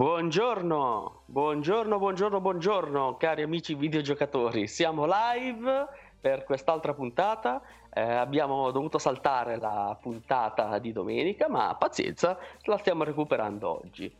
Buongiorno, 0.00 1.24
buongiorno, 1.26 1.98
buongiorno, 1.98 2.40
buongiorno 2.40 3.16
cari 3.18 3.42
amici 3.42 3.74
videogiocatori. 3.74 4.66
Siamo 4.66 5.04
live 5.04 5.88
per 6.18 6.44
quest'altra 6.44 6.94
puntata. 6.94 7.60
Eh, 7.92 8.00
abbiamo 8.00 8.70
dovuto 8.70 8.96
saltare 8.96 9.58
la 9.58 9.94
puntata 10.00 10.78
di 10.78 10.92
domenica, 10.92 11.50
ma 11.50 11.76
pazienza, 11.78 12.38
la 12.62 12.78
stiamo 12.78 13.04
recuperando 13.04 13.78
oggi. 13.78 14.10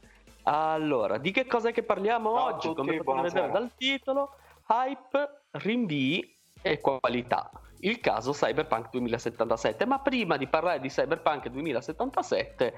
Allora, 0.43 1.16
di 1.16 1.30
che 1.30 1.46
cosa 1.46 1.71
è 1.71 1.73
che 1.73 1.83
parliamo 1.83 2.35
Ciao 2.35 2.45
oggi? 2.45 2.69
tutti, 2.69 2.81
Come 2.81 3.03
potete 3.03 3.29
vedere 3.29 3.51
dal 3.51 3.71
titolo, 3.75 4.35
hype, 4.69 5.45
rinvii 5.53 6.37
e 6.61 6.79
qualità. 6.79 7.51
Il 7.79 8.01
caso 8.01 8.33
Cyberpunk 8.33 8.91
2077. 8.91 9.87
Ma 9.87 9.99
prima 10.01 10.37
di 10.37 10.47
parlare 10.47 10.79
di 10.79 10.89
Cyberpunk 10.89 11.49
2077, 11.49 12.75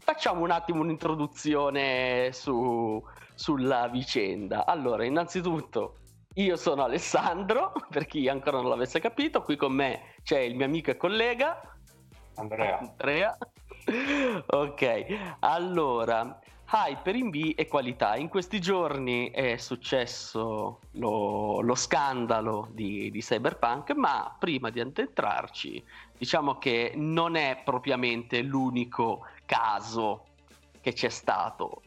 facciamo 0.00 0.42
un 0.42 0.50
attimo 0.50 0.82
un'introduzione 0.82 2.30
su- 2.32 3.02
sulla 3.34 3.88
vicenda. 3.88 4.66
Allora, 4.66 5.04
innanzitutto, 5.04 5.94
io 6.34 6.56
sono 6.56 6.82
Alessandro, 6.82 7.72
per 7.88 8.06
chi 8.06 8.28
ancora 8.28 8.60
non 8.60 8.68
l'avesse 8.68 9.00
capito, 9.00 9.42
qui 9.42 9.56
con 9.56 9.72
me 9.72 10.14
c'è 10.22 10.40
il 10.40 10.56
mio 10.56 10.66
amico 10.66 10.90
e 10.90 10.96
collega 10.96 11.60
Andrea. 12.40 12.78
Andrea. 12.78 13.36
ok, 14.46 15.06
allora, 15.40 16.38
hype, 16.72 17.10
rinvii 17.10 17.52
e 17.52 17.66
qualità. 17.66 18.16
In 18.16 18.28
questi 18.28 18.60
giorni 18.60 19.30
è 19.30 19.56
successo 19.56 20.80
lo, 20.92 21.60
lo 21.60 21.74
scandalo 21.74 22.68
di, 22.72 23.10
di 23.10 23.20
Cyberpunk, 23.20 23.92
ma 23.94 24.34
prima 24.38 24.70
di 24.70 24.80
addentrarci, 24.80 25.84
diciamo 26.16 26.58
che 26.58 26.92
non 26.94 27.36
è 27.36 27.60
propriamente 27.64 28.40
l'unico 28.42 29.26
caso 29.50 30.26
che 30.80 30.92
c'è 30.92 31.08
stato. 31.08 31.82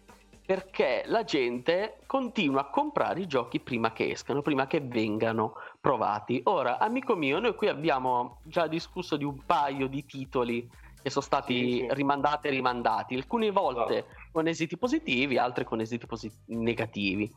Perché 0.45 1.03
la 1.05 1.23
gente 1.23 1.99
continua 2.05 2.61
a 2.61 2.69
comprare 2.69 3.21
i 3.21 3.27
giochi 3.27 3.61
prima 3.61 3.93
che 3.93 4.11
escano, 4.11 4.41
prima 4.41 4.67
che 4.67 4.81
vengano 4.81 5.53
provati. 5.79 6.41
Ora, 6.43 6.77
amico 6.79 7.15
mio, 7.15 7.39
noi 7.39 7.55
qui 7.55 7.69
abbiamo 7.69 8.39
già 8.43 8.67
discusso 8.67 9.15
di 9.15 9.23
un 9.23 9.45
paio 9.45 9.87
di 9.87 10.03
titoli 10.03 10.69
che 11.01 11.09
sono 11.09 11.23
stati 11.23 11.53
Sì, 11.71 11.77
sì. 11.79 11.87
rimandati 11.91 12.47
e 12.47 12.51
rimandati, 12.51 13.15
alcune 13.15 13.51
volte 13.51 13.99
Esatto. 13.99 14.13
con 14.33 14.47
esiti 14.47 14.77
positivi, 14.77 15.37
altre 15.37 15.63
con 15.63 15.79
esiti 15.79 16.05
posi- 16.05 16.31
negativi. 16.47 17.31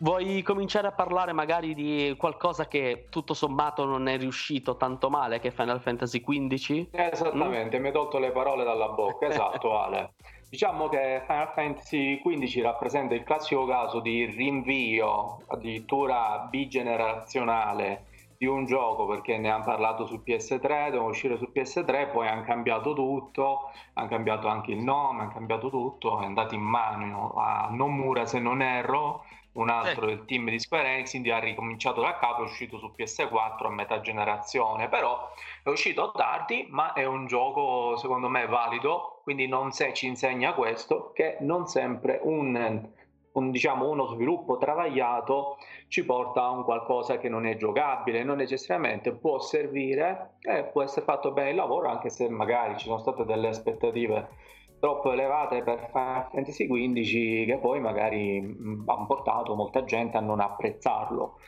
Vuoi 0.00 0.42
cominciare 0.42 0.86
a 0.86 0.92
parlare 0.92 1.32
magari 1.32 1.74
di 1.74 2.14
qualcosa 2.16 2.68
che 2.68 3.06
tutto 3.10 3.34
sommato 3.34 3.84
non 3.84 4.06
è 4.06 4.16
riuscito 4.16 4.76
tanto 4.76 5.10
male, 5.10 5.40
che 5.40 5.48
è 5.48 5.50
Final 5.50 5.80
Fantasy 5.80 6.20
XV? 6.20 6.86
Esattamente, 6.92 7.80
mi 7.80 7.88
hai 7.88 7.92
tolto 7.92 8.18
le 8.20 8.30
parole 8.30 8.62
dalla 8.62 8.90
bocca, 8.90 9.26
esatto 9.26 9.76
Ale. 9.78 10.14
Diciamo 10.48 10.88
che 10.88 11.22
Final 11.26 11.52
Fantasy 11.52 12.22
XV 12.22 12.62
rappresenta 12.62 13.14
il 13.14 13.24
classico 13.24 13.66
caso 13.66 13.98
di 13.98 14.24
rinvio, 14.26 15.42
addirittura 15.48 16.46
bigenerazionale 16.48 18.04
di 18.38 18.46
un 18.46 18.66
gioco 18.66 19.04
perché 19.04 19.36
ne 19.36 19.50
hanno 19.50 19.64
parlato 19.64 20.06
su 20.06 20.22
PS3, 20.24 20.90
doveva 20.90 21.02
uscire 21.02 21.36
su 21.36 21.50
PS3, 21.52 22.12
poi 22.12 22.28
hanno 22.28 22.44
cambiato 22.44 22.94
tutto, 22.94 23.72
hanno 23.94 24.08
cambiato 24.08 24.46
anche 24.46 24.70
il 24.70 24.78
nome, 24.78 25.22
hanno 25.22 25.32
cambiato 25.32 25.68
tutto, 25.70 26.20
è 26.20 26.24
andato 26.24 26.54
in 26.54 26.62
mano 26.62 27.34
a 27.36 27.68
Nomura 27.72 28.24
se 28.26 28.38
non 28.38 28.62
erro, 28.62 29.24
un 29.60 29.70
altro 29.70 30.06
del 30.06 30.24
team 30.24 30.48
di 30.50 30.58
Square 30.58 30.88
Enix, 30.88 31.10
quindi 31.10 31.30
ha 31.30 31.38
ricominciato 31.38 32.00
da 32.00 32.16
capo, 32.18 32.42
è 32.42 32.44
uscito 32.44 32.78
su 32.78 32.92
PS4 32.96 33.66
a 33.66 33.70
metà 33.70 34.00
generazione, 34.00 34.88
però 34.88 35.30
è 35.62 35.68
uscito 35.68 36.12
tardi, 36.12 36.66
ma 36.70 36.92
è 36.92 37.04
un 37.04 37.26
gioco 37.26 37.96
secondo 37.96 38.28
me 38.28 38.46
valido, 38.46 39.20
quindi 39.22 39.46
non 39.48 39.72
se 39.72 39.92
ci 39.92 40.06
insegna 40.06 40.54
questo, 40.54 41.10
che 41.12 41.38
non 41.40 41.66
sempre 41.66 42.20
un, 42.22 42.88
un, 43.32 43.50
diciamo, 43.50 43.88
uno 43.88 44.06
sviluppo 44.06 44.58
travagliato 44.58 45.56
ci 45.88 46.04
porta 46.04 46.42
a 46.42 46.50
un 46.50 46.62
qualcosa 46.62 47.18
che 47.18 47.28
non 47.28 47.44
è 47.44 47.56
giocabile, 47.56 48.22
non 48.22 48.36
necessariamente 48.36 49.12
può 49.12 49.40
servire 49.40 50.36
e 50.40 50.64
può 50.64 50.82
essere 50.82 51.04
fatto 51.04 51.32
bene 51.32 51.50
il 51.50 51.56
lavoro, 51.56 51.88
anche 51.88 52.10
se 52.10 52.28
magari 52.28 52.78
ci 52.78 52.86
sono 52.86 52.98
state 52.98 53.24
delle 53.24 53.48
aspettative 53.48 54.28
troppo 54.78 55.12
elevate 55.12 55.62
per 55.62 55.88
Final 55.92 56.28
Fantasy 56.30 56.66
XV 56.66 57.46
che 57.46 57.58
poi 57.60 57.80
magari 57.80 58.40
mh, 58.40 58.84
hanno 58.86 59.06
portato 59.06 59.54
molta 59.54 59.84
gente 59.84 60.16
a 60.16 60.20
non 60.20 60.40
apprezzarlo. 60.40 61.38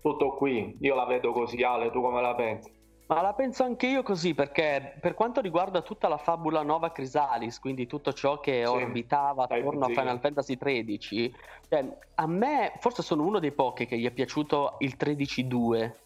Tutto 0.00 0.34
qui, 0.36 0.76
io 0.80 0.94
la 0.94 1.04
vedo 1.04 1.32
così, 1.32 1.62
Ale, 1.62 1.90
tu 1.90 2.00
come 2.00 2.22
la 2.22 2.34
pensi? 2.34 2.72
Ma 3.08 3.22
la 3.22 3.34
penso 3.34 3.64
anche 3.64 3.88
io 3.88 4.04
così, 4.04 4.34
perché 4.34 4.96
per 5.00 5.14
quanto 5.14 5.40
riguarda 5.40 5.82
tutta 5.82 6.06
la 6.06 6.16
fabula 6.16 6.62
Nova 6.62 6.92
Chrysalis, 6.92 7.58
quindi 7.58 7.86
tutto 7.88 8.12
ciò 8.12 8.38
che 8.38 8.64
Sì, 8.64 8.70
orbitava 8.70 9.44
attorno 9.44 9.86
a. 9.86 9.88
Final 9.88 10.20
Fantasy 10.20 10.56
XIII, 10.56 11.34
cioè, 11.68 11.98
a 12.14 12.26
me 12.28 12.72
forse 12.78 13.02
sono 13.02 13.24
uno 13.24 13.40
dei 13.40 13.50
pochi 13.50 13.86
che 13.86 13.98
gli 13.98 14.06
è 14.06 14.12
piaciuto 14.12 14.76
il 14.78 14.94
13-2, 14.96 15.96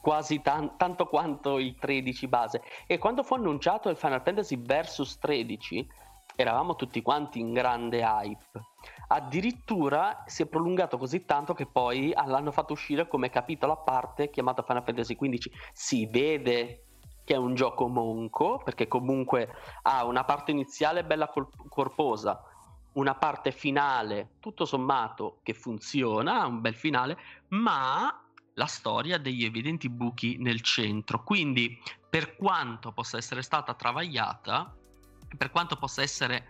quasi 0.00 0.40
tan- 0.40 0.76
tanto 0.78 1.06
quanto 1.06 1.58
il 1.58 1.76
13 1.78 2.26
base. 2.26 2.62
E 2.86 2.96
quando 2.96 3.22
fu 3.22 3.34
annunciato 3.34 3.90
il 3.90 3.96
Final 3.96 4.22
Fantasy 4.22 4.56
Versus 4.58 5.18
13, 5.18 5.86
eravamo 6.36 6.76
tutti 6.76 7.02
quanti 7.02 7.40
in 7.40 7.52
grande 7.52 8.02
hype. 8.02 8.60
Addirittura 9.08 10.22
si 10.26 10.42
è 10.42 10.46
prolungato 10.46 10.98
così 10.98 11.24
tanto 11.24 11.54
che 11.54 11.66
poi 11.66 12.12
l'hanno 12.12 12.52
fatto 12.52 12.72
uscire 12.72 13.08
come 13.08 13.30
capitolo 13.30 13.72
a 13.72 13.78
parte 13.78 14.30
chiamato 14.30 14.62
Final 14.62 14.84
Fantasy 14.84 15.16
XV. 15.16 15.50
Si 15.72 16.06
vede 16.06 16.82
che 17.24 17.34
è 17.34 17.38
un 17.38 17.54
gioco 17.54 17.88
monco, 17.88 18.60
perché 18.62 18.86
comunque 18.86 19.50
ha 19.82 20.04
una 20.04 20.22
parte 20.22 20.52
iniziale 20.52 21.04
bella 21.04 21.28
corposa, 21.68 22.40
una 22.92 23.16
parte 23.16 23.50
finale 23.50 24.36
tutto 24.38 24.64
sommato 24.64 25.38
che 25.42 25.52
funziona, 25.52 26.42
ha 26.42 26.46
un 26.46 26.60
bel 26.60 26.74
finale, 26.74 27.18
ma 27.48 28.22
la 28.54 28.66
storia 28.66 29.18
degli 29.18 29.44
evidenti 29.44 29.88
buchi 29.88 30.36
nel 30.38 30.60
centro. 30.60 31.22
Quindi, 31.24 31.76
per 32.08 32.36
quanto 32.36 32.92
possa 32.92 33.16
essere 33.16 33.42
stata 33.42 33.74
travagliata, 33.74 34.74
per 35.36 35.50
quanto 35.50 35.76
possa 35.76 36.02
essere 36.02 36.44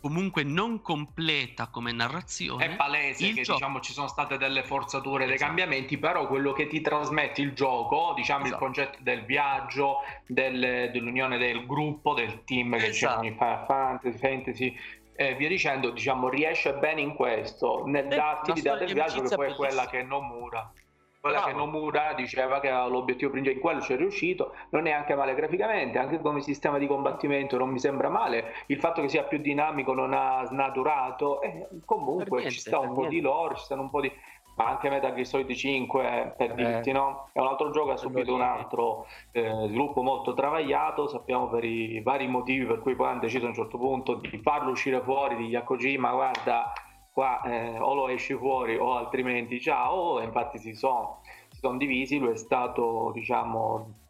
comunque 0.00 0.42
non 0.42 0.80
completa 0.82 1.68
come 1.68 1.92
narrazione, 1.92 2.64
È 2.72 2.76
palese 2.76 3.32
che 3.34 3.42
gioco- 3.42 3.58
diciamo 3.58 3.80
ci 3.80 3.92
sono 3.92 4.08
state 4.08 4.36
delle 4.36 4.64
forzature, 4.64 5.26
dei 5.26 5.34
Esatto. 5.34 5.46
cambiamenti, 5.50 5.96
però 5.96 6.26
quello 6.26 6.52
che 6.52 6.66
ti 6.66 6.80
trasmette 6.80 7.40
il 7.40 7.52
gioco, 7.52 8.12
diciamo 8.16 8.44
Esatto. 8.46 8.64
il 8.64 8.72
concetto 8.72 8.98
del 9.02 9.24
viaggio, 9.24 9.98
del- 10.26 10.90
dell'unione 10.92 11.38
del 11.38 11.66
gruppo, 11.66 12.14
del 12.14 12.42
team 12.44 12.72
che 12.72 12.78
c'è 12.78 12.88
Esatto. 12.88 13.18
ogni 13.20 13.36
Fantasy, 13.36 14.18
Fantasy 14.18 14.76
e 15.14 15.36
via 15.36 15.48
dicendo, 15.48 15.90
diciamo 15.90 16.28
riesce 16.28 16.72
bene 16.74 17.00
in 17.00 17.14
questo, 17.14 17.84
nel 17.86 18.08
Sì, 18.08 18.16
darti 18.16 18.52
l'idea 18.54 18.74
del 18.76 18.86
di 18.88 18.94
viaggio 18.94 19.22
che 19.22 19.36
poi 19.36 19.50
è 19.52 19.54
quella 19.54 19.86
che 19.86 20.02
Nomura. 20.02 20.72
Quella 20.72 20.81
Bravo. 21.30 21.46
che 21.46 21.52
Nomura 21.52 22.12
diceva 22.14 22.58
che 22.58 22.68
aveva 22.68 22.86
l'obiettivo 22.86 23.30
principale, 23.30 23.56
in 23.60 23.62
quello 23.64 23.80
ci 23.80 23.92
è 23.92 23.96
riuscito, 23.96 24.54
non 24.70 24.86
è 24.86 24.90
anche 24.90 25.14
male 25.14 25.34
graficamente, 25.34 25.98
anche 25.98 26.20
come 26.20 26.40
sistema 26.40 26.78
di 26.78 26.86
combattimento 26.88 27.56
non 27.56 27.68
mi 27.70 27.78
sembra 27.78 28.08
male, 28.08 28.54
il 28.66 28.78
fatto 28.78 29.00
che 29.00 29.08
sia 29.08 29.22
più 29.22 29.38
dinamico 29.38 29.94
non 29.94 30.12
ha 30.14 30.44
snaturato, 30.44 31.40
e 31.42 31.66
Per 31.70 31.78
comunque 31.84 32.38
niente, 32.40 32.50
ci 32.50 32.58
sta 32.60 32.78
un 32.80 32.92
po' 32.92 33.00
niente. 33.02 33.14
di 33.16 33.20
lore, 33.20 33.54
ci 33.54 33.62
stanno 33.64 33.82
un 33.82 33.90
po' 33.90 34.00
di... 34.00 34.12
ma 34.56 34.66
anche 34.66 34.90
Metal 34.90 35.14
Gear 35.14 35.24
Solid 35.26 35.50
5 35.54 36.34
per 36.36 36.50
Eh. 36.50 36.54
dirti 36.54 36.90
no? 36.92 37.28
È 37.32 37.38
un 37.38 37.46
altro 37.46 37.70
gioco 37.70 37.86
che 37.86 37.92
ha 37.92 37.96
subito 37.96 38.34
un 38.34 38.42
altro 38.42 39.06
eh, 39.30 39.48
sviluppo 39.66 40.02
molto 40.02 40.34
travagliato, 40.34 41.06
sappiamo 41.06 41.48
per 41.48 41.62
i 41.64 42.00
vari 42.02 42.26
motivi 42.26 42.66
per 42.66 42.80
cui 42.80 42.96
poi 42.96 43.06
hanno 43.08 43.20
deciso 43.20 43.44
a 43.44 43.48
un 43.48 43.54
certo 43.54 43.78
punto 43.78 44.14
di 44.14 44.40
farlo 44.42 44.72
uscire 44.72 45.00
fuori, 45.00 45.36
di 45.36 45.58
Kojima, 45.64 46.10
guarda 46.12 46.72
qua 47.12 47.42
eh, 47.42 47.78
o 47.78 47.94
lo 47.94 48.08
esci 48.08 48.34
fuori 48.34 48.76
o 48.76 48.96
altrimenti 48.96 49.60
ciao, 49.60 50.20
e 50.20 50.24
infatti 50.24 50.58
si 50.58 50.74
sono, 50.74 51.20
si 51.50 51.58
sono 51.58 51.76
divisi, 51.76 52.18
lui 52.18 52.32
è 52.32 52.36
stato 52.36 53.10
diciamo 53.12 54.00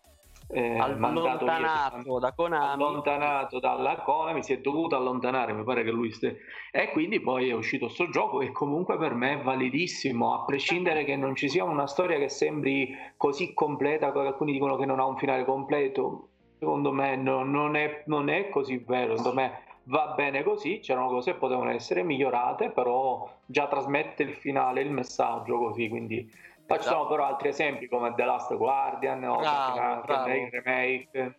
eh, 0.49 0.77
mandato 0.97 1.45
via, 1.45 1.55
allontanato 1.55 2.19
da 2.19 2.33
Konami. 2.33 2.73
allontanato 2.73 3.59
dalla 3.59 3.97
Konami, 4.03 4.43
si 4.43 4.53
è 4.53 4.59
dovuto 4.61 4.97
allontanare, 4.97 5.53
mi 5.53 5.65
pare 5.65 5.83
che 5.83 5.91
lui 5.91 6.13
stia... 6.13 6.33
E 6.71 6.91
quindi 6.91 7.21
poi 7.21 7.49
è 7.49 7.55
uscito 7.55 7.89
sto 7.89 8.09
gioco 8.09 8.39
che 8.39 8.53
comunque 8.53 8.97
per 8.99 9.15
me 9.15 9.41
è 9.41 9.43
validissimo, 9.43 10.35
a 10.35 10.45
prescindere 10.45 11.05
che 11.05 11.17
non 11.17 11.35
ci 11.35 11.49
sia 11.49 11.65
una 11.65 11.87
storia 11.87 12.19
che 12.19 12.29
sembri 12.29 12.95
così 13.17 13.55
completa, 13.55 14.13
alcuni 14.13 14.53
dicono 14.53 14.77
che 14.77 14.85
non 14.85 15.01
ha 15.01 15.07
un 15.07 15.17
finale 15.17 15.45
completo, 15.45 16.29
secondo 16.59 16.93
me 16.93 17.17
no- 17.17 17.45
non, 17.45 17.75
è, 17.75 18.03
non 18.07 18.29
è 18.29 18.49
così 18.51 18.77
vero, 18.77 19.17
secondo 19.17 19.41
me 19.41 19.71
va 19.85 20.13
bene 20.17 20.43
così, 20.43 20.79
c'erano 20.81 21.09
cose 21.09 21.33
che 21.33 21.39
potevano 21.39 21.71
essere 21.71 22.03
migliorate, 22.03 22.71
però 22.71 23.29
già 23.47 23.67
trasmette 23.67 24.23
il 24.23 24.35
finale, 24.35 24.83
il 24.83 24.91
messaggio 24.91 25.59
così, 25.59 25.89
quindi 25.89 26.31
ci 26.69 26.79
sono 26.81 27.07
però 27.07 27.25
altri 27.25 27.49
esempi 27.49 27.89
come 27.89 28.15
The 28.15 28.25
Last 28.25 28.57
Guardian 28.57 29.23
o 29.25 29.39
Bravo, 29.39 29.81
anche 29.81 30.07
bravo. 30.07 30.33
il 30.33 30.51
remake 30.51 31.37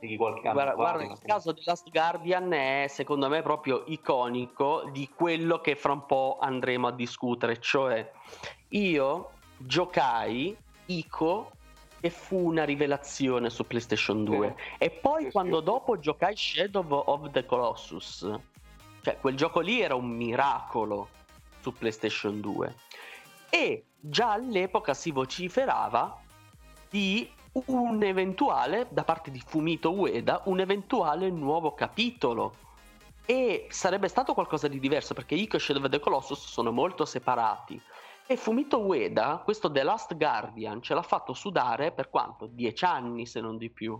di 0.00 0.16
qualche 0.16 0.48
anno 0.48 0.54
Guarda, 0.54 0.74
guarda, 0.74 1.02
il 1.04 1.18
caso 1.24 1.52
di 1.52 1.62
Last 1.64 1.90
Guardian 1.90 2.52
è 2.52 2.86
secondo 2.88 3.28
me 3.28 3.42
proprio 3.42 3.84
iconico 3.86 4.88
di 4.90 5.08
quello 5.14 5.60
che 5.60 5.76
fra 5.76 5.92
un 5.92 6.06
po' 6.06 6.38
andremo 6.40 6.88
a 6.88 6.92
discutere, 6.92 7.60
cioè 7.60 8.10
io 8.68 9.30
giocai 9.58 10.56
Ico 10.86 11.50
e 12.00 12.10
fu 12.10 12.36
una 12.36 12.64
rivelazione 12.64 13.50
su 13.50 13.66
PlayStation 13.66 14.24
2 14.24 14.54
e 14.78 14.90
poi 14.90 15.24
Sì, 15.24 15.30
quando 15.30 15.58
sì. 15.58 15.64
dopo 15.64 15.98
giocai 15.98 16.36
Shadow 16.36 17.02
of 17.06 17.30
the 17.30 17.44
Colossus 17.44 18.30
Cioè, 19.02 19.18
quel 19.20 19.36
gioco 19.36 19.60
lì 19.60 19.80
era 19.80 19.94
un 19.94 20.08
miracolo 20.08 21.08
su 21.60 21.72
PlayStation 21.72 22.40
2. 22.40 22.74
E 23.50 23.84
già 23.98 24.32
all'epoca 24.32 24.92
si 24.92 25.10
vociferava 25.10 26.20
di 26.90 27.30
un 27.52 28.02
eventuale, 28.02 28.86
da 28.90 29.04
parte 29.04 29.30
di 29.30 29.42
Fumito 29.44 29.92
Ueda, 29.92 30.42
un 30.44 30.60
eventuale 30.60 31.30
nuovo 31.30 31.72
capitolo. 31.72 32.54
E 33.24 33.66
sarebbe 33.70 34.08
stato 34.08 34.34
qualcosa 34.34 34.68
di 34.68 34.80
diverso 34.80 35.14
perché 35.14 35.34
Ico 35.34 35.56
e 35.56 35.60
Shadow 35.60 35.84
of 35.84 35.90
the 35.90 36.00
Colossus 36.00 36.46
sono 36.46 36.70
molto 36.72 37.04
separati. 37.04 37.80
E 38.30 38.36
Fumito 38.36 38.80
Ueda, 38.80 39.40
questo 39.42 39.72
The 39.72 39.82
Last 39.82 40.14
Guardian, 40.14 40.82
ce 40.82 40.92
l'ha 40.92 41.00
fatto 41.00 41.32
sudare 41.32 41.92
per 41.92 42.10
quanto? 42.10 42.44
Dieci 42.44 42.84
anni 42.84 43.24
se 43.24 43.40
non 43.40 43.56
di 43.56 43.70
più. 43.70 43.98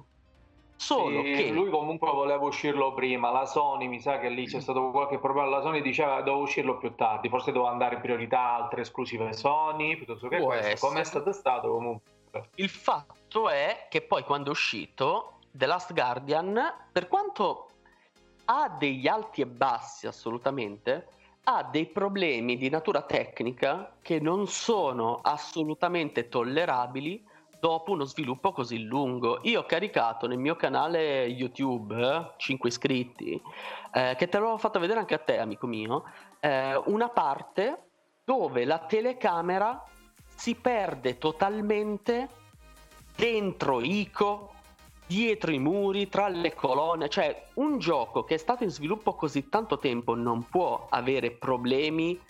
Solo 0.77 1.23
sì, 1.23 1.33
che 1.33 1.51
lui 1.51 1.71
comunque 1.71 2.11
voleva 2.11 2.45
uscirlo 2.45 2.93
prima, 2.93 3.31
la 3.31 3.47
Sony 3.47 3.89
mi 3.89 3.99
sa 3.99 4.19
che 4.19 4.29
lì 4.29 4.45
c'è 4.45 4.61
stato 4.61 4.91
qualche 4.91 5.19
problema, 5.19 5.49
la 5.49 5.63
Sony 5.63 5.81
diceva 5.81 6.19
doveva 6.19 6.43
uscirlo 6.43 6.77
più 6.77 6.95
tardi, 6.95 7.31
forse 7.31 7.53
doveva 7.53 7.71
andare 7.71 7.95
in 7.95 8.03
priorità 8.03 8.57
altre 8.57 8.83
esclusive 8.83 9.33
Sony, 9.33 9.97
piuttosto 9.97 10.29
che 10.29 10.37
Può 10.37 10.49
questo, 10.49 10.87
come 10.87 11.01
è 11.01 11.05
stato 11.05 11.33
stato 11.33 11.71
comunque. 11.71 12.51
Il 12.57 12.69
fatto 12.69 13.49
è 13.49 13.87
che 13.89 14.03
poi 14.03 14.25
quando 14.25 14.49
è 14.49 14.51
uscito 14.51 15.39
The 15.51 15.65
Last 15.65 15.95
Guardian, 15.95 16.61
per 16.93 17.09
quanto 17.09 17.71
ha 18.45 18.69
degli 18.79 19.07
alti 19.07 19.41
e 19.41 19.47
bassi 19.47 20.07
assolutamente, 20.07 21.17
ha 21.51 21.63
dei 21.63 21.87
problemi 21.87 22.59
di 22.59 22.69
natura 22.69 23.01
tecnica 23.01 23.95
che 24.03 24.21
non 24.21 24.47
sono 24.49 25.21
assolutamente 25.23 26.29
tollerabili 26.29 27.25
dopo 27.59 27.93
uno 27.93 28.05
sviluppo 28.05 28.53
così 28.53 28.83
lungo. 28.85 29.39
Io 29.45 29.61
ho 29.61 29.65
caricato 29.65 30.27
nel 30.27 30.37
mio 30.37 30.57
canale 30.57 31.25
YouTube, 31.25 31.97
eh, 31.97 32.33
5 32.37 32.69
iscritti, 32.69 33.41
eh, 33.95 34.15
che 34.19 34.29
te 34.29 34.39
l'ho 34.39 34.59
fatto 34.59 34.79
vedere 34.79 35.01
anche 35.01 35.15
a 35.15 35.19
te, 35.19 35.39
amico 35.39 35.67
mio, 35.67 36.05
eh, 36.41 36.77
una 36.85 37.09
parte 37.09 37.85
dove 38.25 38.67
la 38.67 38.81
telecamera 38.81 39.83
si 40.35 40.55
perde 40.55 41.17
totalmente 41.17 42.29
dentro 43.17 43.81
Ico, 43.81 44.53
dietro 45.09 45.51
i 45.51 45.59
muri, 45.59 46.09
tra 46.09 46.29
le 46.29 46.55
colonne, 46.55 47.09
cioè 47.09 47.45
un 47.55 47.79
gioco 47.79 48.25
che 48.25 48.35
è 48.35 48.39
stato 48.39 48.63
in 48.63 48.71
sviluppo 48.71 49.15
così 49.15 49.49
tanto 49.49 49.79
tempo 49.79 50.15
non 50.15 50.47
può 50.49 50.87
avere 50.91 51.31
problemi 51.31 52.21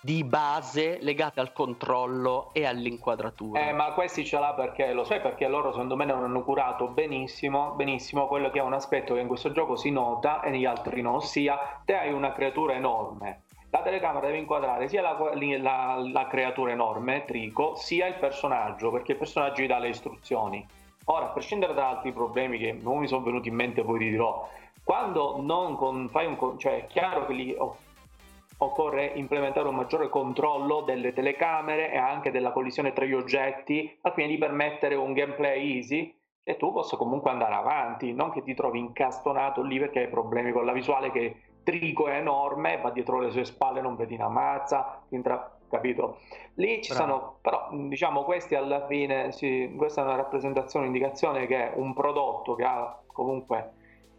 di 0.00 0.24
base 0.24 0.98
legate 1.00 1.40
al 1.40 1.52
controllo 1.52 2.50
e 2.52 2.64
all'inquadratura. 2.64 3.68
Eh, 3.68 3.72
ma 3.72 3.92
questi 3.92 4.24
ce 4.24 4.38
l'ha 4.38 4.54
perché 4.54 4.92
lo 4.92 5.04
sai 5.04 5.20
perché 5.20 5.46
loro 5.46 5.72
secondo 5.72 5.96
me 5.96 6.04
non 6.04 6.22
hanno 6.22 6.42
curato 6.42 6.86
benissimo, 6.86 7.72
benissimo 7.72 8.26
quello 8.28 8.50
che 8.50 8.60
è 8.60 8.62
un 8.62 8.72
aspetto 8.72 9.14
che 9.14 9.20
in 9.20 9.26
questo 9.26 9.52
gioco 9.52 9.76
si 9.76 9.90
nota 9.90 10.40
e 10.42 10.50
negli 10.50 10.64
altri 10.64 11.02
no, 11.02 11.16
ossia 11.16 11.82
te 11.84 11.96
hai 11.96 12.12
una 12.12 12.32
creatura 12.32 12.74
enorme. 12.74 13.42
La 13.70 13.82
telecamera 13.82 14.26
deve 14.26 14.38
inquadrare 14.38 14.88
sia 14.88 15.02
la, 15.02 15.18
la, 15.58 15.96
la 16.10 16.26
creatura 16.28 16.70
enorme, 16.70 17.24
Trico, 17.26 17.74
sia 17.74 18.06
il 18.06 18.14
personaggio, 18.14 18.90
perché 18.90 19.12
il 19.12 19.18
personaggio 19.18 19.60
gli 19.60 19.66
dà 19.66 19.78
le 19.78 19.88
istruzioni. 19.88 20.66
Ora, 21.08 21.26
a 21.26 21.28
prescindere 21.28 21.72
da 21.72 21.88
altri 21.88 22.12
problemi 22.12 22.58
che 22.58 22.72
non 22.72 22.98
mi 22.98 23.06
sono 23.06 23.24
venuti 23.24 23.48
in 23.48 23.54
mente, 23.54 23.84
poi 23.84 23.98
ti 23.98 24.10
dirò, 24.10 24.48
quando 24.82 25.40
non 25.40 25.76
con, 25.76 26.08
fai 26.08 26.26
un 26.26 26.58
cioè 26.58 26.84
è 26.84 26.86
chiaro 26.86 27.26
che 27.26 27.32
lì 27.32 27.54
oh, 27.56 27.76
occorre 28.58 29.06
implementare 29.14 29.68
un 29.68 29.76
maggiore 29.76 30.08
controllo 30.08 30.80
delle 30.80 31.12
telecamere 31.12 31.92
e 31.92 31.96
anche 31.96 32.30
della 32.30 32.50
collisione 32.50 32.92
tra 32.92 33.04
gli 33.04 33.12
oggetti 33.12 33.98
al 34.02 34.12
fine 34.12 34.28
di 34.28 34.38
permettere 34.38 34.94
un 34.94 35.12
gameplay 35.12 35.76
easy 35.76 36.12
e 36.42 36.56
tu 36.56 36.72
possa 36.72 36.96
comunque 36.96 37.30
andare 37.30 37.54
avanti, 37.54 38.12
non 38.12 38.30
che 38.30 38.42
ti 38.42 38.54
trovi 38.54 38.78
incastonato 38.78 39.62
lì 39.62 39.78
perché 39.78 40.00
hai 40.00 40.08
problemi 40.08 40.52
con 40.52 40.64
la 40.64 40.72
visuale 40.72 41.10
che 41.10 41.36
Trico 41.62 42.06
è 42.06 42.18
enorme, 42.18 42.78
va 42.80 42.90
dietro 42.90 43.18
le 43.18 43.30
sue 43.30 43.44
spalle, 43.44 43.80
non 43.80 43.96
vedi 43.96 44.14
una 44.14 44.28
mazza, 44.28 45.02
intra... 45.08 45.55
capito? 45.68 46.18
Lì 46.54 46.82
ci 46.82 46.92
Bravo. 46.92 47.10
sono, 47.10 47.38
però 47.40 47.68
diciamo 47.72 48.24
questi 48.24 48.54
alla 48.54 48.86
fine, 48.86 49.32
sì, 49.32 49.72
questa 49.76 50.02
è 50.02 50.04
una 50.04 50.16
rappresentazione, 50.16 50.86
un'indicazione 50.86 51.46
che 51.46 51.72
un 51.74 51.92
prodotto 51.94 52.54
che 52.54 52.64
ha 52.64 52.98
comunque 53.06 53.72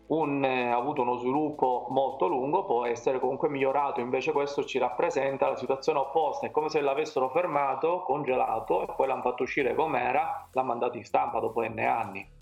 un, 0.08 0.44
eh, 0.44 0.70
ha 0.70 0.76
avuto 0.76 1.02
uno 1.02 1.18
sviluppo 1.18 1.88
molto 1.90 2.28
lungo, 2.28 2.66
può 2.66 2.86
essere 2.86 3.20
comunque 3.20 3.50
migliorato, 3.50 4.00
invece 4.00 4.32
questo 4.32 4.64
ci 4.64 4.78
rappresenta 4.78 5.50
la 5.50 5.58
situazione 5.58 6.00
opposta, 6.00 6.48
è 6.48 6.52
come 6.52 6.70
se 6.70 6.80
l'avessero 6.82 7.30
fermato, 7.30 8.04
congelato 8.04 8.84
e 8.84 8.94
poi 8.96 9.08
l'hanno 9.08 9.22
fatto 9.22 9.44
uscire 9.44 9.76
com'era, 9.76 10.48
l'hanno 10.52 10.68
mandato 10.68 10.98
in 10.98 11.04
stampa 11.04 11.40
dopo 11.40 11.62
n 11.62 11.80
anni. 11.80 12.36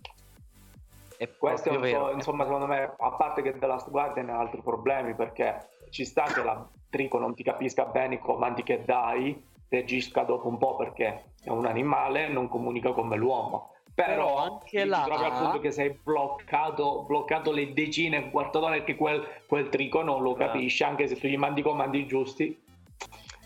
E 1.18 1.38
questo 1.38 1.70
è 1.70 1.76
un 1.76 2.00
po', 2.00 2.12
insomma, 2.12 2.44
secondo 2.44 2.68
me, 2.68 2.94
a 2.98 3.12
parte 3.12 3.42
che 3.42 3.58
The 3.58 3.66
Last 3.66 3.90
Guardian 3.90 4.30
ha 4.30 4.38
altri 4.38 4.62
problemi, 4.62 5.16
perché 5.16 5.70
ci 5.90 6.04
sta 6.04 6.24
che 6.24 6.44
la 6.44 6.68
Trico 6.90 7.18
non 7.20 7.34
ti 7.34 7.44
capisca 7.44 7.86
bene 7.86 8.16
i 8.16 8.20
comandi 8.20 8.64
che 8.64 8.84
dai, 8.86 9.42
reagisca 9.70 10.24
dopo 10.24 10.48
un 10.48 10.58
po' 10.58 10.76
perché 10.76 11.32
è 11.44 11.50
un 11.50 11.66
animale, 11.66 12.28
non 12.30 12.48
comunica 12.48 12.92
come 12.92 13.16
l'uomo 13.18 13.74
però 13.96 14.36
anche 14.36 14.84
là 14.84 15.04
ti 15.04 15.10
trovi 15.10 15.24
al 15.24 15.32
punto 15.32 15.60
che 15.60 15.72
sei 15.72 15.98
bloccato, 16.04 17.04
bloccato 17.08 17.54
le 17.54 17.72
decine, 17.72 18.18
un 18.18 18.30
quarto 18.30 18.60
d'ora 18.60 18.84
che 18.84 18.96
quel, 18.96 19.26
quel 19.48 19.70
trico 19.70 20.02
non 20.02 20.22
lo 20.22 20.34
capisce, 20.34 20.84
anche 20.84 21.08
se 21.08 21.16
tu 21.16 21.28
gli 21.28 21.38
mandi 21.38 21.62
i 21.62 21.64
comandi 21.64 22.06
giusti. 22.06 22.62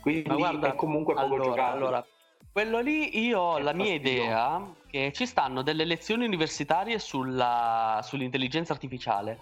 Quindi 0.01 0.27
Ma 0.27 0.35
guarda, 0.35 0.71
è 0.74 0.75
comunque 0.75 1.13
poco 1.13 1.25
allora, 1.25 1.44
giocato. 1.44 1.75
Allora, 1.75 2.06
quello 2.51 2.80
lì 2.80 3.19
io 3.19 3.39
ho 3.39 3.59
la 3.59 3.74
mia 3.74 3.94
idea 3.94 4.74
che 4.88 5.12
ci 5.13 5.27
stanno 5.27 5.62
delle 5.62 5.85
lezioni 5.85 6.25
universitarie 6.25 6.97
sulla, 6.97 8.00
sull'intelligenza 8.01 8.74
artificiale 8.74 9.42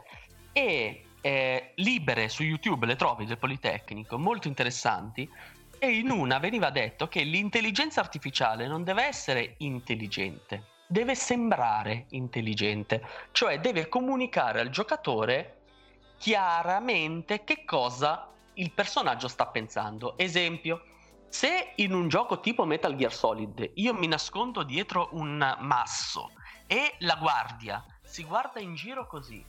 e 0.51 1.03
eh, 1.21 1.71
libere 1.75 2.29
su 2.29 2.43
YouTube 2.43 2.85
le 2.85 2.95
trovi 2.95 3.25
del 3.25 3.37
Politecnico, 3.37 4.17
molto 4.17 4.47
interessanti. 4.47 5.29
E 5.79 5.91
in 5.91 6.09
una 6.09 6.39
veniva 6.39 6.71
detto 6.71 7.07
che 7.07 7.21
l'intelligenza 7.21 7.99
artificiale 7.99 8.67
non 8.67 8.83
deve 8.83 9.03
essere 9.05 9.55
intelligente, 9.57 10.63
deve 10.87 11.13
sembrare 11.13 12.05
intelligente, 12.09 13.05
cioè 13.31 13.59
deve 13.59 13.87
comunicare 13.87 14.59
al 14.59 14.69
giocatore 14.69 15.57
chiaramente 16.17 17.43
che 17.43 17.63
cosa 17.63 18.31
il 18.55 18.71
personaggio 18.71 19.27
sta 19.27 19.45
pensando. 19.45 20.17
Esempio, 20.17 20.81
se 21.29 21.73
in 21.75 21.93
un 21.93 22.07
gioco 22.07 22.39
tipo 22.39 22.65
Metal 22.65 22.95
Gear 22.95 23.13
Solid 23.13 23.71
io 23.75 23.93
mi 23.93 24.07
nascondo 24.07 24.63
dietro 24.63 25.09
un 25.11 25.55
masso 25.59 26.31
e 26.65 26.95
la 26.99 27.15
guardia 27.15 27.83
si 28.01 28.23
guarda 28.23 28.59
in 28.59 28.75
giro 28.75 29.05
così 29.05 29.43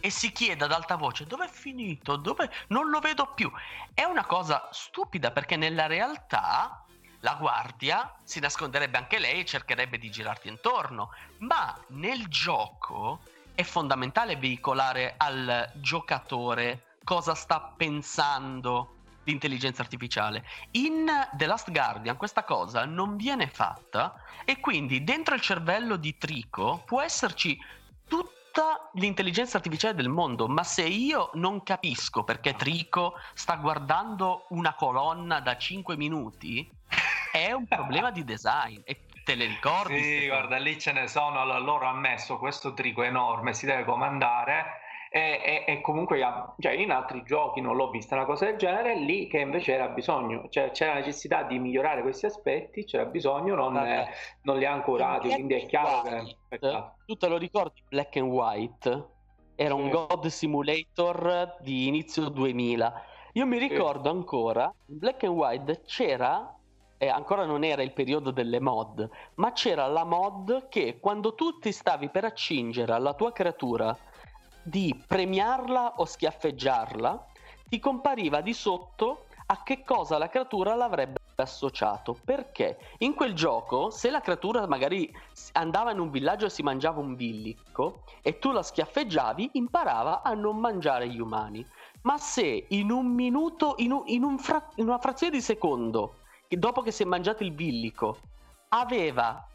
e 0.00 0.10
si 0.10 0.32
chiede 0.32 0.64
ad 0.64 0.72
alta 0.72 0.96
voce 0.96 1.26
dove 1.26 1.44
è 1.44 1.50
finito, 1.50 2.16
dove 2.16 2.50
non 2.68 2.88
lo 2.88 3.00
vedo 3.00 3.32
più, 3.34 3.50
è 3.94 4.04
una 4.04 4.24
cosa 4.24 4.68
stupida 4.72 5.30
perché 5.30 5.56
nella 5.56 5.86
realtà 5.86 6.84
la 7.20 7.34
guardia 7.34 8.12
si 8.24 8.40
nasconderebbe 8.40 8.96
anche 8.96 9.18
lei 9.18 9.40
e 9.40 9.44
cercherebbe 9.44 9.98
di 9.98 10.10
girarti 10.10 10.48
intorno, 10.48 11.10
ma 11.38 11.78
nel 11.88 12.28
gioco 12.28 13.20
è 13.54 13.62
fondamentale 13.62 14.36
veicolare 14.36 15.14
al 15.18 15.70
giocatore 15.74 16.96
cosa 17.04 17.34
sta 17.34 17.60
pensando 17.60 18.94
l'intelligenza 19.24 19.82
artificiale. 19.82 20.44
In 20.72 21.06
The 21.32 21.46
Last 21.46 21.70
Guardian 21.70 22.16
questa 22.16 22.44
cosa 22.44 22.86
non 22.86 23.16
viene 23.16 23.48
fatta 23.48 24.14
e 24.44 24.58
quindi 24.60 25.04
dentro 25.04 25.34
il 25.34 25.42
cervello 25.42 25.96
di 25.96 26.16
Trico 26.16 26.82
può 26.86 27.02
esserci 27.02 27.58
tutta 28.52 28.90
l'intelligenza 28.94 29.58
artificiale 29.58 29.94
del 29.94 30.08
mondo, 30.08 30.48
ma 30.48 30.64
se 30.64 30.82
io 30.82 31.30
non 31.34 31.62
capisco 31.62 32.24
perché 32.24 32.54
Trico 32.54 33.14
sta 33.32 33.54
guardando 33.54 34.46
una 34.48 34.74
colonna 34.74 35.40
da 35.40 35.56
5 35.56 35.96
minuti, 35.96 36.68
è 37.30 37.52
un 37.52 37.66
problema 37.66 38.10
di 38.10 38.24
design 38.24 38.80
e 38.84 39.06
te 39.24 39.36
le 39.36 39.46
ricordi? 39.46 40.02
Sì, 40.02 40.26
guarda, 40.26 40.56
lì 40.56 40.78
ce 40.80 40.90
ne 40.90 41.06
sono, 41.06 41.44
loro 41.60 41.86
hanno 41.86 42.00
messo 42.00 42.38
questo 42.38 42.74
trico 42.74 43.04
enorme, 43.04 43.54
si 43.54 43.66
deve 43.66 43.84
comandare 43.84 44.79
e, 45.12 45.64
e, 45.66 45.72
e 45.72 45.80
comunque 45.80 46.20
cioè, 46.60 46.72
in 46.72 46.92
altri 46.92 47.24
giochi 47.24 47.60
non 47.60 47.74
l'ho 47.74 47.90
vista 47.90 48.14
una 48.14 48.24
cosa 48.24 48.44
del 48.44 48.56
genere, 48.56 48.96
lì 48.96 49.26
che 49.26 49.38
invece 49.38 49.74
era 49.74 49.88
bisogno, 49.88 50.46
cioè 50.50 50.70
c'era 50.70 50.94
necessità 50.94 51.42
di 51.42 51.58
migliorare 51.58 52.02
questi 52.02 52.26
aspetti, 52.26 52.84
c'era 52.84 53.04
bisogno, 53.06 53.56
non, 53.56 53.76
eh, 53.76 54.08
non 54.42 54.56
li 54.56 54.64
hanno 54.64 54.82
curati, 54.82 55.28
quindi 55.28 55.54
è 55.54 55.66
chiaro 55.66 56.02
white, 56.02 56.36
che... 56.48 56.84
Tu 57.06 57.16
te 57.16 57.26
lo 57.26 57.38
ricordi 57.38 57.82
Black 57.88 58.16
and 58.18 58.30
White? 58.30 59.08
Era 59.56 59.74
sì. 59.74 59.80
un 59.80 59.90
God 59.90 60.26
Simulator 60.26 61.56
di 61.60 61.88
inizio 61.88 62.28
2000. 62.28 63.02
Io 63.32 63.46
mi 63.46 63.58
ricordo 63.58 64.10
sì. 64.10 64.16
ancora, 64.16 64.72
in 64.86 64.98
Black 64.98 65.24
and 65.24 65.34
White 65.34 65.82
c'era 65.86 66.54
eh, 67.02 67.08
ancora 67.08 67.46
non 67.46 67.64
era 67.64 67.82
il 67.82 67.94
periodo 67.94 68.30
delle 68.30 68.60
mod, 68.60 69.08
ma 69.36 69.52
c'era 69.52 69.86
la 69.86 70.04
mod 70.04 70.68
che 70.68 70.98
quando 71.00 71.34
tu 71.34 71.58
ti 71.58 71.72
stavi 71.72 72.10
per 72.10 72.24
accingere 72.24 72.92
alla 72.92 73.14
tua 73.14 73.32
creatura 73.32 73.96
di 74.62 75.02
premiarla 75.06 75.94
o 75.96 76.04
schiaffeggiarla, 76.04 77.26
ti 77.68 77.78
compariva 77.78 78.40
di 78.40 78.52
sotto 78.52 79.26
a 79.46 79.62
che 79.62 79.82
cosa 79.82 80.18
la 80.18 80.28
creatura 80.28 80.74
l'avrebbe 80.74 81.18
associato. 81.36 82.16
Perché? 82.24 82.78
In 82.98 83.14
quel 83.14 83.34
gioco 83.34 83.90
se 83.90 84.10
la 84.10 84.20
creatura 84.20 84.66
magari 84.66 85.12
andava 85.52 85.90
in 85.90 85.98
un 85.98 86.10
villaggio 86.10 86.46
e 86.46 86.50
si 86.50 86.62
mangiava 86.62 87.00
un 87.00 87.16
billico 87.16 88.04
e 88.22 88.38
tu 88.38 88.52
la 88.52 88.62
schiaffeggiavi 88.62 89.50
imparava 89.54 90.22
a 90.22 90.34
non 90.34 90.58
mangiare 90.58 91.08
gli 91.08 91.20
umani. 91.20 91.66
Ma 92.02 92.16
se 92.18 92.66
in 92.68 92.90
un 92.90 93.06
minuto 93.06 93.74
in, 93.78 93.92
un, 93.92 94.02
in, 94.06 94.22
un 94.22 94.38
fra, 94.38 94.66
in 94.76 94.86
una 94.86 94.98
frazione 94.98 95.32
di 95.32 95.42
secondo 95.42 96.14
dopo 96.48 96.82
che 96.82 96.90
si 96.90 97.04
è 97.04 97.06
mangiato 97.06 97.44
il 97.44 97.52
billico 97.52 98.18
aveva 98.70 99.46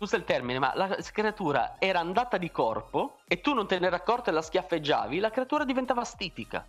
scusa 0.00 0.16
il 0.16 0.24
termine, 0.24 0.58
ma 0.58 0.72
la 0.74 0.96
creatura 1.12 1.76
era 1.78 2.00
andata 2.00 2.38
di 2.38 2.50
corpo 2.50 3.18
e 3.28 3.42
tu 3.42 3.52
non 3.52 3.66
te 3.66 3.78
ne 3.78 3.88
eri 3.88 3.96
accorto 3.96 4.30
e 4.30 4.32
la 4.32 4.40
schiaffeggiavi, 4.40 5.18
la 5.18 5.28
creatura 5.28 5.66
diventava 5.66 6.04
stitica. 6.04 6.66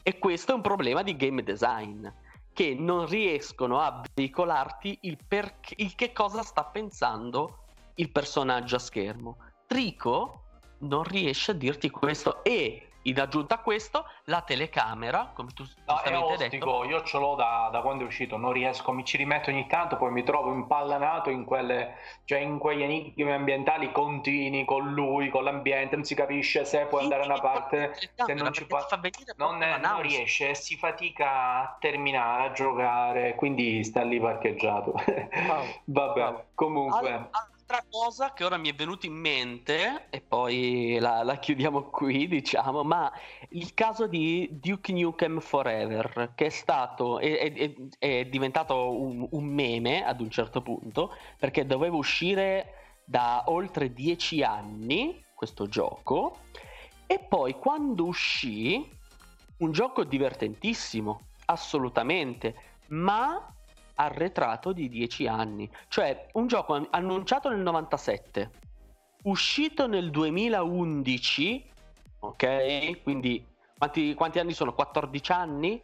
E 0.00 0.20
questo 0.20 0.52
è 0.52 0.54
un 0.54 0.60
problema 0.60 1.02
di 1.02 1.16
game 1.16 1.42
design 1.42 2.06
che 2.52 2.76
non 2.78 3.06
riescono 3.06 3.80
a 3.80 4.00
veicolarti 4.14 4.98
il, 5.02 5.18
perché, 5.26 5.74
il 5.78 5.96
che 5.96 6.12
cosa 6.12 6.44
sta 6.44 6.62
pensando 6.62 7.64
il 7.96 8.12
personaggio 8.12 8.76
a 8.76 8.78
schermo. 8.78 9.38
Trico 9.66 10.42
non 10.78 11.02
riesce 11.02 11.50
a 11.50 11.54
dirti 11.54 11.90
questo 11.90 12.44
e 12.44 12.87
in 13.08 13.20
aggiunta 13.20 13.56
a 13.56 13.58
questo, 13.58 14.04
la 14.24 14.42
telecamera, 14.42 15.30
come 15.34 15.52
tu 15.52 15.64
no, 15.86 16.00
è 16.00 16.16
ostico, 16.16 16.82
detto, 16.82 16.84
io 16.84 17.02
ce 17.02 17.18
l'ho 17.18 17.34
da, 17.34 17.68
da, 17.72 17.80
quando 17.80 18.04
è 18.04 18.06
uscito, 18.06 18.36
non 18.36 18.52
riesco, 18.52 18.92
mi 18.92 19.04
ci 19.04 19.16
rimetto 19.16 19.50
ogni 19.50 19.66
tanto, 19.66 19.96
poi 19.96 20.10
mi 20.10 20.22
trovo 20.22 20.52
impallanato 20.52 21.30
in, 21.30 21.44
quelle, 21.44 21.96
cioè 22.24 22.38
in 22.38 22.58
quegli 22.58 22.82
enigmi 22.82 23.32
ambientali 23.32 23.90
continui 23.92 24.64
con 24.64 24.92
lui, 24.92 25.28
con 25.30 25.44
l'ambiente, 25.44 25.96
non 25.96 26.04
si 26.04 26.14
capisce 26.14 26.64
se 26.64 26.86
può 26.86 26.98
andare 26.98 27.26
da 27.26 27.32
una 27.32 27.40
parte, 27.40 27.94
se 28.14 28.34
non 28.34 28.52
ci 28.52 28.66
può... 28.66 28.78
Fa 28.80 29.00
non, 29.36 29.58
non 29.58 30.02
riesce, 30.02 30.54
si 30.54 30.76
fatica 30.76 31.60
a 31.60 31.76
terminare, 31.80 32.48
a 32.48 32.52
giocare, 32.52 33.34
quindi 33.34 33.82
sta 33.84 34.02
lì 34.02 34.20
parcheggiato. 34.20 34.92
Wow. 34.92 35.64
Vabbè, 35.84 36.20
wow. 36.20 36.42
comunque... 36.54 37.08
Al, 37.10 37.28
al 37.30 37.56
Un'altra 37.70 37.86
cosa 37.90 38.32
che 38.32 38.44
ora 38.44 38.56
mi 38.56 38.70
è 38.70 38.74
venuta 38.74 39.04
in 39.04 39.12
mente, 39.12 40.06
e 40.08 40.22
poi 40.22 40.96
la, 40.98 41.22
la, 41.22 41.36
chiudiamo 41.36 41.90
qui, 41.90 42.26
diciamo, 42.26 42.82
ma 42.82 43.12
il 43.50 43.74
caso 43.74 44.06
di 44.06 44.48
Duke 44.52 44.90
Nukem 44.90 45.38
Forever, 45.38 46.32
che 46.34 46.46
è 46.46 46.48
stato, 46.48 47.18
è, 47.18 47.52
è, 47.52 47.74
è 47.98 48.24
diventato 48.24 48.98
un, 48.98 49.26
un, 49.32 49.44
meme 49.44 50.02
ad 50.02 50.22
un 50.22 50.30
certo 50.30 50.62
punto, 50.62 51.14
perché 51.38 51.66
doveva 51.66 51.96
uscire 51.96 53.00
da 53.04 53.42
oltre 53.48 53.92
dieci 53.92 54.42
anni 54.42 55.22
questo 55.34 55.68
gioco, 55.68 56.38
e 57.06 57.18
poi 57.18 57.52
quando 57.52 58.06
uscì, 58.06 58.82
un 59.58 59.72
gioco 59.72 60.04
divertentissimo, 60.04 61.20
assolutamente, 61.44 62.54
ma 62.86 63.52
arretrato 64.00 64.72
di 64.72 64.88
10 64.88 65.26
anni. 65.26 65.70
Cioè, 65.88 66.28
un 66.34 66.46
gioco 66.46 66.86
annunciato 66.90 67.48
nel 67.48 67.58
97, 67.60 68.50
uscito 69.24 69.86
nel 69.86 70.10
2011, 70.10 71.64
ok? 72.20 73.02
Quindi 73.02 73.44
quanti, 73.76 74.14
quanti 74.14 74.38
anni 74.38 74.52
sono? 74.52 74.72
14 74.74 75.32
anni? 75.32 75.82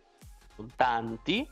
Sono 0.54 0.68
tanti. 0.76 1.48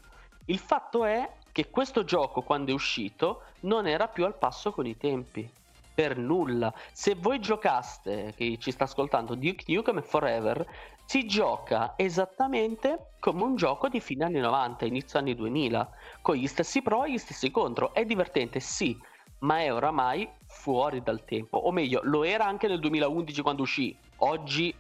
Il 0.47 0.59
fatto 0.59 1.05
è 1.05 1.29
che 1.51 1.69
questo 1.69 2.05
gioco, 2.05 2.43
quando 2.43 2.71
è 2.71 2.75
uscito, 2.75 3.43
non 3.61 3.87
era 3.87 4.09
più 4.09 4.25
al 4.25 4.37
passo 4.37 4.73
con 4.73 4.87
i 4.87 4.97
tempi. 4.97 5.49
Per 5.95 6.17
nulla. 6.17 6.73
Se 6.93 7.15
voi 7.15 7.39
giocaste, 7.39 8.33
chi 8.37 8.59
ci 8.59 8.71
sta 8.71 8.85
ascoltando, 8.85 9.35
Duke 9.35 9.65
Nukem 9.67 10.01
Forever, 10.01 10.67
si 11.13 11.27
gioca 11.27 11.93
esattamente 11.97 13.09
come 13.21 13.43
un 13.43 13.55
gioco 13.55 13.91
di 13.91 14.01
fine 14.01 14.25
anni 14.25 14.39
90, 14.39 14.87
inizio 14.87 15.19
anni 15.19 15.35
2000, 15.35 15.91
con 16.23 16.37
gli 16.37 16.47
stessi 16.47 16.81
pro 16.81 17.05
e 17.05 17.13
gli 17.13 17.19
stessi 17.19 17.51
contro. 17.51 17.93
È 17.93 18.07
divertente, 18.07 18.61
sì, 18.61 18.99
ma 19.41 19.59
è 19.59 19.71
oramai 19.71 20.27
fuori 20.47 21.03
dal 21.03 21.23
tempo. 21.27 21.59
O 21.59 21.71
meglio, 21.71 22.01
lo 22.05 22.25
era 22.25 22.47
anche 22.47 22.67
nel 22.67 22.81
2011 22.81 23.43
quando 23.43 23.61
uscì. 23.61 23.95
Oggi 24.21 24.75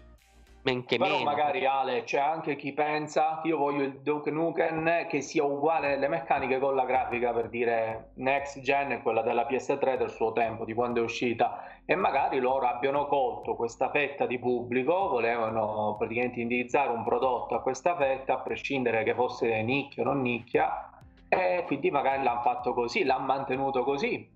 men 0.62 0.84
che 0.84 0.96
Però 0.96 1.18
meno. 1.18 1.24
magari 1.24 1.66
Ale, 1.66 2.04
c'è 2.04 2.20
anche 2.20 2.56
chi 2.56 2.72
pensa 2.72 3.40
io 3.44 3.56
voglio 3.56 3.82
il 3.82 4.00
Duke 4.00 4.30
Nukem 4.30 5.06
che 5.06 5.20
sia 5.20 5.42
uguale 5.44 5.88
nelle 5.88 6.08
meccaniche 6.08 6.58
con 6.58 6.74
la 6.74 6.84
grafica 6.84 7.32
per 7.32 7.48
dire 7.48 8.10
next 8.14 8.60
gen 8.60 9.02
quella 9.02 9.22
della 9.22 9.46
PS3 9.48 9.96
del 9.96 10.10
suo 10.10 10.32
tempo, 10.32 10.64
di 10.64 10.72
quando 10.72 11.00
è 11.00 11.02
uscita 11.02 11.64
e 11.84 11.96
magari 11.96 12.38
loro 12.38 12.66
abbiano 12.66 13.06
colto 13.06 13.56
questa 13.56 13.90
fetta 13.90 14.26
di 14.26 14.38
pubblico, 14.38 15.08
volevano 15.08 15.96
praticamente 15.98 16.40
indirizzare 16.40 16.90
un 16.90 17.02
prodotto 17.02 17.56
a 17.56 17.60
questa 17.60 17.96
fetta 17.96 18.34
a 18.34 18.38
prescindere 18.38 19.02
che 19.02 19.14
fosse 19.14 19.62
nicchia 19.62 20.02
o 20.02 20.06
non 20.06 20.22
nicchia 20.22 20.90
e 21.28 21.64
quindi 21.66 21.90
magari 21.90 22.22
l'hanno 22.22 22.42
fatto 22.42 22.72
così, 22.72 23.04
l'hanno 23.04 23.24
mantenuto 23.24 23.82
così 23.82 24.31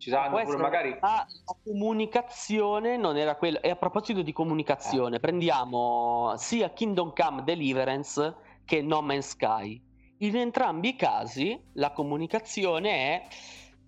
ci 0.00 0.08
saranno 0.08 0.42
pure 0.42 0.56
magari 0.56 0.96
la, 0.98 1.26
la 1.26 1.56
comunicazione 1.62 2.96
non 2.96 3.18
era 3.18 3.36
quella. 3.36 3.60
E 3.60 3.68
a 3.68 3.76
proposito 3.76 4.22
di 4.22 4.32
comunicazione 4.32 5.16
eh. 5.16 5.20
prendiamo 5.20 6.32
sia 6.38 6.70
Kingdom 6.70 7.12
Come 7.14 7.44
Deliverance 7.44 8.34
che 8.64 8.80
No 8.80 9.02
Man's 9.02 9.28
Sky. 9.28 9.78
In 10.18 10.36
entrambi 10.36 10.88
i 10.88 10.96
casi 10.96 11.60
la 11.74 11.90
comunicazione 11.90 12.90
è 12.90 13.26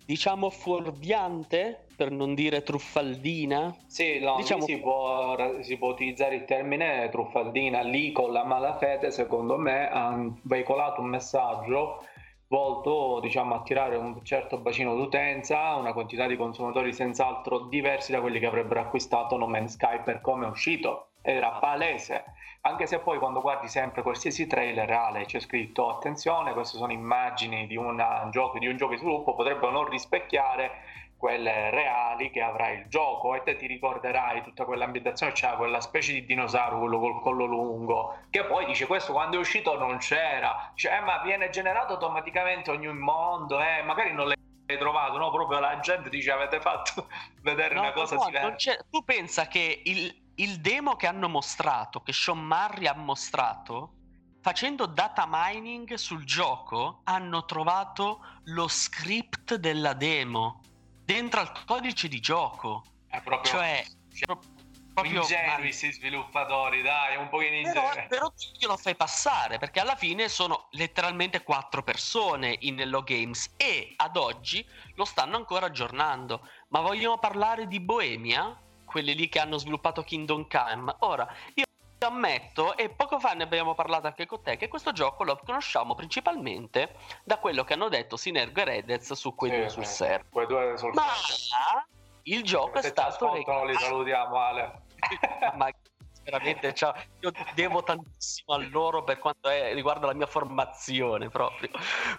diciamo 0.05 0.51
fuorviante 0.51 1.85
per 1.95 2.11
non 2.11 2.35
dire 2.35 2.61
truffaldina. 2.61 3.75
Sì, 3.87 4.19
no, 4.19 4.35
diciamo... 4.35 4.65
si, 4.65 4.77
può, 4.77 5.35
si 5.61 5.77
può 5.77 5.89
utilizzare 5.89 6.35
il 6.35 6.45
termine 6.45 7.09
truffaldina 7.09 7.81
lì 7.81 8.11
con 8.11 8.31
la 8.31 8.43
malafede 8.43 9.09
secondo 9.09 9.57
me 9.57 9.89
hanno 9.89 10.37
veicolato 10.43 11.01
un 11.01 11.07
messaggio 11.07 12.03
volto 12.53 13.19
diciamo, 13.19 13.55
a 13.55 13.57
attirare 13.57 13.95
un 13.95 14.23
certo 14.23 14.59
bacino 14.59 14.93
d'utenza, 14.93 15.73
una 15.73 15.91
quantità 15.91 16.27
di 16.27 16.37
consumatori 16.37 16.93
senz'altro 16.93 17.61
diversi 17.61 18.11
da 18.11 18.21
quelli 18.21 18.37
che 18.37 18.45
avrebbero 18.45 18.79
acquistato 18.79 19.37
No 19.37 19.47
Man's 19.47 19.73
Sky 19.73 20.03
per 20.03 20.21
come 20.21 20.45
è 20.45 20.49
uscito. 20.49 21.07
Era 21.23 21.49
palese, 21.53 22.23
anche 22.61 22.85
se 22.85 22.99
poi 22.99 23.17
quando 23.17 23.41
guardi 23.41 23.67
sempre 23.67 24.03
qualsiasi 24.03 24.45
trailer 24.45 24.87
reale 24.87 25.25
c'è 25.25 25.39
scritto 25.39 25.89
attenzione, 25.89 26.53
queste 26.53 26.77
sono 26.77 26.91
immagini 26.91 27.65
di, 27.65 27.75
una, 27.75 28.19
di 28.19 28.67
un 28.67 28.77
gioco 28.77 28.93
di 28.93 28.97
sviluppo, 28.97 29.33
potrebbero 29.33 29.71
non 29.71 29.85
rispecchiare 29.85 30.71
quelle 31.23 31.69
reali 31.69 32.29
che 32.31 32.41
avrà 32.41 32.71
il 32.71 32.87
gioco 32.89 33.33
e 33.33 33.43
te 33.43 33.55
ti 33.55 33.65
ricorderai 33.65 34.43
tutta 34.43 34.65
quell'ambientazione 34.65 35.31
c'era 35.31 35.55
quella 35.55 35.79
specie 35.79 36.11
di 36.11 36.25
dinosauro 36.25 36.79
quello 36.79 36.99
col 36.99 37.21
collo 37.21 37.45
lungo 37.45 38.17
che 38.29 38.43
poi 38.43 38.65
dice 38.65 38.87
questo 38.87 39.13
quando 39.13 39.37
è 39.37 39.39
uscito 39.39 39.77
non 39.77 39.99
c'era. 39.99 40.73
Cioè, 40.75 40.99
ma 40.99 41.21
viene 41.21 41.49
generato 41.49 41.93
automaticamente 41.93 42.71
ogni 42.71 42.91
mondo 42.91 43.61
eh, 43.61 43.81
magari 43.83 44.11
non 44.11 44.27
l'hai 44.27 44.77
trovato 44.77 45.17
no? 45.17 45.31
Proprio 45.31 45.59
la 45.59 45.79
gente 45.79 46.09
dice 46.09 46.29
avete 46.29 46.59
fatto 46.59 47.07
vedere 47.41 47.73
no, 47.75 47.81
una 47.83 47.93
cosa 47.93 48.15
no, 48.15 48.25
diversa. 48.25 48.85
tu 48.89 49.05
pensa 49.05 49.47
che 49.47 49.81
il, 49.85 50.13
il 50.35 50.59
demo 50.59 50.97
che 50.97 51.07
hanno 51.07 51.29
mostrato 51.29 52.01
che 52.01 52.11
Sean 52.11 52.39
Murray 52.39 52.87
ha 52.87 52.95
mostrato 52.95 53.93
facendo 54.41 54.87
data 54.87 55.25
mining 55.25 55.93
sul 55.93 56.25
gioco 56.25 56.99
hanno 57.05 57.45
trovato 57.45 58.19
lo 58.47 58.67
script 58.67 59.55
della 59.55 59.93
demo 59.93 60.62
dentro 61.03 61.39
al 61.39 61.65
codice 61.65 62.07
di 62.07 62.19
gioco. 62.19 62.83
È 63.07 63.21
proprio... 63.21 63.51
Cioè, 63.51 63.85
cioè 64.13 64.37
proprio 64.93 65.21
ingenui 65.21 65.61
questi 65.61 65.91
sviluppatori, 65.91 66.81
dai, 66.81 67.17
un 67.17 67.27
pochino 67.29 67.55
ingenui. 67.55 67.81
Però, 67.81 68.07
però 68.07 68.29
tu 68.29 68.67
lo 68.67 68.77
fai 68.77 68.95
passare, 68.95 69.57
perché 69.57 69.79
alla 69.79 69.95
fine 69.95 70.29
sono 70.29 70.67
letteralmente 70.71 71.43
quattro 71.43 71.83
persone 71.83 72.55
in 72.61 72.79
Hello 72.79 73.01
Games 73.01 73.53
e 73.57 73.93
ad 73.97 74.15
oggi 74.17 74.65
lo 74.95 75.05
stanno 75.05 75.35
ancora 75.35 75.65
aggiornando. 75.65 76.47
Ma 76.69 76.81
vogliamo 76.81 77.17
parlare 77.17 77.67
di 77.67 77.79
Bohemia? 77.79 78.57
Quelli 78.85 79.15
lì 79.15 79.27
che 79.27 79.39
hanno 79.39 79.57
sviluppato 79.57 80.03
Kingdom 80.03 80.47
Come. 80.47 80.95
Ora, 80.99 81.27
io 81.55 81.63
ammetto, 82.05 82.75
e 82.77 82.89
poco 82.89 83.19
fa 83.19 83.33
ne 83.33 83.43
abbiamo 83.43 83.73
parlato 83.73 84.07
anche 84.07 84.25
con 84.25 84.41
te, 84.41 84.57
che 84.57 84.67
questo 84.67 84.91
gioco 84.91 85.23
lo 85.23 85.39
conosciamo 85.43 85.95
principalmente 85.95 86.95
da 87.23 87.37
quello 87.37 87.63
che 87.63 87.73
hanno 87.73 87.89
detto 87.89 88.17
Sinergo 88.17 88.61
e 88.61 88.63
Redez 88.65 89.13
su 89.13 89.35
quei 89.35 89.51
sì, 89.51 89.57
due 89.57 89.69
sul 89.69 89.85
server. 89.85 90.29
Quei 90.29 90.47
due 90.47 90.77
sul 90.77 90.91
Ma 90.93 91.05
il 92.23 92.43
gioco 92.43 92.79
è 92.79 92.81
stato 92.81 93.33
regalato... 93.33 93.65
li 93.65 93.75
salutiamo 93.75 94.37
Ale. 94.37 94.81
Ma 95.55 95.69
veramente 96.23 96.73
cioè, 96.73 96.93
io 97.19 97.31
devo 97.53 97.83
tantissimo 97.83 98.55
a 98.55 98.57
loro 98.69 99.03
per 99.03 99.19
quanto 99.19 99.49
è, 99.49 99.73
riguarda 99.73 100.07
la 100.07 100.13
mia 100.13 100.25
formazione 100.25 101.29
proprio 101.29 101.69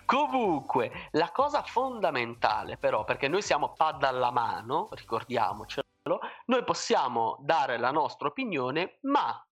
comunque 0.04 1.08
la 1.12 1.30
cosa 1.30 1.62
fondamentale 1.62 2.76
però 2.76 3.04
perché 3.04 3.28
noi 3.28 3.42
siamo 3.42 3.72
pad 3.72 4.02
alla 4.04 4.30
mano 4.30 4.88
ricordiamocelo 4.90 6.20
noi 6.46 6.64
possiamo 6.64 7.38
dare 7.40 7.78
la 7.78 7.90
nostra 7.90 8.28
opinione 8.28 8.98
ma 9.02 9.42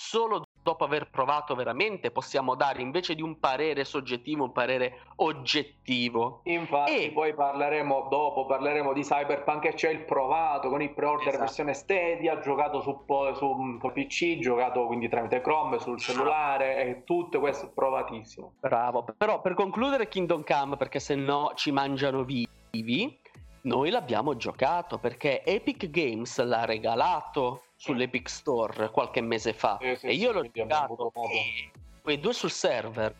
solo 0.00 0.44
dopo 0.62 0.84
aver 0.84 1.10
provato 1.10 1.56
veramente 1.56 2.12
possiamo 2.12 2.54
dare 2.54 2.82
invece 2.82 3.16
di 3.16 3.22
un 3.22 3.40
parere 3.40 3.84
soggettivo 3.84 4.44
un 4.44 4.52
parere 4.52 5.00
oggettivo. 5.16 6.42
Infatti 6.44 7.06
e... 7.06 7.10
poi 7.10 7.34
parleremo 7.34 8.06
dopo, 8.08 8.46
parleremo 8.46 8.92
di 8.92 9.02
Cyberpunk 9.02 9.64
e 9.64 9.74
c'è 9.74 9.90
il 9.90 10.04
provato 10.04 10.68
con 10.68 10.82
il 10.82 10.94
pre-order 10.94 11.28
esatto. 11.28 11.42
versione 11.42 11.74
Stadia, 11.74 12.38
giocato 12.38 12.80
su, 12.80 13.04
su, 13.34 13.78
su 13.80 13.92
PC, 13.92 14.38
giocato 14.38 14.86
quindi 14.86 15.08
tramite 15.08 15.40
Chrome 15.40 15.80
sul 15.80 15.98
cellulare 15.98 16.84
e 16.84 17.04
tutto 17.04 17.40
questo 17.40 17.72
provatissimo. 17.74 18.52
Bravo, 18.60 19.04
però 19.16 19.40
per 19.40 19.54
concludere 19.54 20.06
Kingdom 20.06 20.44
Come 20.44 20.76
perché 20.76 21.00
se 21.00 21.16
no 21.16 21.52
ci 21.56 21.72
mangiano 21.72 22.22
vivi 22.22 23.18
noi 23.62 23.90
l'abbiamo 23.90 24.36
giocato 24.36 24.98
perché 24.98 25.42
Epic 25.44 25.90
Games 25.90 26.40
l'ha 26.42 26.64
regalato 26.64 27.62
sull'Epic 27.78 28.28
Store 28.28 28.90
qualche 28.90 29.20
mese 29.20 29.52
fa. 29.52 29.78
Sì, 29.80 29.96
sì, 29.96 30.06
e 30.06 30.14
io 30.14 30.28
sì, 30.28 30.34
l'ho 30.34 30.50
giocato 30.52 31.12
e 31.30 31.70
quei 32.02 32.18
due 32.18 32.32
sul 32.32 32.50
server 32.50 33.14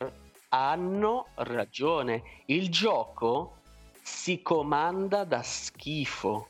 hanno 0.48 1.28
ragione. 1.34 2.22
Il 2.46 2.68
gioco 2.70 3.58
si 4.02 4.42
comanda 4.42 5.24
da 5.24 5.42
schifo. 5.42 6.48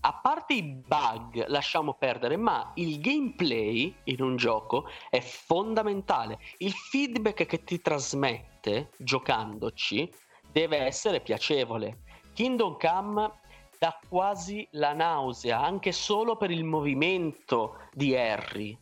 A 0.00 0.12
parte 0.12 0.52
i 0.52 0.62
bug 0.62 1.46
lasciamo 1.46 1.94
perdere 1.94 2.36
ma 2.36 2.72
il 2.74 3.00
gameplay 3.00 3.92
in 4.04 4.22
un 4.22 4.36
gioco 4.36 4.88
è 5.08 5.20
fondamentale. 5.20 6.38
Il 6.58 6.72
feedback 6.72 7.46
che 7.46 7.64
ti 7.64 7.80
trasmette 7.80 8.90
giocandoci 8.98 10.08
deve 10.52 10.78
essere 10.78 11.20
piacevole. 11.20 12.02
Kingdom 12.34 12.76
Come 12.78 13.32
dà 13.78 13.98
quasi 14.08 14.66
la 14.72 14.92
nausea, 14.92 15.60
anche 15.60 15.92
solo 15.92 16.36
per 16.36 16.50
il 16.50 16.64
movimento 16.64 17.78
di 17.92 18.16
Harry. 18.16 18.76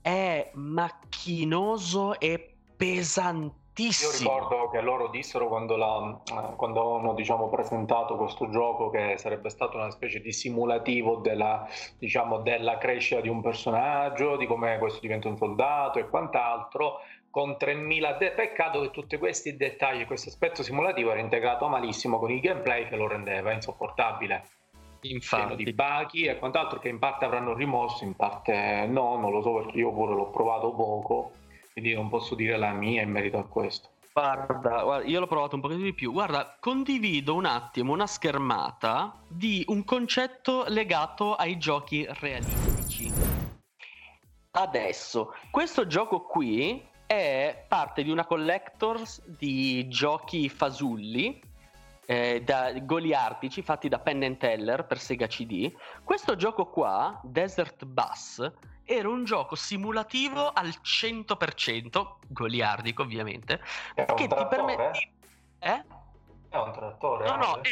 È 0.00 0.50
macchinoso 0.54 2.18
e 2.20 2.54
pesantissimo. 2.76 3.54
Io 3.78 4.18
ricordo 4.18 4.70
che 4.70 4.80
loro 4.80 5.08
dissero 5.08 5.48
quando, 5.48 5.76
la, 5.76 6.18
quando 6.56 6.96
hanno 6.96 7.12
diciamo, 7.12 7.48
presentato 7.48 8.16
questo 8.16 8.48
gioco 8.48 8.88
che 8.88 9.18
sarebbe 9.18 9.50
stato 9.50 9.76
una 9.76 9.90
specie 9.90 10.20
di 10.20 10.32
simulativo 10.32 11.16
della, 11.16 11.68
diciamo, 11.98 12.38
della 12.38 12.78
crescita 12.78 13.20
di 13.20 13.28
un 13.28 13.42
personaggio, 13.42 14.36
di 14.36 14.46
come 14.46 14.78
questo 14.78 15.00
diventa 15.00 15.28
un 15.28 15.36
soldato 15.36 15.98
e 15.98 16.08
quant'altro 16.08 17.00
con 17.36 17.58
3000 17.58 18.12
de- 18.14 18.30
peccato 18.30 18.80
che 18.80 18.90
tutti 18.90 19.18
questi 19.18 19.58
dettagli 19.58 20.06
questo 20.06 20.30
aspetto 20.30 20.62
simulativo 20.62 21.10
era 21.10 21.20
integrato 21.20 21.68
malissimo 21.68 22.18
con 22.18 22.30
il 22.30 22.40
gameplay 22.40 22.88
che 22.88 22.96
lo 22.96 23.06
rendeva 23.06 23.52
insopportabile 23.52 24.48
Infatti. 25.02 25.62
di 25.62 25.70
buggy 25.74 26.28
e 26.28 26.38
quant'altro 26.38 26.78
che 26.78 26.88
in 26.88 26.98
parte 26.98 27.26
avranno 27.26 27.52
rimosso 27.52 28.04
in 28.04 28.14
parte 28.14 28.86
no 28.88 29.18
non 29.18 29.32
lo 29.32 29.42
so 29.42 29.52
perché 29.52 29.76
io 29.76 29.92
pure 29.92 30.14
l'ho 30.14 30.30
provato 30.30 30.72
poco 30.72 31.32
quindi 31.74 31.92
non 31.92 32.08
posso 32.08 32.34
dire 32.34 32.56
la 32.56 32.70
mia 32.70 33.02
in 33.02 33.10
merito 33.10 33.36
a 33.36 33.44
questo 33.44 33.90
Guarda, 34.14 34.82
guarda, 34.82 35.06
io 35.06 35.20
l'ho 35.20 35.26
provato 35.26 35.56
un 35.56 35.60
pochino 35.60 35.82
di 35.82 35.92
più. 35.92 36.10
Guarda, 36.10 36.56
condivido 36.58 37.34
un 37.34 37.44
attimo 37.44 37.92
una 37.92 38.06
schermata 38.06 39.14
di 39.28 39.62
un 39.66 39.84
concetto 39.84 40.64
legato 40.68 41.34
ai 41.34 41.58
giochi 41.58 42.06
realistici. 42.20 43.12
Adesso, 44.52 45.34
questo 45.50 45.86
gioco 45.86 46.22
qui 46.22 46.82
è 47.06 47.64
parte 47.68 48.02
di 48.02 48.10
una 48.10 48.26
collectors 48.26 49.22
di 49.24 49.86
giochi 49.88 50.48
fasulli 50.48 51.40
eh, 52.04 52.42
da 52.44 52.72
goliardici 52.80 53.62
fatti 53.62 53.88
da 53.88 53.98
Penn 53.98 54.34
Teller 54.34 54.84
per 54.84 54.98
Sega 54.98 55.26
CD. 55.26 55.72
Questo 56.02 56.36
gioco 56.36 56.66
qua, 56.66 57.20
Desert 57.22 57.84
Bus, 57.84 58.52
era 58.84 59.08
un 59.08 59.24
gioco 59.24 59.54
simulativo 59.54 60.50
al 60.52 60.68
100%, 60.68 62.14
goliardico 62.28 63.02
ovviamente, 63.02 63.60
è 63.94 64.04
che 64.04 64.28
ti 64.28 64.46
permette... 64.48 65.10
Eh? 65.58 65.84
È 66.48 66.56
un 66.56 66.72
trattore? 66.72 67.26
No, 67.26 67.36
no, 67.36 67.60
è 67.60 67.70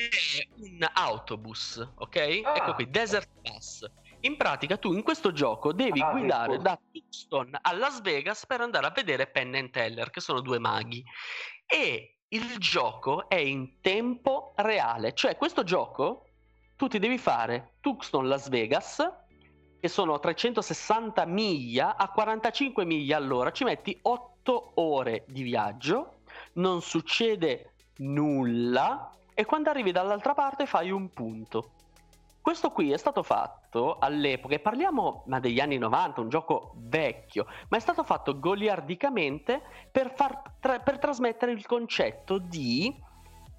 un 0.56 0.88
autobus, 0.92 1.88
ok? 1.94 2.16
Ah. 2.44 2.56
Ecco 2.56 2.74
qui, 2.74 2.90
Desert 2.90 3.28
Bus 3.40 3.88
in 4.24 4.36
pratica 4.36 4.76
tu 4.76 4.92
in 4.92 5.02
questo 5.02 5.32
gioco 5.32 5.72
devi 5.72 6.00
ah, 6.00 6.10
guidare 6.10 6.58
da 6.58 6.78
Tucson 6.90 7.56
a 7.60 7.72
Las 7.72 8.00
Vegas 8.00 8.46
per 8.46 8.60
andare 8.60 8.86
a 8.86 8.90
vedere 8.90 9.26
Penn 9.26 9.54
and 9.54 9.70
Teller, 9.70 10.10
che 10.10 10.20
sono 10.20 10.40
due 10.40 10.58
maghi. 10.58 11.04
E 11.66 12.18
il 12.28 12.58
gioco 12.58 13.28
è 13.28 13.36
in 13.36 13.80
tempo 13.80 14.54
reale, 14.56 15.12
cioè 15.14 15.36
questo 15.36 15.62
gioco 15.62 16.26
tu 16.76 16.88
ti 16.88 16.98
devi 16.98 17.18
fare 17.18 17.74
Tucson 17.80 18.26
Las 18.26 18.48
Vegas, 18.48 19.06
che 19.78 19.88
sono 19.88 20.18
360 20.18 21.24
miglia 21.26 21.96
a 21.96 22.08
45 22.08 22.84
miglia 22.84 23.18
all'ora, 23.18 23.52
ci 23.52 23.64
metti 23.64 23.96
8 24.00 24.72
ore 24.76 25.24
di 25.28 25.42
viaggio, 25.42 26.20
non 26.54 26.80
succede 26.80 27.74
nulla 27.98 29.14
e 29.34 29.44
quando 29.44 29.68
arrivi 29.68 29.92
dall'altra 29.92 30.32
parte 30.32 30.64
fai 30.66 30.90
un 30.90 31.10
punto. 31.10 31.73
Questo 32.44 32.72
qui 32.72 32.92
è 32.92 32.98
stato 32.98 33.22
fatto 33.22 33.96
all'epoca, 33.98 34.54
e 34.54 34.58
parliamo 34.58 35.22
ma 35.28 35.40
degli 35.40 35.60
anni 35.60 35.78
90, 35.78 36.20
un 36.20 36.28
gioco 36.28 36.74
vecchio, 36.76 37.46
ma 37.70 37.78
è 37.78 37.80
stato 37.80 38.04
fatto 38.04 38.38
goliardicamente 38.38 39.62
per, 39.90 40.12
far, 40.14 40.42
tra, 40.60 40.78
per 40.80 40.98
trasmettere 40.98 41.52
il 41.52 41.64
concetto 41.64 42.36
di 42.36 42.94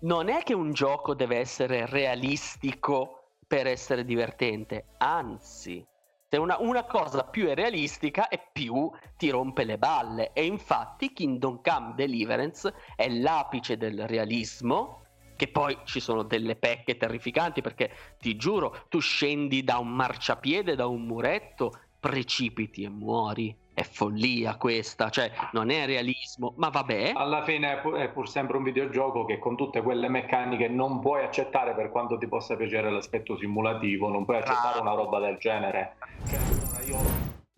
non 0.01 0.29
è 0.29 0.43
che 0.43 0.53
un 0.53 0.71
gioco 0.71 1.15
deve 1.15 1.39
essere 1.39 1.87
realistico 1.87 3.37
per 3.47 3.65
essere 3.65 4.05
divertente, 4.05 4.89
anzi, 4.99 5.83
se 6.29 6.37
una, 6.37 6.57
una, 6.59 6.83
cosa 6.83 7.23
più 7.23 7.47
è 7.47 7.55
realistica 7.55 8.27
e 8.27 8.39
più 8.53 8.91
ti 9.17 9.31
rompe 9.31 9.63
le 9.63 9.79
balle. 9.79 10.31
E 10.31 10.45
infatti 10.45 11.11
Kingdom 11.11 11.59
Come 11.63 11.93
Deliverance 11.95 12.71
è 12.95 13.09
l'apice 13.09 13.77
del 13.77 14.05
realismo 14.05 15.04
che 15.35 15.47
poi 15.47 15.77
ci 15.83 15.99
sono 15.99 16.23
delle 16.23 16.55
pecche 16.55 16.97
terrificanti 16.97 17.61
perché 17.61 17.91
ti 18.19 18.35
giuro, 18.35 18.85
tu 18.89 18.99
scendi 18.99 19.63
da 19.63 19.77
un 19.77 19.89
marciapiede, 19.89 20.75
da 20.75 20.87
un 20.87 21.03
muretto, 21.03 21.73
precipiti 21.99 22.83
e 22.83 22.89
muori. 22.89 23.55
È 23.73 23.83
follia 23.83 24.55
questa, 24.55 25.09
cioè 25.09 25.29
non 25.51 25.69
è 25.69 25.85
realismo, 25.85 26.53
ma 26.55 26.69
vabbè. 26.69 27.11
Alla 27.13 27.43
fine 27.43 27.73
è 27.73 27.81
pur, 27.81 27.95
è 27.95 28.09
pur 28.09 28.29
sempre 28.29 28.55
un 28.55 28.63
videogioco 28.63 29.25
che 29.25 29.37
con 29.37 29.57
tutte 29.57 29.81
quelle 29.81 30.07
meccaniche 30.07 30.69
non 30.69 31.01
puoi 31.01 31.23
accettare 31.23 31.73
per 31.73 31.91
quanto 31.91 32.17
ti 32.17 32.25
possa 32.27 32.55
piacere 32.55 32.89
l'aspetto 32.89 33.35
simulativo, 33.35 34.07
non 34.07 34.23
puoi 34.23 34.37
accettare 34.37 34.77
ah. 34.77 34.81
una 34.81 34.93
roba 34.93 35.19
del 35.19 35.35
genere. 35.37 35.97
Cioè, 36.29 36.39
io 36.87 36.97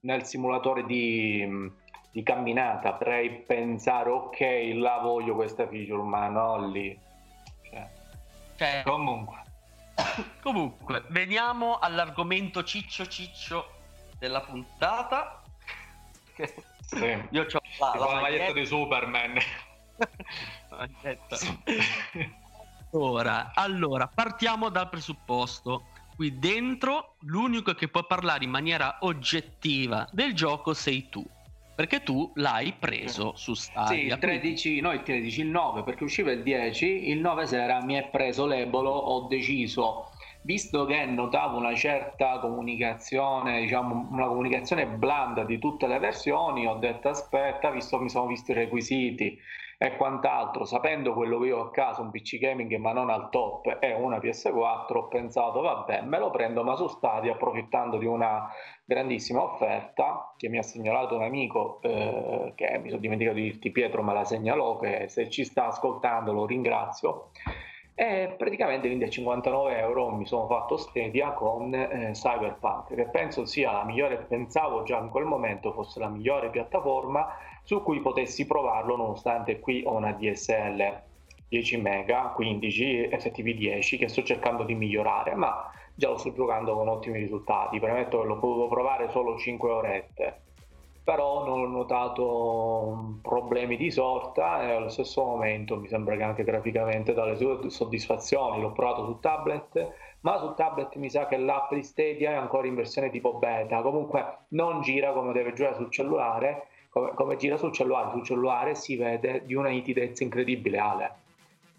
nel 0.02 0.24
simulatore 0.24 0.86
di, 0.86 1.72
di 2.12 2.24
camminata 2.24 2.94
potrei 2.94 3.30
pensare 3.30 4.10
ok, 4.10 4.40
là 4.74 5.00
voglio 5.04 5.36
questa 5.36 5.68
feature, 5.68 6.02
ma 6.02 6.30
no 6.30 6.68
lì 6.68 7.06
cioè, 8.58 8.82
comunque. 8.84 9.41
comunque, 10.41 11.04
veniamo 11.10 11.80
all'argomento 11.80 12.63
ciccio 12.63 13.08
ciccio 13.08 13.72
della 14.17 14.41
puntata. 14.41 15.41
Sì. 16.82 17.28
Io 17.32 17.43
ho 17.43 17.62
la, 17.80 18.00
la, 18.00 18.13
la 18.13 18.22
maglietta 18.22 18.54
di 18.54 18.65
Superman. 18.65 19.38
Ora, 22.91 23.52
allora, 23.54 24.08
partiamo 24.08 24.70
dal 24.70 24.89
presupposto. 24.89 25.88
Qui 26.15 26.39
dentro 26.39 27.15
l'unico 27.22 27.74
che 27.74 27.89
può 27.89 28.06
parlare 28.06 28.43
in 28.43 28.50
maniera 28.50 28.98
oggettiva 29.02 30.08
del 30.12 30.34
gioco 30.34 30.74
sei 30.74 31.10
tu 31.10 31.24
perché 31.78 32.02
tu 32.02 32.32
l'hai 32.38 32.74
preso 32.74 33.34
su 33.36 33.54
Stadia. 33.54 33.96
Sì, 33.96 34.06
il 34.08 34.18
13, 34.18 34.82
no 34.82 34.94
il 34.94 35.04
13, 35.04 35.42
il 35.42 35.48
9 35.48 35.84
perché 35.84 36.06
usciva 36.06 36.32
il 36.32 36.42
10, 36.42 37.12
il 37.12 37.20
9 37.20 37.46
sera 37.46 37.84
mi 37.84 37.94
è 37.94 38.10
preso 38.10 38.48
l'ebolo, 38.48 38.90
ho 38.90 39.28
deciso 39.28 40.10
visto 40.42 40.86
che 40.86 41.06
notavo 41.06 41.58
una 41.58 41.76
certa 41.76 42.40
comunicazione, 42.40 43.62
diciamo 43.62 44.08
una 44.10 44.26
comunicazione 44.26 44.88
blanda 44.88 45.44
di 45.44 45.60
tutte 45.60 45.86
le 45.86 46.00
versioni, 46.00 46.66
ho 46.66 46.78
detto 46.78 47.10
aspetta, 47.10 47.70
visto 47.70 47.98
che 47.98 48.04
mi 48.04 48.10
sono 48.10 48.26
visti 48.26 48.52
i 48.52 48.56
requisiti 48.56 49.38
e 49.80 49.96
quant'altro, 49.96 50.66
sapendo 50.66 51.13
quello 51.13 51.38
che 51.40 51.48
io 51.48 51.60
ho 51.60 51.62
a 51.66 51.72
casa, 51.72 52.02
un 52.02 52.10
PC 52.10 52.40
gaming 52.40 52.76
ma 52.78 52.94
non 52.94 53.12
al 53.12 53.30
top 53.30 53.78
e 53.80 53.94
una 53.94 54.18
PS4, 54.18 54.98
ho 54.98 55.08
pensato 55.08 55.62
vabbè 55.62 56.02
me 56.02 56.18
lo 56.18 56.32
prendo 56.32 56.63
ma 56.63 56.76
su 56.76 56.88
Stadia 56.88 57.34
approfittando 57.34 57.98
di 58.00 58.08
una 58.08 58.50
grandissima 58.84 59.44
offerta 59.44 60.34
che 60.36 60.50
mi 60.50 60.58
ha 60.58 60.63
segnalato 60.63 61.16
un 61.16 61.22
amico 61.22 61.80
eh, 61.84 62.54
che 62.56 62.80
mi 62.80 62.90
sono 62.90 63.02
dimenticato 63.02 63.36
di 63.36 63.44
dirti 63.44 63.70
Pietro 63.70 64.02
me 64.02 64.13
la 64.13 64.26
segnalò 64.26 64.78
che 64.78 65.08
se 65.10 65.30
ci 65.30 65.46
sta 65.46 65.68
ascoltando 65.68 66.32
lo 66.34 66.48
ringrazio. 66.48 67.30
E 68.00 68.36
praticamente 68.38 68.86
quindi 68.86 69.06
a 69.06 69.10
59 69.10 69.78
euro 69.80 70.10
mi 70.12 70.28
sono 70.28 70.46
fatto 70.46 70.78
Stadia 70.78 71.32
con 71.32 71.74
eh, 71.74 72.12
Cyberpunk 72.12 72.94
che 72.94 73.08
penso 73.10 73.46
sia 73.46 73.72
la 73.72 73.84
migliore 73.84 74.18
pensavo 74.18 74.84
già 74.84 75.00
in 75.00 75.10
quel 75.10 75.26
momento 75.26 75.72
fosse 75.72 76.00
la 76.00 76.08
migliore 76.08 76.52
piattaforma 76.52 77.28
su 77.67 77.84
cui 77.84 77.99
potessi 77.99 78.45
provarlo 78.45 78.95
nonostante 78.95 79.60
qui 79.60 79.84
ho 79.86 79.93
una 79.93 80.13
DSL 80.13 81.01
10 81.49 81.82
mega 81.82 82.32
15 82.34 83.10
FTV10 83.12 83.97
che 83.97 84.08
sto 84.08 84.23
cercando 84.23 84.63
di 84.63 84.73
migliorare 84.73 85.36
ma 85.36 85.69
già 85.93 86.08
lo 86.08 86.15
sto 86.15 86.32
giocando 86.32 86.75
con 86.75 86.88
ottimi 86.88 87.19
risultati. 87.19 87.77
Premetto 87.77 88.21
che 88.21 88.25
l'ho 88.25 88.39
potuto 88.39 88.69
provare 88.69 89.10
solo 89.10 89.38
5 89.38 89.69
orette 89.69 90.41
però 91.03 91.43
non 91.45 91.60
ho 91.60 91.67
notato 91.67 93.17
problemi 93.21 93.75
di 93.75 93.91
sorta 93.91 94.63
e 94.63 94.71
allo 94.71 94.88
stesso 94.88 95.25
momento 95.25 95.77
mi 95.77 95.89
sembra 95.89 96.15
che 96.15 96.23
anche 96.23 96.43
graficamente 96.45 97.13
dalle 97.13 97.36
sue 97.36 97.69
soddisfazioni 97.69 98.62
l'ho 98.62 98.71
provato 98.71 99.03
su 99.03 99.19
tablet 99.19 99.93
ma 100.21 100.38
su 100.38 100.53
tablet 100.53 100.95
mi 100.95 101.10
sa 101.10 101.27
che 101.27 101.36
l'app 101.36 101.73
di 101.73 101.84
Stadia 101.84 102.32
è 102.32 102.36
ancora 102.36 102.65
in 102.65 102.75
versione 102.75 103.10
tipo 103.10 103.34
beta. 103.34 103.82
Comunque 103.82 104.45
non 104.49 104.80
gira 104.80 105.12
come 105.12 105.34
deve 105.34 105.51
girare 105.51 105.75
sul 105.75 105.91
cellulare 105.91 106.67
come, 106.98 107.14
come 107.14 107.36
gira 107.38 107.58
sul 107.58 107.72
cellulare 107.72 108.10
sul 108.12 108.24
cellulare 108.24 108.74
si 108.74 108.96
vede 108.96 109.44
di 109.46 109.54
una 109.54 109.70
nitidezza 109.70 110.24
incredibile 110.24 110.78
Ale 110.80 111.12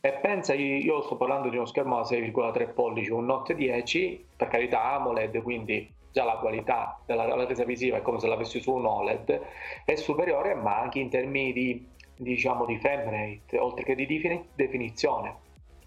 e 0.01 0.13
pensa, 0.13 0.55
io 0.55 1.03
sto 1.03 1.17
parlando 1.17 1.49
di 1.49 1.57
uno 1.57 1.67
schermo 1.67 1.97
da 1.97 2.03
6,3 2.03 2.73
pollici, 2.73 3.11
un 3.11 3.27
Note 3.27 3.57
10, 3.57 4.27
per 4.37 4.47
carità 4.47 4.93
AMOLED, 4.93 5.43
quindi 5.43 5.93
già 6.13 6.23
la 6.23 6.37
qualità 6.37 7.01
della 7.05 7.45
resa 7.45 7.65
visiva 7.65 7.97
è 7.97 8.03
come 8.03 8.21
se 8.21 8.29
l'avessi 8.29 8.61
su 8.61 8.73
un 8.73 8.87
OLED, 8.87 9.41
è 9.85 9.97
superiore 9.97 10.55
ma 10.55 10.79
anche 10.79 11.01
in 11.01 11.11
termini 11.11 11.53
di, 11.53 11.85
diciamo, 12.15 12.65
di 12.65 12.79
frame 12.79 13.11
rate, 13.11 13.59
oltre 13.59 13.83
che 13.83 13.97
di 13.97 14.47
definizione. 14.55 15.35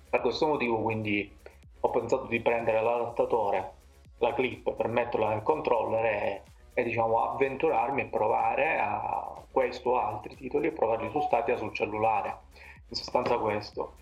Per 0.10 0.20
questo 0.20 0.46
motivo 0.46 0.82
quindi 0.82 1.34
ho 1.80 1.90
pensato 1.90 2.26
di 2.26 2.42
prendere 2.42 2.82
l'adattatore, 2.82 3.72
la 4.18 4.34
clip 4.34 4.74
per 4.74 4.90
metterla 4.90 5.30
nel 5.30 5.42
controller 5.42 6.06
e, 6.06 6.42
e 6.74 6.84
diciamo, 6.84 7.32
avventurarmi 7.32 8.02
e 8.02 8.06
provare 8.06 8.80
a 8.80 9.34
questo 9.52 9.92
o 9.92 10.00
altri 10.00 10.36
titoli 10.36 10.68
e 10.68 10.72
provarli 10.72 11.10
su 11.10 11.20
Stadia 11.22 11.58
sul 11.58 11.74
cellulare. 11.74 12.50
In 12.90 12.96
sostanza 12.96 13.38
questo. 13.38 13.94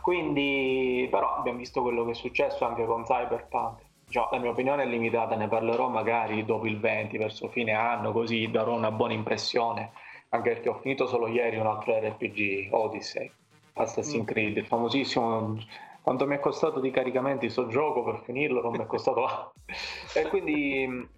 Quindi 0.00 1.06
però 1.10 1.36
abbiamo 1.36 1.58
visto 1.58 1.80
quello 1.80 2.04
che 2.04 2.10
è 2.10 2.14
successo 2.14 2.64
anche 2.64 2.84
con 2.84 3.04
Cyberpunk 3.04 3.90
Diciamo, 4.12 4.28
la 4.32 4.38
mia 4.40 4.50
opinione 4.50 4.82
è 4.82 4.86
limitata, 4.86 5.36
ne 5.36 5.48
parlerò 5.48 5.88
magari 5.88 6.44
dopo 6.44 6.66
il 6.66 6.78
20, 6.78 7.16
verso 7.16 7.48
fine 7.48 7.72
anno, 7.72 8.12
così 8.12 8.50
darò 8.50 8.74
una 8.74 8.90
buona 8.90 9.14
impressione, 9.14 9.92
anche 10.28 10.50
perché 10.50 10.68
ho 10.68 10.74
finito 10.74 11.06
solo 11.06 11.28
ieri 11.28 11.56
un 11.56 11.66
altro 11.66 11.98
RPG, 11.98 12.68
Odyssey, 12.72 13.32
Assassin's 13.72 14.24
mm. 14.24 14.26
Creed, 14.26 14.56
il 14.58 14.66
famosissimo 14.66 15.56
quanto 16.02 16.26
mi 16.26 16.34
è 16.34 16.40
costato 16.40 16.78
di 16.80 16.90
caricamenti 16.90 17.48
sto 17.48 17.68
gioco 17.68 18.02
per 18.02 18.20
finirlo 18.24 18.60
non 18.60 18.72
mi 18.72 18.80
è 18.80 18.86
costato 18.86 19.52
e 20.14 20.28
quindi 20.28 21.08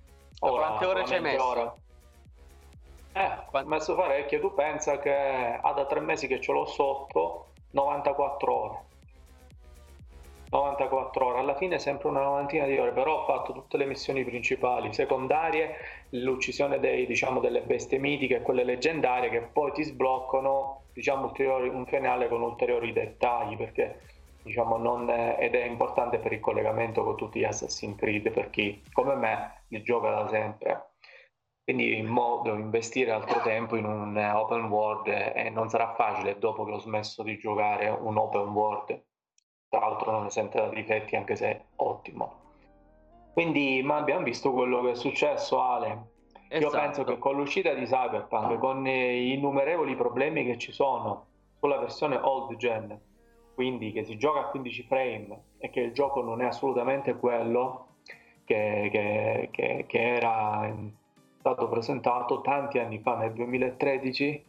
ora, 0.53 0.67
quante 0.67 0.85
ore 0.87 1.05
ci 1.07 1.15
hai 1.15 1.21
messo? 1.21 1.47
Ora, 1.47 1.75
eh, 3.13 3.31
ho 3.51 3.65
messo 3.65 3.95
parecchie 3.95 4.41
tu 4.41 4.53
pensa 4.55 4.99
che 4.99 5.59
ha 5.61 5.73
da 5.73 5.87
tre 5.87 6.01
mesi 6.01 6.27
che 6.27 6.41
ce 6.41 6.53
l'ho 6.53 6.67
sotto 6.67 7.49
94 7.71 8.55
ore 8.55 8.93
94 10.55 11.27
ore, 11.27 11.39
alla 11.41 11.57
fine 11.57 11.81
sempre 11.81 12.09
una 12.09 12.23
novantina 12.23 12.65
di 12.67 12.79
ore, 12.79 12.93
però 12.93 13.23
ho 13.23 13.25
fatto 13.25 13.53
tutte 13.53 13.77
le 13.77 13.87
missioni 13.87 14.25
principali, 14.25 14.93
secondarie, 14.93 15.75
l'uccisione 16.11 16.79
dei, 16.79 17.07
diciamo, 17.07 17.41
delle 17.41 17.63
bestie 17.63 17.99
mitiche 17.99 18.37
e 18.37 18.43
quelle 18.43 18.63
leggendarie 18.63 19.31
che 19.31 19.41
poi 19.41 19.73
ti 19.73 19.83
sbloccano 19.83 20.83
diciamo, 20.93 21.33
un 21.37 21.87
finale 21.87 22.29
con 22.29 22.41
ulteriori 22.41 22.93
dettagli 22.93 23.57
perché 23.57 23.99
diciamo, 24.45 24.77
non 24.77 25.09
ed 25.11 25.55
è 25.55 25.65
importante 25.65 26.19
per 26.19 26.33
il 26.33 26.41
collegamento 26.41 27.03
con 27.03 27.17
tutti 27.17 27.41
gli 27.41 27.45
Assassin's 27.45 27.97
Creed 27.97 28.31
per 28.31 28.51
chi 28.51 28.83
come 28.93 29.15
me 29.15 29.65
li 29.69 29.83
gioca 29.83 30.11
da 30.11 30.29
sempre 30.29 30.91
quindi 31.65 31.97
in 31.97 32.07
modo 32.07 32.55
investire 32.55 33.11
altro 33.11 33.41
tempo 33.41 33.77
in 33.77 33.87
un 33.87 34.17
open 34.17 34.67
world 34.67 35.09
e 35.09 35.49
non 35.49 35.71
sarà 35.71 35.95
facile 35.95 36.39
dopo 36.39 36.65
che 36.65 36.73
ho 36.73 36.79
smesso 36.79 37.23
di 37.23 37.39
giocare 37.39 37.89
un 37.89 38.19
open 38.19 38.49
world 38.49 39.03
tra 39.75 39.81
l'altro 39.81 40.13
non 40.13 40.27
esente 40.27 40.59
da 40.59 40.69
difetti 40.69 41.17
anche 41.17 41.35
se 41.35 41.47
è 41.47 41.65
ottimo. 41.77 42.43
Quindi 43.33 43.83
ma 43.83 43.97
abbiamo 43.97 44.23
visto 44.23 44.53
quello 44.53 44.83
che 44.83 44.93
è 44.93 44.95
successo 44.95 45.61
Ale. 45.61 46.13
Esatto. 46.49 46.77
Io 46.77 46.83
penso 46.83 47.05
che 47.05 47.19
con 47.19 47.35
l'uscita 47.35 47.75
di 47.75 47.85
Cyberpunk, 47.85 48.59
con 48.59 48.87
i 48.87 49.33
innumerevoli 49.33 49.97
problemi 49.97 50.45
che 50.45 50.59
ci 50.59 50.71
sono 50.71 51.27
sulla 51.59 51.79
versione 51.79 52.17
old 52.17 52.55
gen, 52.57 52.97
quindi 53.55 53.93
che 53.93 54.05
si 54.05 54.17
gioca 54.17 54.41
a 54.41 54.45
15 54.47 54.83
frame 54.83 55.43
e 55.59 55.71
che 55.71 55.81
il 55.81 55.93
gioco 55.93 56.23
non 56.23 56.43
è 56.43 56.47
assolutamente 56.47 57.15
quello 57.15 57.87
che, 58.45 58.89
che, 58.91 59.49
che, 59.51 59.85
che 59.87 60.15
era 60.17 60.75
stato 61.39 61.69
presentato 61.69 62.41
tanti 62.41 62.79
anni 62.79 62.99
fa 62.99 63.17
nel 63.17 63.33
2013 63.33 64.45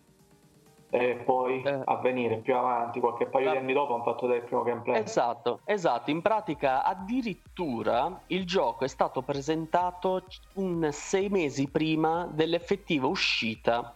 e 0.89 1.15
poi 1.25 1.61
eh. 1.61 1.81
a 1.83 1.95
venire 1.97 2.37
più 2.37 2.55
avanti, 2.55 3.01
qualche 3.01 3.25
paio 3.25 3.51
di 3.51 3.57
anni 3.57 3.73
dopo, 3.73 3.95
hanno 3.95 4.03
fatto 4.03 4.27
del 4.27 4.43
primo 4.43 4.63
gameplay. 4.63 5.01
Esatto, 5.01 5.59
esatto. 5.65 6.09
In 6.09 6.21
pratica, 6.21 6.83
addirittura 6.83 8.21
il 8.27 8.45
gioco 8.45 8.85
è 8.85 8.87
stato 8.87 9.21
presentato 9.21 10.23
un 10.53 10.87
sei 10.91 11.27
mesi 11.27 11.67
prima 11.69 12.29
dell'effettiva 12.31 13.07
uscita 13.07 13.93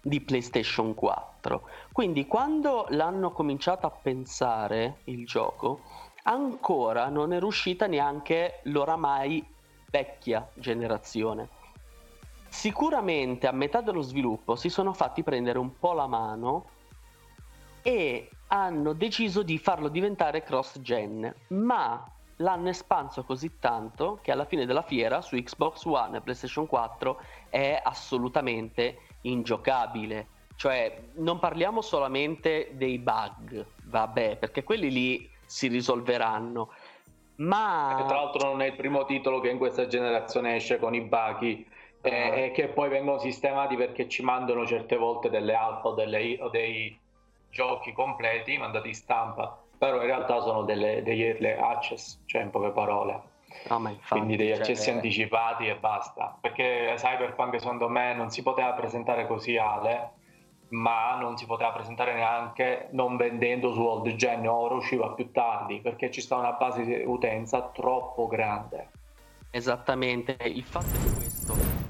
di 0.00 0.20
PlayStation 0.20 0.94
4. 0.94 1.62
Quindi, 1.92 2.26
quando 2.26 2.86
l'hanno 2.90 3.32
cominciato 3.32 3.86
a 3.86 3.90
pensare 3.90 4.98
il 5.04 5.26
gioco, 5.26 5.80
ancora 6.24 7.08
non 7.08 7.32
era 7.32 7.46
uscita 7.46 7.86
neanche 7.86 8.60
l'oramai 8.64 9.44
vecchia 9.90 10.48
generazione 10.54 11.58
Sicuramente 12.50 13.46
a 13.46 13.52
metà 13.52 13.80
dello 13.80 14.02
sviluppo 14.02 14.56
si 14.56 14.68
sono 14.68 14.92
fatti 14.92 15.22
prendere 15.22 15.58
un 15.58 15.78
po' 15.78 15.92
la 15.92 16.08
mano 16.08 16.64
e 17.80 18.28
hanno 18.48 18.92
deciso 18.92 19.42
di 19.42 19.56
farlo 19.56 19.88
diventare 19.88 20.42
cross-gen, 20.42 21.32
ma 21.48 22.04
l'hanno 22.36 22.68
espanso 22.68 23.22
così 23.22 23.58
tanto 23.60 24.18
che 24.20 24.32
alla 24.32 24.44
fine 24.44 24.66
della 24.66 24.82
fiera 24.82 25.22
su 25.22 25.36
Xbox 25.36 25.84
One 25.84 26.16
e 26.16 26.20
PlayStation 26.20 26.66
4 26.66 27.20
è 27.48 27.80
assolutamente 27.82 28.98
ingiocabile. 29.22 30.26
Cioè, 30.56 31.02
non 31.14 31.38
parliamo 31.38 31.80
solamente 31.80 32.70
dei 32.72 32.98
bug, 32.98 33.64
vabbè, 33.84 34.36
perché 34.36 34.62
quelli 34.62 34.90
lì 34.90 35.30
si 35.46 35.68
risolveranno. 35.68 36.70
Ma... 37.36 37.94
Che 37.96 38.04
tra 38.04 38.16
l'altro 38.16 38.48
non 38.48 38.60
è 38.60 38.66
il 38.66 38.76
primo 38.76 39.04
titolo 39.06 39.40
che 39.40 39.48
in 39.48 39.56
questa 39.56 39.86
generazione 39.86 40.56
esce 40.56 40.78
con 40.78 40.94
i 40.94 41.00
buggy 41.00 41.66
e, 42.02 42.44
e, 42.44 42.50
che 42.52 42.68
poi 42.68 42.88
vengono 42.88 43.18
sistemati 43.18 43.76
perché 43.76 44.08
ci 44.08 44.22
mandano 44.22 44.66
certe 44.66 44.96
volte 44.96 45.30
delle 45.30 45.54
alfa 45.54 45.88
o, 45.88 45.94
delle, 45.94 46.36
o 46.40 46.48
dei 46.48 46.98
giochi 47.50 47.92
completi 47.92 48.56
mandati 48.56 48.88
in 48.88 48.94
stampa 48.94 49.58
però 49.76 49.96
in 49.96 50.06
realtà 50.06 50.40
sono 50.40 50.62
delle, 50.62 51.02
degli 51.02 51.22
early 51.22 51.50
access 51.50 52.18
cioè 52.26 52.42
in 52.42 52.50
poche 52.50 52.70
parole 52.70 53.22
no, 53.68 53.88
infatti, 53.88 54.06
quindi 54.08 54.36
degli 54.36 54.50
cioè... 54.50 54.60
accessi 54.60 54.90
anticipati 54.90 55.66
e 55.66 55.76
basta. 55.76 56.36
Perché 56.40 56.94
Cyberpunk 56.96 57.58
secondo 57.58 57.88
me 57.88 58.14
non 58.14 58.30
si 58.30 58.42
poteva 58.42 58.72
presentare 58.72 59.26
così 59.26 59.56
Ale 59.56 60.18
ma 60.70 61.16
non 61.18 61.36
si 61.36 61.46
poteva 61.46 61.72
presentare 61.72 62.14
neanche 62.14 62.88
non 62.92 63.16
vendendo 63.16 63.72
su 63.72 63.80
old 63.80 64.14
gen. 64.14 64.46
Ora 64.46 64.74
usciva 64.74 65.10
più 65.10 65.30
tardi 65.32 65.80
perché 65.80 66.10
ci 66.10 66.20
sta 66.20 66.36
una 66.36 66.52
base 66.52 66.84
di 66.84 67.02
utenza 67.04 67.70
troppo 67.72 68.26
grande. 68.26 68.90
Esattamente. 69.50 70.36
Il 70.44 70.62
fatto 70.62 70.96
è 70.96 71.14
questo 71.16 71.88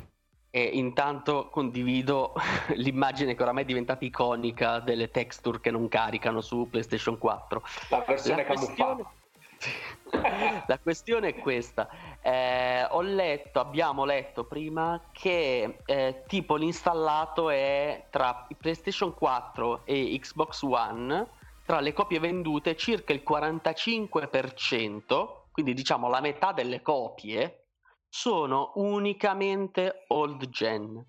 e 0.52 0.62
intanto 0.62 1.48
condivido 1.48 2.34
l'immagine 2.74 3.34
che 3.34 3.42
oramai 3.42 3.62
è 3.62 3.66
diventata 3.66 4.04
iconica 4.04 4.80
delle 4.80 5.10
texture 5.10 5.60
che 5.60 5.70
non 5.70 5.88
caricano 5.88 6.40
su 6.40 6.68
PlayStation 6.68 7.18
4. 7.18 7.62
La 7.90 8.04
versione 8.06 8.42
La 8.42 8.48
questione... 8.48 9.04
La 10.66 10.78
questione 10.78 11.28
è 11.28 11.38
questa. 11.38 11.88
Eh, 12.22 12.86
ho 12.90 13.00
letto, 13.02 13.60
abbiamo 13.60 14.04
letto 14.04 14.44
prima 14.44 15.00
che 15.12 15.78
eh, 15.84 16.24
tipo 16.26 16.56
l'installato 16.56 17.50
è 17.50 18.06
tra 18.10 18.46
PlayStation 18.58 19.14
4 19.14 19.82
e 19.84 20.18
Xbox 20.18 20.62
One, 20.62 21.28
tra 21.64 21.78
le 21.80 21.92
copie 21.92 22.18
vendute 22.18 22.74
circa 22.76 23.12
il 23.12 23.22
45%, 23.26 25.28
quindi 25.52 25.74
diciamo 25.74 26.08
la 26.08 26.20
metà 26.20 26.52
delle 26.52 26.82
copie 26.82 27.66
sono 28.08 28.72
unicamente 28.76 30.04
old 30.08 30.48
gen. 30.48 31.04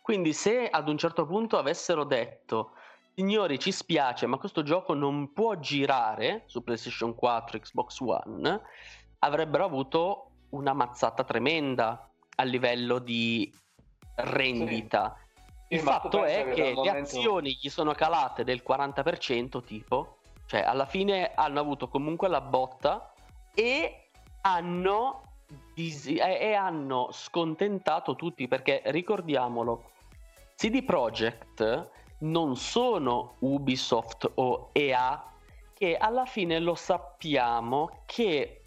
Quindi 0.00 0.32
se 0.32 0.70
ad 0.70 0.88
un 0.88 0.96
certo 0.96 1.26
punto 1.26 1.58
avessero 1.58 2.04
detto 2.04 2.70
signori 3.18 3.58
ci 3.58 3.72
spiace 3.72 4.26
ma 4.26 4.36
questo 4.36 4.62
gioco 4.62 4.94
non 4.94 5.32
può 5.32 5.56
girare 5.56 6.44
su 6.46 6.62
PlayStation 6.62 7.16
4, 7.16 7.58
Xbox 7.58 7.98
One, 7.98 8.60
avrebbero 9.18 9.64
avuto 9.64 10.30
una 10.50 10.72
mazzata 10.72 11.24
tremenda 11.24 12.08
a 12.36 12.42
livello 12.44 13.00
di 13.00 13.52
rendita. 14.14 15.16
Sì. 15.66 15.74
Il 15.74 15.80
fatto 15.80 16.22
è 16.22 16.44
che, 16.44 16.52
che 16.52 16.62
le 16.62 16.74
momento... 16.74 17.00
azioni 17.00 17.58
gli 17.60 17.68
sono 17.68 17.92
calate 17.92 18.44
del 18.44 18.62
40% 18.64 19.64
tipo, 19.64 20.18
cioè 20.46 20.60
alla 20.60 20.86
fine 20.86 21.32
hanno 21.34 21.58
avuto 21.58 21.88
comunque 21.88 22.28
la 22.28 22.40
botta 22.40 23.12
e 23.52 24.10
hanno 24.42 25.22
dis- 25.74 26.06
e 26.06 26.54
hanno 26.54 27.08
scontentato 27.10 28.14
tutti 28.14 28.46
perché 28.46 28.80
ricordiamolo, 28.84 29.90
CD 30.54 30.84
Projekt 30.84 31.96
non 32.20 32.56
sono 32.56 33.34
Ubisoft 33.40 34.30
o 34.34 34.70
EA 34.72 35.24
che 35.74 35.96
alla 35.96 36.24
fine 36.24 36.58
lo 36.58 36.74
sappiamo 36.74 38.02
che 38.04 38.62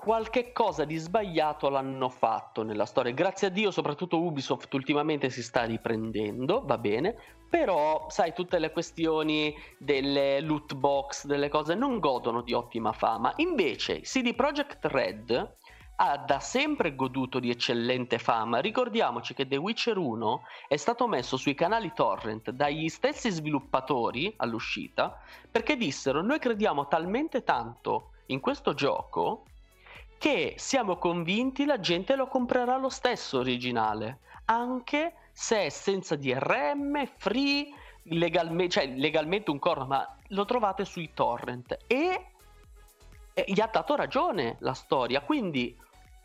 qualche 0.00 0.50
cosa 0.52 0.84
di 0.84 0.96
sbagliato 0.96 1.68
l'hanno 1.68 2.08
fatto 2.08 2.62
nella 2.62 2.86
storia. 2.86 3.12
Grazie 3.12 3.48
a 3.48 3.50
Dio, 3.50 3.70
soprattutto 3.70 4.18
Ubisoft 4.18 4.72
ultimamente 4.72 5.28
si 5.28 5.42
sta 5.42 5.64
riprendendo, 5.64 6.62
va 6.64 6.78
bene, 6.78 7.16
però 7.50 8.06
sai 8.08 8.32
tutte 8.32 8.58
le 8.58 8.72
questioni 8.72 9.54
delle 9.76 10.40
loot 10.40 10.74
box, 10.74 11.26
delle 11.26 11.50
cose 11.50 11.74
non 11.74 11.98
godono 11.98 12.40
di 12.40 12.54
ottima 12.54 12.92
fama. 12.92 13.32
Invece 13.36 14.00
CD 14.00 14.34
Projekt 14.34 14.86
Red 14.86 15.56
ha 16.02 16.16
da 16.16 16.40
sempre 16.40 16.94
goduto 16.94 17.38
di 17.38 17.50
eccellente 17.50 18.18
fama. 18.18 18.58
Ricordiamoci 18.60 19.34
che 19.34 19.46
The 19.46 19.56
Witcher 19.56 19.98
1 19.98 20.42
è 20.66 20.76
stato 20.76 21.06
messo 21.06 21.36
sui 21.36 21.54
canali 21.54 21.92
torrent 21.94 22.50
dagli 22.52 22.88
stessi 22.88 23.28
sviluppatori 23.30 24.32
all'uscita 24.38 25.20
perché 25.50 25.76
dissero 25.76 26.22
noi 26.22 26.38
crediamo 26.38 26.88
talmente 26.88 27.44
tanto 27.44 28.12
in 28.26 28.40
questo 28.40 28.72
gioco 28.72 29.44
che 30.16 30.54
siamo 30.56 30.96
convinti 30.96 31.66
la 31.66 31.80
gente 31.80 32.16
lo 32.16 32.28
comprerà 32.28 32.78
lo 32.78 32.88
stesso 32.88 33.38
originale, 33.38 34.20
anche 34.46 35.14
se 35.32 35.66
è 35.66 35.68
senza 35.68 36.16
DRM, 36.16 37.06
free, 37.16 37.74
legalme- 38.04 38.70
cioè 38.70 38.86
legalmente 38.86 39.50
un 39.50 39.58
corno, 39.58 39.84
ma 39.86 40.16
lo 40.28 40.44
trovate 40.46 40.86
sui 40.86 41.10
torrent. 41.12 41.76
E, 41.86 42.26
gli 43.46 43.60
ha 43.60 43.68
dato 43.72 43.96
ragione 43.96 44.56
la 44.60 44.74
storia, 44.74 45.22
quindi 45.22 45.74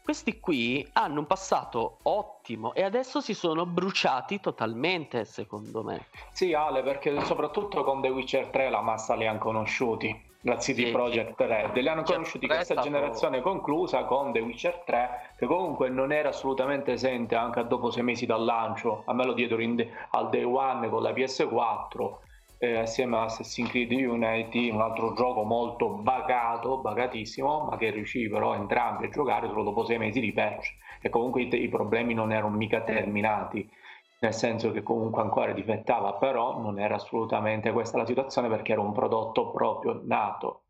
questi 0.06 0.40
qui 0.40 0.88
hanno 0.94 1.22
un 1.22 1.26
passato 1.26 1.98
ottimo 2.04 2.76
e 2.76 2.84
adesso 2.84 3.22
si 3.22 3.34
sono 3.34 3.66
bruciati 3.66 4.40
totalmente, 4.40 5.26
secondo 5.26 5.82
me. 5.82 6.06
Sì, 6.32 6.54
Ale, 6.54 6.84
perché 6.84 7.26
soprattutto 7.26 7.84
con 7.84 8.02
The 8.02 8.10
Witcher 8.10 8.50
3 8.50 8.70
la 8.70 8.82
massa 8.82 9.16
li 9.16 9.26
hanno 9.26 9.40
conosciuti 9.40 10.34
la 10.42 10.58
CD 10.58 10.86
sì, 10.86 10.92
Projekt 10.92 11.42
Red. 11.42 11.76
Li 11.76 11.88
hanno 11.88 12.04
conosciuti 12.04 12.46
questa 12.46 12.76
generazione 12.76 13.42
conclusa 13.42 14.04
con 14.04 14.32
The 14.32 14.42
Witcher 14.42 14.84
3, 14.86 15.34
che 15.38 15.48
comunque 15.48 15.90
non 15.90 16.12
era 16.12 16.30
assolutamente 16.30 16.92
esente 16.92 17.34
anche 17.34 17.66
dopo 17.66 17.90
sei 17.90 18.04
mesi 18.04 18.28
dal 18.28 18.46
lancio. 18.46 19.02
A 19.08 19.14
me 19.14 19.26
lo 19.26 19.34
diedero 19.34 19.66
de- 19.74 19.90
al 20.12 20.30
day 20.30 20.44
one 20.44 20.88
con 20.88 21.02
la 21.02 21.14
PS4. 21.14 22.18
Eh, 22.66 22.78
assieme 22.78 23.18
a 23.18 23.24
Assassin's 23.26 23.70
Creed 23.70 23.92
Unity, 23.92 24.72
un 24.72 24.82
altro 24.82 25.14
gioco 25.14 25.44
molto 25.44 25.90
bagato, 25.90 26.80
bagatissimo, 26.80 27.68
ma 27.70 27.78
che 27.78 27.92
riuscì 27.92 28.28
però 28.28 28.56
entrambi 28.56 29.06
a 29.06 29.10
giocare 29.10 29.48
solo 29.48 29.62
dopo 29.62 29.86
sei 29.86 30.00
mesi 30.00 30.20
di 30.20 30.34
patch. 30.34 30.74
E 31.00 31.10
comunque 31.10 31.44
i, 31.44 31.62
i 31.62 31.70
problemi 31.70 32.16
non 32.16 32.32
erano 32.32 32.56
mica 32.56 32.82
terminati 32.82 33.70
nel 34.18 34.34
senso 34.34 34.72
che 34.72 34.82
comunque 34.82 35.22
ancora 35.22 35.52
difettava, 35.52 36.14
però 36.14 36.60
non 36.60 36.80
era 36.80 36.96
assolutamente 36.96 37.72
questa 37.72 37.98
la 37.98 38.06
situazione 38.08 38.48
perché 38.48 38.72
era 38.72 38.82
un 38.82 38.94
prodotto 38.94 39.52
proprio 39.52 40.02
nato 40.04 40.62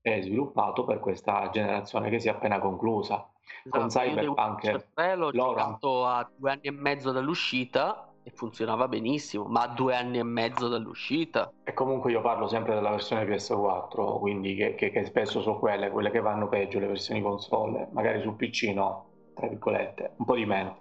e 0.00 0.22
sviluppato 0.22 0.84
per 0.84 0.98
questa 0.98 1.48
generazione 1.52 2.10
che 2.10 2.18
si 2.18 2.26
è 2.26 2.32
appena 2.32 2.58
conclusa. 2.58 3.30
Esatto, 3.62 3.78
Con 3.78 3.88
Cyberpunk 3.88 4.86
loro... 4.94 5.30
giocato 5.30 6.06
a 6.06 6.28
due 6.36 6.50
anni 6.50 6.62
e 6.62 6.70
mezzo 6.72 7.12
dall'uscita 7.12 8.05
e 8.26 8.32
funzionava 8.34 8.88
benissimo, 8.88 9.44
ma 9.44 9.62
a 9.62 9.68
due 9.68 9.94
anni 9.94 10.18
e 10.18 10.24
mezzo 10.24 10.66
dall'uscita. 10.66 11.52
E 11.62 11.72
comunque 11.72 12.10
io 12.10 12.20
parlo 12.20 12.48
sempre 12.48 12.74
della 12.74 12.90
versione 12.90 13.24
PS4, 13.24 14.18
quindi 14.18 14.56
che, 14.56 14.74
che, 14.74 14.90
che 14.90 15.04
spesso 15.04 15.40
sono 15.42 15.60
quelle, 15.60 15.90
quelle 15.90 16.10
che 16.10 16.18
vanno 16.18 16.48
peggio, 16.48 16.80
le 16.80 16.88
versioni 16.88 17.22
console, 17.22 17.86
magari 17.92 18.20
sul 18.22 18.34
PC 18.34 18.72
no, 18.74 19.04
tra 19.32 19.46
virgolette, 19.46 20.14
un 20.16 20.24
po' 20.24 20.34
di 20.34 20.44
meno. 20.44 20.78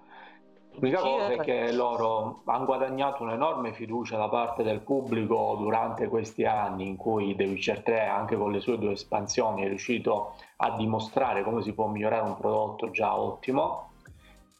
L'unica 0.71 0.99
cosa 0.99 1.27
è 1.27 1.37
che 1.37 1.71
loro 1.71 2.41
hanno 2.45 2.65
guadagnato 2.65 3.21
un'enorme 3.21 3.73
fiducia 3.73 4.17
da 4.17 4.27
parte 4.27 4.63
del 4.63 4.79
pubblico 4.79 5.55
durante 5.59 6.07
questi 6.07 6.45
anni 6.45 6.87
in 6.87 6.95
cui 6.95 7.35
The 7.35 7.45
Witcher 7.45 7.83
3, 7.83 8.07
anche 8.07 8.35
con 8.35 8.51
le 8.51 8.59
sue 8.59 8.79
due 8.79 8.93
espansioni, 8.93 9.61
è 9.61 9.67
riuscito 9.67 10.33
a 10.57 10.71
dimostrare 10.71 11.43
come 11.43 11.61
si 11.61 11.73
può 11.73 11.85
migliorare 11.85 12.23
un 12.23 12.35
prodotto 12.35 12.89
già 12.89 13.15
ottimo, 13.15 13.91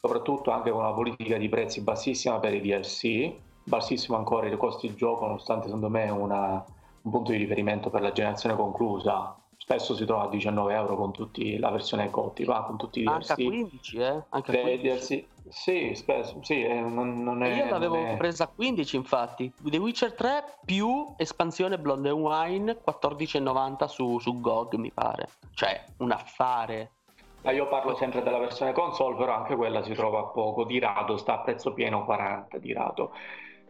soprattutto 0.00 0.50
anche 0.50 0.70
con 0.70 0.80
una 0.80 0.92
politica 0.92 1.36
di 1.36 1.48
prezzi 1.48 1.80
bassissima 1.80 2.38
per 2.38 2.54
i 2.54 2.60
DLC, 2.60 3.32
bassissimo 3.64 4.16
ancora 4.16 4.46
i 4.46 4.56
costi 4.56 4.88
di 4.88 4.94
gioco, 4.94 5.26
nonostante 5.26 5.66
secondo 5.66 5.88
me 5.88 6.08
una, 6.10 6.64
un 7.02 7.10
punto 7.10 7.32
di 7.32 7.38
riferimento 7.38 7.90
per 7.90 8.02
la 8.02 8.12
generazione 8.12 8.56
conclusa 8.56 9.36
spesso 9.66 9.96
si 9.96 10.04
trova 10.04 10.24
a 10.24 10.28
19 10.28 10.74
euro 10.74 10.96
con 10.96 11.12
tutti 11.12 11.58
la 11.58 11.70
versione 11.70 12.08
Cotti, 12.08 12.44
con 12.44 12.76
tutti 12.76 13.00
i 13.00 13.02
DLC. 13.02 13.30
Anche 13.30 13.32
a 13.32 13.34
15, 13.34 13.96
eh? 13.96 14.22
Anche 14.28 14.58
a 14.58 14.62
15. 14.62 14.82
DLC. 14.82 15.24
Sì, 15.48 15.92
spesso, 15.94 16.38
sì 16.42 16.62
eh, 16.62 16.80
non, 16.80 17.22
non 17.22 17.42
è, 17.42 17.56
Io 17.56 17.68
l'avevo 17.68 17.96
è... 17.96 18.16
presa 18.16 18.44
a 18.44 18.46
15 18.48 18.96
infatti. 18.96 19.52
The 19.60 19.76
Witcher 19.76 20.12
3 20.12 20.58
più 20.64 21.14
espansione 21.16 21.78
Blonde 21.78 22.10
Wine 22.10 22.78
14,90 22.86 23.86
su, 23.86 24.18
su 24.18 24.40
GOG 24.40 24.74
mi 24.74 24.92
pare. 24.92 25.28
Cioè, 25.52 25.84
un 25.98 26.12
affare. 26.12 26.92
Io 27.52 27.68
parlo 27.68 27.94
sempre 27.94 28.22
della 28.22 28.38
versione 28.38 28.72
console, 28.72 29.16
però 29.16 29.34
anche 29.34 29.56
quella 29.56 29.82
si 29.82 29.92
trova 29.92 30.20
a 30.20 30.24
poco 30.24 30.64
di 30.64 30.78
rado, 30.78 31.16
sta 31.16 31.34
a 31.34 31.38
prezzo 31.38 31.72
pieno 31.72 32.04
40 32.04 32.58
di 32.58 32.72
rado. 32.72 33.12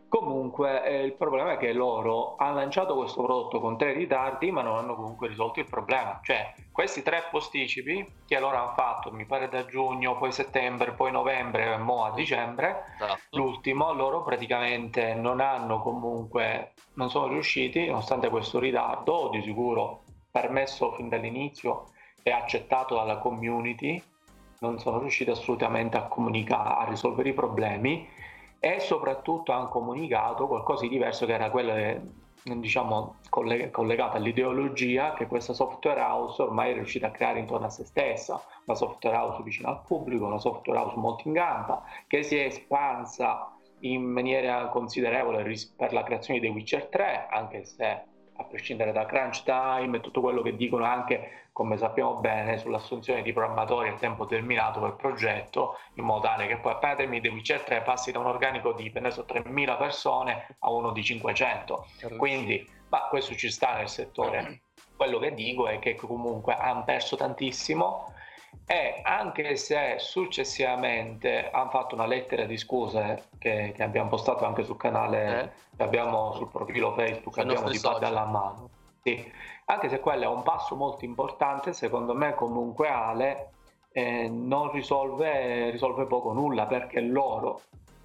Comunque 0.09 0.85
eh, 0.85 1.03
il 1.03 1.15
problema 1.15 1.53
è 1.53 1.57
che 1.57 1.73
loro 1.73 2.37
hanno 2.37 2.55
lanciato 2.55 2.95
questo 2.95 3.23
prodotto 3.23 3.61
con 3.61 3.77
tre 3.77 3.93
ritardi 3.93 4.53
ma 4.53 4.63
non 4.63 4.77
hanno 4.77 4.95
comunque 4.95 5.27
risolto 5.27 5.59
il 5.59 5.67
problema. 5.69 6.21
Cioè 6.23 6.55
questi 6.71 7.03
tre 7.03 7.25
posticipi 7.31 8.07
che 8.25 8.39
loro 8.39 8.57
hanno 8.57 8.73
fatto, 8.77 9.11
mi 9.11 9.27
pare 9.27 9.49
da 9.49 9.67
giugno, 9.67 10.17
poi 10.17 10.31
settembre, 10.31 10.93
poi 10.93 11.11
novembre 11.11 11.73
e 11.73 11.77
mo 11.79 12.05
a 12.05 12.13
dicembre, 12.13 12.85
esatto. 12.95 13.21
l'ultimo, 13.31 13.93
loro 13.93 14.23
praticamente 14.23 15.15
non 15.15 15.41
hanno 15.41 15.81
comunque, 15.81 16.75
non 16.95 17.11
sono 17.11 17.27
riusciti, 17.27 17.87
nonostante 17.87 18.31
questo 18.31 18.61
ritardo, 18.61 19.29
di 19.33 19.43
sicuro 19.43 20.05
permesso 20.31 20.93
fin 20.93 21.09
dall'inizio 21.09 21.89
e 22.27 22.33
accettato 22.33 22.97
dalla 22.97 23.19
community, 23.19 24.03
non 24.59 24.81
sono 24.81 24.99
riusciti 24.99 25.31
assolutamente 25.31 25.97
a 25.97 26.09
comunicare, 26.09 26.85
a 26.85 26.89
risolvere 26.89 27.29
i 27.29 27.33
problemi 27.33 28.05
e 28.59 28.81
soprattutto 28.81 29.53
hanno 29.53 29.69
comunicato 29.69 30.49
qualcosa 30.49 30.83
di 30.83 30.89
diverso 30.89 31.25
che 31.25 31.35
era 31.35 31.51
quello 31.51 31.75
che, 31.75 32.01
diciamo 32.43 33.19
collegato 33.31 34.17
all'ideologia 34.17 35.15
che 35.15 35.29
questa 35.29 35.53
software 35.53 36.01
house 36.01 36.43
ormai 36.43 36.73
è 36.73 36.75
riuscita 36.75 37.07
a 37.07 37.11
creare 37.13 37.39
intorno 37.39 37.67
a 37.67 37.71
se 37.71 37.85
stessa, 37.85 38.43
una 38.65 38.77
software 38.77 39.17
house 39.17 39.45
vicina 39.45 39.69
al 39.69 39.83
pubblico, 39.87 40.27
una 40.27 40.41
software 40.41 40.81
house 40.81 40.97
molto 40.97 41.29
in 41.29 41.35
gamba, 41.35 41.85
che 42.09 42.25
si 42.25 42.37
è 42.37 42.47
espansa 42.47 43.57
in 43.81 44.03
maniera 44.03 44.67
considerevole 44.67 45.45
per 45.77 45.93
la 45.93 46.03
creazione 46.03 46.41
di 46.41 46.49
Witcher 46.49 46.87
3, 46.87 47.29
anche 47.31 47.65
se 47.65 48.03
a 48.39 48.45
prescindere 48.45 48.91
da 48.91 49.07
crunch 49.07 49.45
time 49.45 49.97
e 49.97 50.01
tutto 50.01 50.21
quello 50.21 50.43
che 50.43 50.57
dicono 50.57 50.85
anche, 50.85 51.46
come 51.57 51.79
sappiamo 51.79 52.17
bene, 52.17 52.59
sull'assunzione 52.59 53.23
di 53.23 53.33
programmatori 53.33 53.89
a 53.89 53.95
tempo 53.95 54.27
determinato 54.27 54.79
per 54.79 54.95
progetto, 54.95 55.79
in 55.95 56.05
modo 56.05 56.27
tale 56.27 56.47
che 56.47 56.59
poi 56.59 56.73
appena 56.73 56.97
termini 56.97 57.23
The 57.23 57.29
Witcher 57.31 57.63
3 57.63 57.81
passi 57.81 58.13
da 58.13 58.19
un 58.19 58.27
organico 58.27 58.75
di 58.75 58.91
penso 58.91 59.25
3.000 59.27 59.79
persone 59.79 60.57
a 60.59 60.71
uno 60.71 60.93
di 60.93 61.03
500. 61.03 61.87
Quindi, 62.19 62.69
ma 62.91 63.07
questo 63.09 63.35
ci 63.35 63.51
sta 63.51 63.75
nel 63.77 63.89
settore. 63.89 64.65
Quello 64.95 65.19
che 65.19 65.33
dico 65.33 65.67
è 65.67 65.79
che 65.79 65.95
comunque 65.95 66.53
hanno 66.53 66.85
perso 66.85 67.17
tantissimo 67.17 68.13
e 68.67 69.01
anche 69.03 69.57
se 69.57 69.95
successivamente 69.97 71.49
hanno 71.51 71.71
fatto 71.71 71.95
una 71.95 72.07
lettera 72.07 72.45
di 72.45 72.59
scuse 72.59 73.29
che, 73.39 73.73
che 73.75 73.83
abbiamo 73.83 74.11
postato 74.11 74.45
anche 74.45 74.63
sul 74.63 74.77
canale 74.77 75.41
eh? 75.41 75.51
che 75.77 75.83
abbiamo 75.83 76.33
sul 76.35 76.49
profilo 76.49 76.93
Facebook 76.93 77.35
che 77.35 77.43
abbiamo 77.43 77.69
di 77.69 77.79
parte 77.79 78.07
alla 78.07 78.25
mano 78.25 78.71
sì. 79.07 79.33
Anche 79.67 79.89
se 79.89 80.01
quello 80.01 80.25
è 80.25 80.29
un 80.29 80.43
passo 80.43 80.77
molto 80.77 81.05
importante 81.05 81.73
secondo 81.73 82.15
me 82.15 82.35
comunque 82.35 82.89
Ale 82.89 83.51
eh, 83.91 84.29
non 84.29 84.71
risolve, 84.71 85.71
risolve 85.71 86.07
poco 86.07 86.33
nulla 86.33 86.67
perché 86.67 87.01
loro 87.01 87.63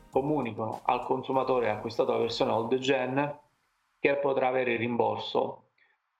comunicano 0.09 0.81
al 0.83 1.03
consumatore 1.03 1.65
che 1.65 1.71
ha 1.71 1.75
acquistato 1.75 2.11
la 2.11 2.17
versione 2.19 2.51
old 2.51 2.75
gen 2.77 3.39
che 3.99 4.15
potrà 4.15 4.47
avere 4.47 4.73
il 4.73 4.79
rimborso 4.79 5.65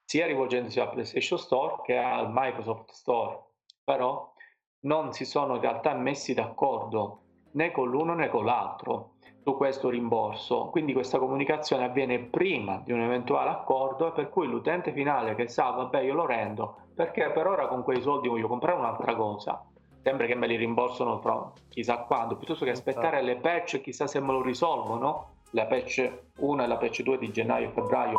sia 0.04 0.26
rivolgendosi 0.26 0.78
al 0.78 0.90
PlayStation 0.90 1.38
Store 1.38 1.80
che 1.84 1.96
al 1.96 2.30
Microsoft 2.32 2.90
Store. 2.92 3.40
Però 3.82 4.32
non 4.80 5.12
si 5.12 5.24
sono 5.24 5.56
in 5.56 5.60
realtà 5.60 5.94
messi 5.94 6.34
d'accordo 6.34 7.20
né 7.52 7.70
con 7.70 7.88
l'uno 7.88 8.14
né 8.14 8.28
con 8.28 8.44
l'altro 8.44 9.11
questo 9.42 9.88
rimborso. 9.88 10.66
Quindi 10.66 10.92
questa 10.92 11.18
comunicazione 11.18 11.84
avviene 11.84 12.18
prima 12.18 12.80
di 12.84 12.92
un 12.92 13.00
eventuale 13.00 13.50
accordo 13.50 14.08
e 14.08 14.12
per 14.12 14.28
cui 14.28 14.46
l'utente 14.46 14.92
finale 14.92 15.34
che 15.34 15.48
sa 15.48 15.70
vabbè 15.70 16.00
io 16.00 16.14
lo 16.14 16.26
rendo 16.26 16.76
perché 16.94 17.30
per 17.30 17.46
ora 17.46 17.66
con 17.66 17.82
quei 17.82 18.00
soldi 18.00 18.28
voglio 18.28 18.48
comprare 18.48 18.78
un'altra 18.78 19.14
cosa. 19.14 19.64
Sembra 20.02 20.26
che 20.26 20.34
me 20.34 20.46
li 20.46 20.56
rimborsano 20.56 21.18
fra 21.18 21.50
chissà 21.68 21.98
quando, 21.98 22.36
piuttosto 22.36 22.64
che 22.64 22.72
aspettare 22.72 23.22
le 23.22 23.36
patch 23.36 23.80
chissà 23.80 24.06
se 24.06 24.20
me 24.20 24.32
lo 24.32 24.42
risolvono, 24.42 25.28
la 25.50 25.66
patch 25.66 26.10
1 26.36 26.62
e 26.62 26.66
la 26.66 26.76
patch 26.76 27.02
2 27.02 27.18
di 27.18 27.30
gennaio 27.30 27.68
e 27.68 27.72
febbraio 27.72 28.18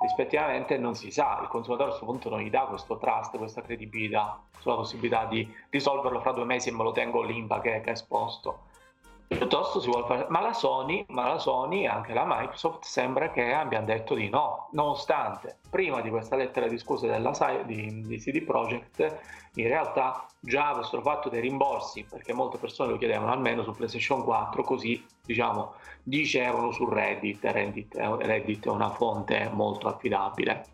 rispettivamente 0.00 0.78
non 0.78 0.94
si 0.94 1.10
sa, 1.10 1.38
il 1.42 1.48
consumatore 1.48 1.88
a 1.88 1.92
questo 1.92 2.10
punto 2.10 2.30
non 2.30 2.40
gli 2.40 2.50
dà 2.50 2.62
questo 2.62 2.96
trust, 2.96 3.36
questa 3.36 3.60
credibilità 3.60 4.42
sulla 4.58 4.76
possibilità 4.76 5.26
di 5.26 5.46
risolverlo 5.68 6.20
fra 6.20 6.32
due 6.32 6.44
mesi 6.44 6.70
e 6.70 6.72
me 6.72 6.82
lo 6.82 6.92
tengo 6.92 7.22
l'IMPA 7.22 7.60
che, 7.60 7.80
che 7.80 7.88
è 7.88 7.92
esposto. 7.92 8.68
Piuttosto 9.30 9.78
si 9.80 9.88
vuole 9.88 10.06
fare, 10.06 10.26
ma 10.28 10.40
la 10.40 10.52
Sony, 10.52 11.04
ma 11.10 11.28
la 11.28 11.38
Sony 11.38 11.86
anche 11.86 12.12
la 12.12 12.24
Microsoft 12.26 12.84
sembra 12.84 13.30
che 13.30 13.52
abbiano 13.52 13.86
detto 13.86 14.14
di 14.14 14.28
no, 14.28 14.68
nonostante 14.72 15.58
prima 15.70 16.00
di 16.00 16.10
questa 16.10 16.34
lettera 16.34 16.66
di 16.66 16.76
scuse 16.76 17.06
della, 17.06 17.32
di, 17.64 18.02
di 18.04 18.18
CD 18.18 18.42
Projekt 18.42 19.20
in 19.54 19.68
realtà 19.68 20.26
già 20.40 20.70
avessero 20.70 21.00
fatto 21.00 21.28
dei 21.28 21.40
rimborsi, 21.40 22.04
perché 22.10 22.32
molte 22.32 22.58
persone 22.58 22.90
lo 22.90 22.98
chiedevano 22.98 23.30
almeno 23.30 23.62
su 23.62 23.70
PlayStation 23.70 24.24
4, 24.24 24.64
così 24.64 25.06
diciamo 25.24 25.74
dicevano 26.02 26.72
su 26.72 26.88
Reddit, 26.88 27.44
Reddit, 27.44 27.94
Reddit 27.94 28.66
è 28.66 28.70
una 28.70 28.90
fonte 28.90 29.48
molto 29.52 29.86
affidabile. 29.86 30.64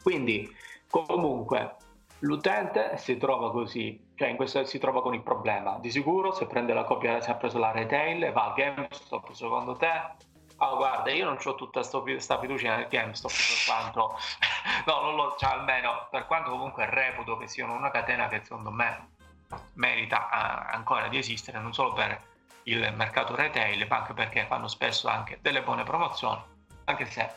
Quindi 0.00 0.48
comunque 0.88 1.74
l'utente 2.20 2.96
si 2.98 3.16
trova 3.16 3.50
così 3.50 4.00
cioè 4.16 4.28
in 4.28 4.36
questo 4.36 4.64
si 4.64 4.78
trova 4.78 5.02
con 5.02 5.14
il 5.14 5.22
problema. 5.22 5.78
Di 5.78 5.90
sicuro 5.90 6.32
se 6.32 6.46
prende 6.46 6.72
la 6.72 6.84
copia, 6.84 7.20
se 7.20 7.30
ha 7.30 7.34
preso 7.34 7.58
la 7.58 7.70
retail, 7.70 8.32
va 8.32 8.46
al 8.46 8.54
GameStop 8.54 9.32
secondo 9.32 9.76
te? 9.76 9.86
Ah, 10.58 10.72
oh, 10.72 10.76
guarda, 10.76 11.12
io 11.12 11.26
non 11.26 11.36
ho 11.42 11.54
tutta 11.54 11.82
questa 11.86 12.40
fiducia 12.40 12.76
nel 12.76 12.88
GameStop 12.88 13.30
per 13.30 13.64
quanto, 13.66 14.18
no, 14.86 15.00
non 15.02 15.14
lo, 15.14 15.36
cioè, 15.38 15.50
almeno 15.50 16.08
per 16.10 16.26
quanto 16.26 16.50
comunque 16.50 16.88
reputo 16.88 17.36
che 17.36 17.46
siano 17.46 17.74
una 17.74 17.90
catena 17.90 18.26
che 18.28 18.40
secondo 18.42 18.70
me 18.70 19.10
merita 19.74 20.28
uh, 20.32 20.74
ancora 20.74 21.08
di 21.08 21.18
esistere, 21.18 21.58
non 21.58 21.74
solo 21.74 21.92
per 21.92 22.20
il 22.64 22.90
mercato 22.96 23.34
retail, 23.34 23.86
ma 23.86 23.98
anche 23.98 24.14
perché 24.14 24.46
fanno 24.46 24.66
spesso 24.66 25.08
anche 25.08 25.38
delle 25.42 25.62
buone 25.62 25.84
promozioni, 25.84 26.40
anche 26.84 27.04
se 27.04 27.30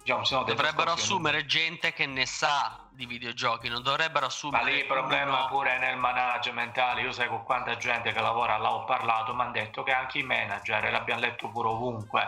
diciamo, 0.00 0.24
se 0.24 0.34
no 0.34 0.42
dovrebbero 0.42 0.90
assumere 0.90 1.46
gente 1.46 1.92
che 1.92 2.06
ne 2.06 2.26
sa 2.26 2.85
di 2.96 3.06
videogiochi, 3.06 3.68
non 3.68 3.82
dovrebbero 3.82 4.26
assumere. 4.26 4.64
Ma 4.64 4.68
lì 4.68 4.78
il 4.78 4.86
problema 4.86 5.38
uno... 5.40 5.46
pure 5.48 5.78
nel 5.78 5.96
management. 5.96 6.76
Io 6.98 7.12
sai 7.12 7.28
con 7.28 7.44
quanta 7.44 7.76
gente 7.76 8.12
che 8.12 8.20
lavora 8.20 8.56
là 8.56 8.74
ho 8.74 8.84
parlato, 8.84 9.34
mi 9.34 9.42
hanno 9.42 9.52
detto 9.52 9.82
che 9.82 9.92
anche 9.92 10.18
i 10.18 10.22
manager, 10.22 10.84
e 10.84 10.90
l'abbiamo 10.90 11.20
letto 11.20 11.48
pure 11.48 11.68
ovunque, 11.68 12.26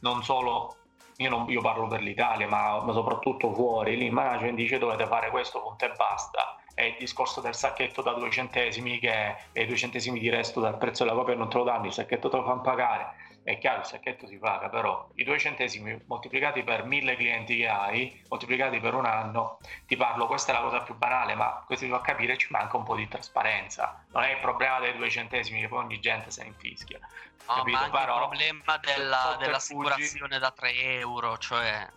non 0.00 0.24
solo. 0.24 0.78
Io, 1.18 1.30
non, 1.30 1.48
io 1.48 1.62
parlo 1.62 1.86
per 1.86 2.02
l'Italia, 2.02 2.46
ma, 2.46 2.82
ma, 2.82 2.92
soprattutto 2.92 3.54
fuori. 3.54 3.96
Lì 3.96 4.06
il 4.06 4.12
management 4.12 4.56
dice 4.56 4.78
dovete 4.78 5.06
fare 5.06 5.30
questo, 5.30 5.62
punto 5.62 5.84
e 5.84 5.92
basta. 5.96 6.56
E 6.74 6.88
il 6.88 6.96
discorso 6.98 7.40
del 7.40 7.54
sacchetto 7.54 8.02
da 8.02 8.12
due 8.12 8.30
centesimi, 8.30 8.98
che 8.98 9.10
è 9.52 9.60
i 9.60 9.66
due 9.66 9.76
centesimi 9.76 10.18
di 10.18 10.28
resto 10.28 10.60
dal 10.60 10.76
prezzo 10.76 11.04
della 11.04 11.16
copia 11.16 11.34
non 11.34 11.48
te 11.48 11.56
lo 11.56 11.64
danno, 11.64 11.86
il 11.86 11.92
sacchetto 11.92 12.28
te 12.28 12.36
lo 12.36 12.44
fanno 12.44 12.60
pagare 12.60 13.24
è 13.46 13.58
chiaro 13.58 13.78
il 13.78 13.86
sacchetto 13.86 14.26
si 14.26 14.38
paga, 14.38 14.68
però 14.68 15.08
i 15.14 15.22
due 15.22 15.38
centesimi 15.38 16.02
moltiplicati 16.06 16.64
per 16.64 16.84
mille 16.84 17.14
clienti 17.14 17.56
che 17.56 17.68
hai, 17.68 18.20
moltiplicati 18.28 18.80
per 18.80 18.94
un 18.94 19.06
anno, 19.06 19.60
ti 19.86 19.94
parlo, 19.94 20.26
questa 20.26 20.50
è 20.50 20.54
la 20.56 20.62
cosa 20.62 20.80
più 20.80 20.96
banale, 20.96 21.36
ma 21.36 21.62
questo 21.64 21.84
ti 21.84 21.90
fa 21.92 22.00
capire 22.00 22.36
ci 22.36 22.48
manca 22.50 22.76
un 22.76 22.82
po' 22.82 22.96
di 22.96 23.06
trasparenza. 23.06 24.04
Non 24.10 24.24
è 24.24 24.32
il 24.32 24.40
problema 24.40 24.80
dei 24.80 24.96
due 24.96 25.08
centesimi 25.08 25.60
che 25.60 25.68
poi 25.68 25.84
ogni 25.84 26.00
gente 26.00 26.32
se 26.32 26.42
ne 26.42 26.48
infischia. 26.48 26.98
No, 26.98 27.54
capito? 27.54 27.76
ma 27.76 27.84
anche 27.84 27.96
però, 27.96 28.14
il 28.14 28.28
problema 28.28 28.78
della, 28.78 29.36
dell'assicurazione 29.38 30.38
da 30.40 30.50
3 30.50 30.72
euro, 30.98 31.38
cioè 31.38 31.88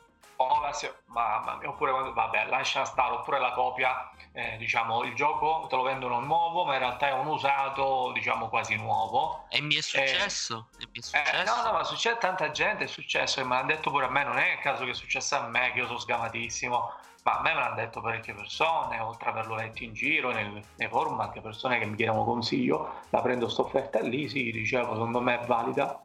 ma, 1.08 1.40
ma, 1.40 1.60
oppure 1.66 1.92
vabbè 1.92 2.46
lascia 2.48 2.86
stare 2.86 3.14
oppure 3.14 3.40
la 3.40 3.52
copia 3.52 4.10
eh, 4.32 4.56
diciamo 4.58 5.04
il 5.04 5.14
gioco 5.14 5.66
te 5.68 5.76
lo 5.76 5.82
vendono 5.82 6.22
nuovo 6.22 6.64
ma 6.64 6.74
in 6.74 6.80
realtà 6.80 7.10
è 7.10 7.12
un 7.12 7.28
usato 7.28 8.12
diciamo 8.14 8.48
quasi 8.48 8.76
nuovo 8.78 9.48
e 9.50 9.60
mi 9.60 9.76
è 9.76 9.82
successo, 9.82 10.70
eh, 10.80 10.88
mi 10.92 11.00
è 11.00 11.02
successo. 11.02 11.36
Eh, 11.36 11.44
no 11.44 11.64
no 11.64 11.74
ma 11.74 11.84
succede 11.84 12.18
tanta 12.20 12.52
gente 12.52 12.86
è 12.86 12.88
successo 12.88 13.42
e 13.42 13.44
mi 13.44 13.54
hanno 13.54 13.68
detto 13.68 13.92
pure 13.92 14.06
a 14.06 14.10
me 14.10 14.24
non 14.24 14.38
è 14.38 14.54
il 14.54 14.60
caso 14.60 14.86
che 14.86 14.92
è 14.92 14.94
successo 14.94 15.36
a 15.36 15.48
me 15.48 15.72
che 15.74 15.80
io 15.80 15.88
sono 15.88 16.00
sgamatissimo 16.00 16.94
ma 17.24 17.38
a 17.38 17.42
me 17.42 17.54
me 17.54 17.60
l'hanno 17.60 17.76
detto 17.76 18.00
parecchie 18.00 18.34
persone 18.34 18.98
oltre 19.00 19.30
ad 19.30 19.36
averlo 19.36 19.56
letto 19.56 19.84
in 19.84 19.94
giro 19.94 20.32
nel, 20.32 20.64
nei 20.76 20.88
forum 20.88 21.20
anche 21.20 21.42
persone 21.42 21.80
che 21.80 21.86
mi 21.86 21.98
chiedevano 21.98 22.24
consiglio 22.24 23.02
la 23.10 23.22
prendo 23.22 23.50
sta 23.50 23.64
offerta 23.64 24.00
lì 24.00 24.30
sì 24.30 24.52
dicevo 24.52 24.94
secondo 24.94 25.20
me 25.20 25.42
è 25.42 25.46
valida 25.46 26.02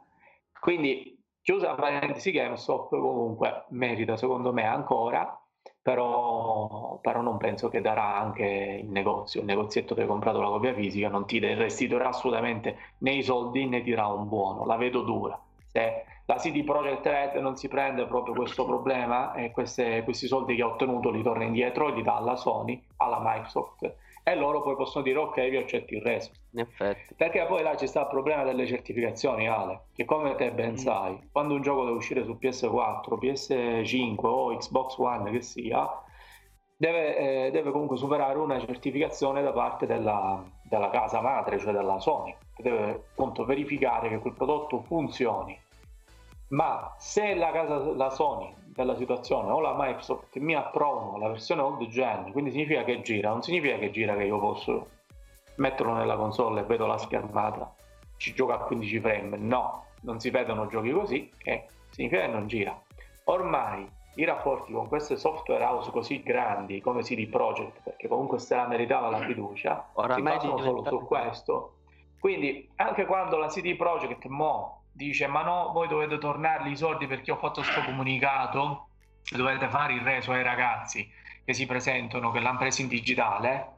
quindi 0.59 1.14
Chiusa 1.45 1.75
parentesi 1.75 2.31
GameStop 2.31 2.89
comunque 2.89 3.65
merita 3.69 4.17
secondo 4.17 4.51
me 4.51 4.65
ancora, 4.65 5.39
però, 5.79 6.97
però, 6.99 7.21
non 7.21 7.37
penso 7.37 7.69
che 7.69 7.81
darà 7.81 8.17
anche 8.17 8.81
il 8.81 8.89
negozio, 8.89 9.41
il 9.41 9.45
negozietto 9.45 9.93
che 9.93 10.01
hai 10.01 10.07
comprato 10.07 10.41
la 10.41 10.47
copia 10.47 10.73
fisica 10.73 11.07
non 11.07 11.27
ti 11.27 11.37
restituirà 11.37 12.07
assolutamente 12.07 12.95
né 13.01 13.11
i 13.11 13.21
soldi 13.21 13.67
né 13.67 13.83
ti 13.83 13.91
darà 13.91 14.07
un 14.07 14.27
buono, 14.27 14.65
la 14.65 14.75
vedo 14.75 15.03
dura. 15.03 15.39
Se 15.67 16.05
la 16.25 16.35
CD 16.37 16.63
Projekt 16.63 17.05
Red 17.05 17.35
non 17.35 17.55
si 17.57 17.67
prende 17.67 18.07
proprio 18.07 18.33
questo 18.33 18.65
problema 18.65 19.35
e 19.35 19.51
queste, 19.51 20.01
questi 20.01 20.25
soldi 20.25 20.55
che 20.55 20.63
ha 20.63 20.67
ottenuto 20.67 21.11
li 21.11 21.21
torna 21.21 21.43
indietro 21.43 21.89
e 21.89 21.93
li 21.93 22.01
dà 22.01 22.15
alla 22.15 22.37
Sony, 22.37 22.83
alla 22.97 23.19
Microsoft 23.21 23.97
e 24.27 24.35
loro 24.35 24.63
poi 24.63 24.75
possono 24.75 25.03
dire 25.03 25.19
ok 25.19 25.49
vi 25.49 25.57
accetto 25.57 25.93
il 25.93 26.01
resto. 26.01 26.39
In 26.53 26.61
effetti. 26.61 27.13
Perché 27.13 27.45
poi 27.45 27.61
là 27.61 27.77
ci 27.77 27.85
sta 27.85 28.01
il 28.01 28.07
problema 28.07 28.43
delle 28.43 28.65
certificazioni 28.65 29.47
Ale 29.47 29.81
che 29.93 30.03
come 30.03 30.33
te 30.33 30.51
ben 30.51 30.71
mm. 30.71 30.75
sai 30.77 31.29
quando 31.31 31.53
un 31.53 31.61
gioco 31.61 31.85
deve 31.85 31.97
uscire 31.97 32.23
su 32.23 32.35
PS4 32.41 33.19
PS5 33.21 34.25
o 34.25 34.57
Xbox 34.57 34.97
One 34.97 35.29
che 35.29 35.41
sia 35.41 35.87
deve, 36.75 37.17
eh, 37.45 37.51
deve 37.51 37.69
comunque 37.69 37.97
superare 37.97 38.39
una 38.39 38.59
certificazione 38.59 39.43
da 39.43 39.51
parte 39.51 39.85
della, 39.85 40.43
della 40.63 40.89
casa 40.89 41.21
madre 41.21 41.59
cioè 41.59 41.71
della 41.71 41.99
Sony 41.99 42.35
che 42.55 42.63
deve 42.63 43.05
appunto 43.11 43.45
verificare 43.45 44.09
che 44.09 44.17
quel 44.17 44.33
prodotto 44.33 44.81
funzioni. 44.81 45.55
Ma 46.47 46.95
se 46.97 47.35
la 47.35 47.51
casa 47.51 47.77
la 47.93 48.09
Sony 48.09 48.51
della 48.75 48.95
situazione 48.97 49.49
o 49.51 49.61
la 49.61 49.73
Microsoft 49.77 50.35
mi 50.37 50.53
approvano 50.53 51.17
la 51.17 51.29
versione 51.29 51.61
old 51.61 51.87
gen, 51.87 52.31
quindi 52.33 52.51
significa 52.51 52.83
che 52.83 53.01
gira, 53.01 53.29
non 53.29 53.41
significa 53.41 53.77
che 53.77 53.89
gira 53.89 54.15
che 54.15 54.25
io 54.25 54.37
posso 54.37 54.87
metterlo 55.55 55.93
nella 55.93 56.17
console 56.17 56.59
e 56.59 56.63
vedo 56.65 56.85
la 56.85 56.97
schermata, 56.97 57.73
ci 58.17 58.33
gioca 58.33 58.55
a 58.55 58.57
15 58.59 58.99
frame, 58.99 59.37
no, 59.37 59.85
non 60.01 60.19
si 60.19 60.29
vedono 60.29 60.67
giochi 60.67 60.91
così 60.91 61.31
e 61.41 61.67
significa 61.91 62.21
che 62.21 62.27
non 62.27 62.47
gira. 62.47 62.77
Ormai 63.25 63.89
i 64.15 64.25
rapporti 64.25 64.73
con 64.73 64.87
queste 64.89 65.15
software 65.15 65.63
house 65.63 65.89
così 65.91 66.21
grandi 66.21 66.81
come 66.81 67.01
CD 67.01 67.27
Projekt, 67.27 67.81
perché 67.81 68.09
comunque 68.09 68.39
se 68.39 68.55
la 68.55 68.67
meritava 68.67 69.09
la 69.09 69.19
fiducia, 69.19 69.89
Oramai 69.93 70.39
si 70.39 70.47
basano 70.47 70.57
solo 70.57 70.83
su 70.85 71.05
questo. 71.05 71.73
Quindi 72.19 72.69
anche 72.75 73.05
quando 73.05 73.37
la 73.37 73.47
CD 73.47 73.75
Projekt 73.75 74.25
mo 74.25 74.81
dice 74.95 75.27
ma 75.27 75.43
no, 75.43 75.71
voi 75.73 75.87
dovete 75.87 76.17
tornarli 76.17 76.71
i 76.71 76.77
soldi 76.77 77.05
perché 77.05 77.31
ho 77.31 77.37
fatto 77.37 77.61
questo 77.61 77.83
comunicato, 77.83 78.87
dovete 79.31 79.67
fare 79.67 79.93
il 79.93 80.01
reso 80.01 80.31
ai 80.31 80.43
ragazzi 80.43 81.11
che 81.43 81.53
si 81.53 81.65
presentano, 81.65 82.31
che 82.31 82.39
l'hanno 82.39 82.57
preso 82.57 82.81
in 82.81 82.87
digitale, 82.87 83.73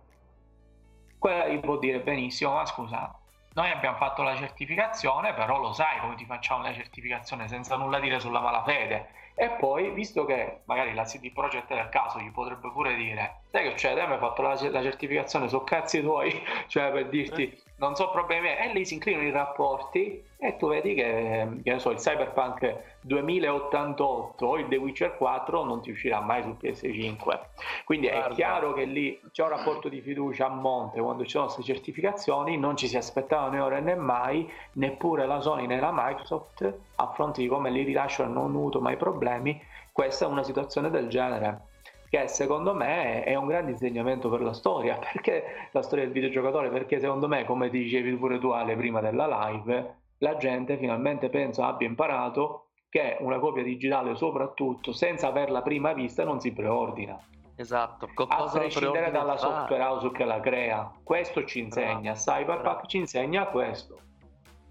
quella 1.17 1.47
gli 1.47 1.60
può 1.60 1.77
dire 1.77 1.99
benissimo, 1.99 2.53
ma 2.53 2.65
scusa, 2.65 3.13
noi 3.53 3.71
abbiamo 3.71 3.97
fatto 3.97 4.21
la 4.21 4.36
certificazione, 4.36 5.34
però 5.34 5.60
lo 5.60 5.73
sai 5.73 5.99
come 5.99 6.15
ti 6.15 6.25
facciamo 6.25 6.62
la 6.62 6.73
certificazione 6.73 7.47
senza 7.47 7.75
nulla 7.75 7.99
dire 7.99 8.19
sulla 8.19 8.39
malafede. 8.39 9.10
E 9.34 9.49
poi, 9.49 9.91
visto 9.91 10.25
che 10.25 10.62
magari 10.65 10.93
la 10.93 11.03
CD 11.03 11.32
Projekt 11.32 11.73
del 11.73 11.89
caso 11.89 12.19
gli 12.19 12.32
potrebbe 12.32 12.71
pure 12.71 12.95
dire, 12.95 13.41
sai 13.49 13.63
che 13.69 13.73
c'è, 13.73 13.93
te 13.93 14.05
mi 14.05 14.13
hai 14.13 14.19
fatto 14.19 14.41
la, 14.41 14.57
la 14.69 14.81
certificazione 14.81 15.47
su 15.47 15.63
cazzi 15.63 16.01
tuoi, 16.01 16.31
cioè 16.67 16.91
per 16.91 17.07
dirti 17.07 17.65
non 17.77 17.95
so 17.95 18.10
problemi, 18.10 18.49
e 18.49 18.71
lì 18.73 18.86
si 18.86 18.95
inclinano 18.95 19.27
i 19.27 19.31
rapporti 19.31 20.23
e 20.39 20.55
tu 20.57 20.67
vedi 20.67 20.95
che, 20.95 21.47
che 21.63 21.79
so, 21.79 21.91
il 21.91 21.97
Cyberpunk 21.97 22.97
2088 23.01 24.45
o 24.45 24.57
il 24.57 24.67
The 24.67 24.77
Witcher 24.77 25.15
4 25.15 25.63
non 25.63 25.81
ti 25.81 25.91
uscirà 25.91 26.19
mai 26.19 26.41
su 26.41 26.55
PS5. 26.60 27.39
Quindi 27.86 28.07
Guarda. 28.07 28.29
è 28.29 28.33
chiaro 28.33 28.73
che 28.73 28.86
lì 28.86 29.19
c'è 29.31 29.43
un 29.43 29.49
rapporto 29.49 29.89
di 29.89 30.01
fiducia 30.01 30.47
a 30.47 30.49
monte 30.49 30.99
quando 30.99 31.23
ci 31.23 31.31
sono 31.31 31.45
queste 31.45 31.63
certificazioni, 31.63 32.57
non 32.57 32.75
ci 32.75 32.88
si 32.88 32.97
aspettava 32.97 33.49
né 33.49 33.60
ora 33.60 33.79
né 33.79 33.95
mai, 33.95 34.51
neppure 34.73 35.27
la 35.27 35.39
Sony 35.39 35.67
né 35.67 35.79
la 35.79 35.91
Microsoft 35.93 36.73
a 36.95 37.12
fronte 37.13 37.41
di 37.41 37.47
come 37.47 37.69
li 37.69 37.83
rilasciano 37.83 38.33
non 38.33 38.45
hanno 38.45 38.57
avuto 38.57 38.81
mai 38.81 38.97
problemi. 38.97 39.62
Questa 39.91 40.25
è 40.25 40.27
una 40.27 40.43
situazione 40.43 40.89
del 40.89 41.10
genere 41.10 41.66
che 42.10 42.28
secondo 42.28 42.74
me 42.74 43.24
è 43.24 43.36
un 43.36 43.48
grande 43.48 43.72
insegnamento 43.72 44.30
per 44.30 44.41
la 44.41 44.54
storia, 44.54 44.98
perché 45.12 45.70
la 45.72 45.82
storia 45.82 46.06
del 46.06 46.13
videogiocatore, 46.13 46.70
perché 46.70 47.00
secondo 47.00 47.28
me, 47.28 47.46
come 47.46 47.70
dicevi 47.70 48.15
pure 48.15 48.39
tu 48.39 48.50
Ale 48.50 48.76
prima 48.76 49.02
della 49.02 49.50
live, 49.50 49.96
la 50.20 50.38
gente 50.38 50.78
finalmente 50.78 51.30
penso 51.30 51.63
abbia 51.63 51.88
imparato 51.88 52.67
che 52.89 53.17
una 53.20 53.39
copia 53.39 53.63
digitale 53.63 54.15
soprattutto 54.15 54.91
senza 54.91 55.28
averla 55.28 55.62
prima 55.62 55.93
vista 55.93 56.24
non 56.24 56.39
si 56.39 56.54
preordina. 56.54 57.20
Esatto, 57.60 58.08
a 58.28 58.50
prescindere 58.52 59.10
dalla 59.10 59.36
software 59.36 59.82
house 59.82 60.12
che 60.12 60.26
la 60.26 60.39
crea. 60.39 60.91
Questo 61.04 61.43
ci 61.43 61.60
insegna, 61.60 62.12
bravo, 62.12 62.17
Cyberpunk 62.20 62.62
bravo. 62.62 62.88
ci 62.88 62.98
insegna 62.98 63.46
questo. 63.48 64.00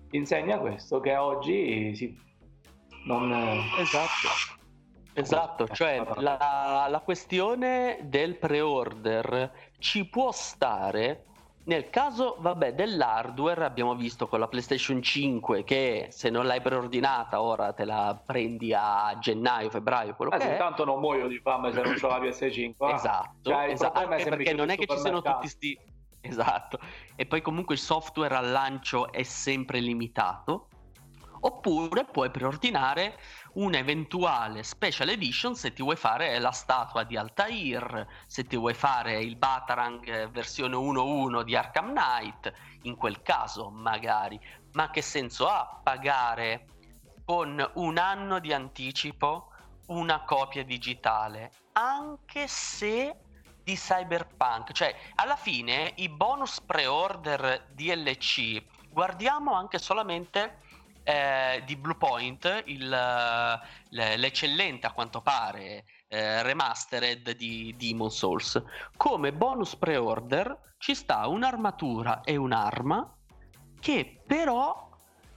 Ci 0.08 0.16
insegna 0.16 0.58
questo 0.58 1.00
che 1.00 1.16
oggi 1.16 1.94
si... 1.96 2.16
non... 3.06 3.32
Esatto. 3.78 4.64
Esatto, 5.18 5.66
cioè 5.68 6.02
la, 6.16 6.86
la 6.90 7.00
questione 7.00 8.00
del 8.02 8.36
pre-order 8.36 9.50
ci 9.78 10.06
può 10.06 10.30
stare 10.30 11.24
nel 11.66 11.90
caso, 11.90 12.36
vabbè, 12.38 12.74
dell'hardware 12.74 13.64
abbiamo 13.64 13.96
visto 13.96 14.28
con 14.28 14.38
la 14.38 14.46
PlayStation 14.46 15.02
5 15.02 15.64
che 15.64 16.06
se 16.10 16.30
non 16.30 16.46
l'hai 16.46 16.60
preordinata 16.60 17.40
ora 17.40 17.72
te 17.72 17.84
la 17.84 18.20
prendi 18.24 18.72
a 18.72 19.16
gennaio, 19.18 19.68
febbraio, 19.68 20.14
quello 20.14 20.30
eh, 20.32 20.38
che 20.38 20.54
è. 20.54 20.58
Tanto 20.58 20.84
non 20.84 21.00
muoio 21.00 21.26
di 21.26 21.40
fame 21.40 21.72
se 21.72 21.82
non 21.82 21.96
ho 22.00 22.08
la 22.08 22.20
PS5. 22.20 22.74
esatto, 22.94 23.50
cioè, 23.50 23.70
esatto. 23.70 23.98
Anche 23.98 24.28
perché 24.28 24.52
non 24.52 24.68
è 24.68 24.76
che 24.76 24.86
ci 24.86 24.98
siano 24.98 25.22
tutti 25.22 25.48
sti... 25.48 25.78
Esatto. 26.20 26.78
E 27.16 27.26
poi 27.26 27.40
comunque 27.40 27.74
il 27.74 27.80
software 27.80 28.36
al 28.36 28.50
lancio 28.50 29.10
è 29.10 29.22
sempre 29.22 29.80
limitato 29.80 30.68
Oppure 31.40 32.04
puoi 32.04 32.30
preordinare 32.30 33.18
un'eventuale 33.56 34.62
special 34.62 35.08
edition 35.08 35.54
se 35.54 35.72
ti 35.72 35.82
vuoi 35.82 35.96
fare 35.96 36.38
la 36.38 36.50
statua 36.50 37.04
di 37.04 37.16
Altair, 37.16 38.06
se 38.26 38.44
ti 38.44 38.56
vuoi 38.56 38.74
fare 38.74 39.20
il 39.20 39.36
Batarang 39.36 40.06
eh, 40.06 40.28
versione 40.28 40.76
1.1 40.76 41.42
di 41.42 41.56
Arkham 41.56 41.92
Knight, 41.92 42.52
in 42.82 42.96
quel 42.96 43.22
caso 43.22 43.70
magari. 43.70 44.38
Ma 44.72 44.90
che 44.90 45.02
senso 45.02 45.48
ha 45.48 45.80
pagare 45.82 46.66
con 47.24 47.70
un 47.74 47.98
anno 47.98 48.38
di 48.40 48.52
anticipo 48.52 49.50
una 49.86 50.22
copia 50.24 50.64
digitale? 50.64 51.50
Anche 51.72 52.46
se 52.46 53.16
di 53.62 53.74
Cyberpunk, 53.74 54.72
cioè 54.72 54.94
alla 55.16 55.36
fine 55.36 55.92
i 55.96 56.08
bonus 56.08 56.60
pre-order 56.60 57.66
DLC 57.72 58.62
guardiamo 58.96 59.52
anche 59.52 59.78
solamente 59.78 60.60
eh, 61.08 61.62
di 61.64 61.76
Bluepoint, 61.76 62.64
il, 62.66 62.88
l'eccellente 63.90 64.88
a 64.88 64.92
quanto 64.92 65.20
pare 65.20 65.84
eh, 66.08 66.42
remastered 66.42 67.30
di 67.36 67.72
Demon 67.78 68.10
Souls. 68.10 68.60
Come 68.96 69.32
bonus 69.32 69.76
pre-order 69.76 70.74
ci 70.78 70.96
sta 70.96 71.28
un'armatura 71.28 72.22
e 72.22 72.34
un'arma 72.34 73.08
che 73.78 74.20
però 74.26 74.90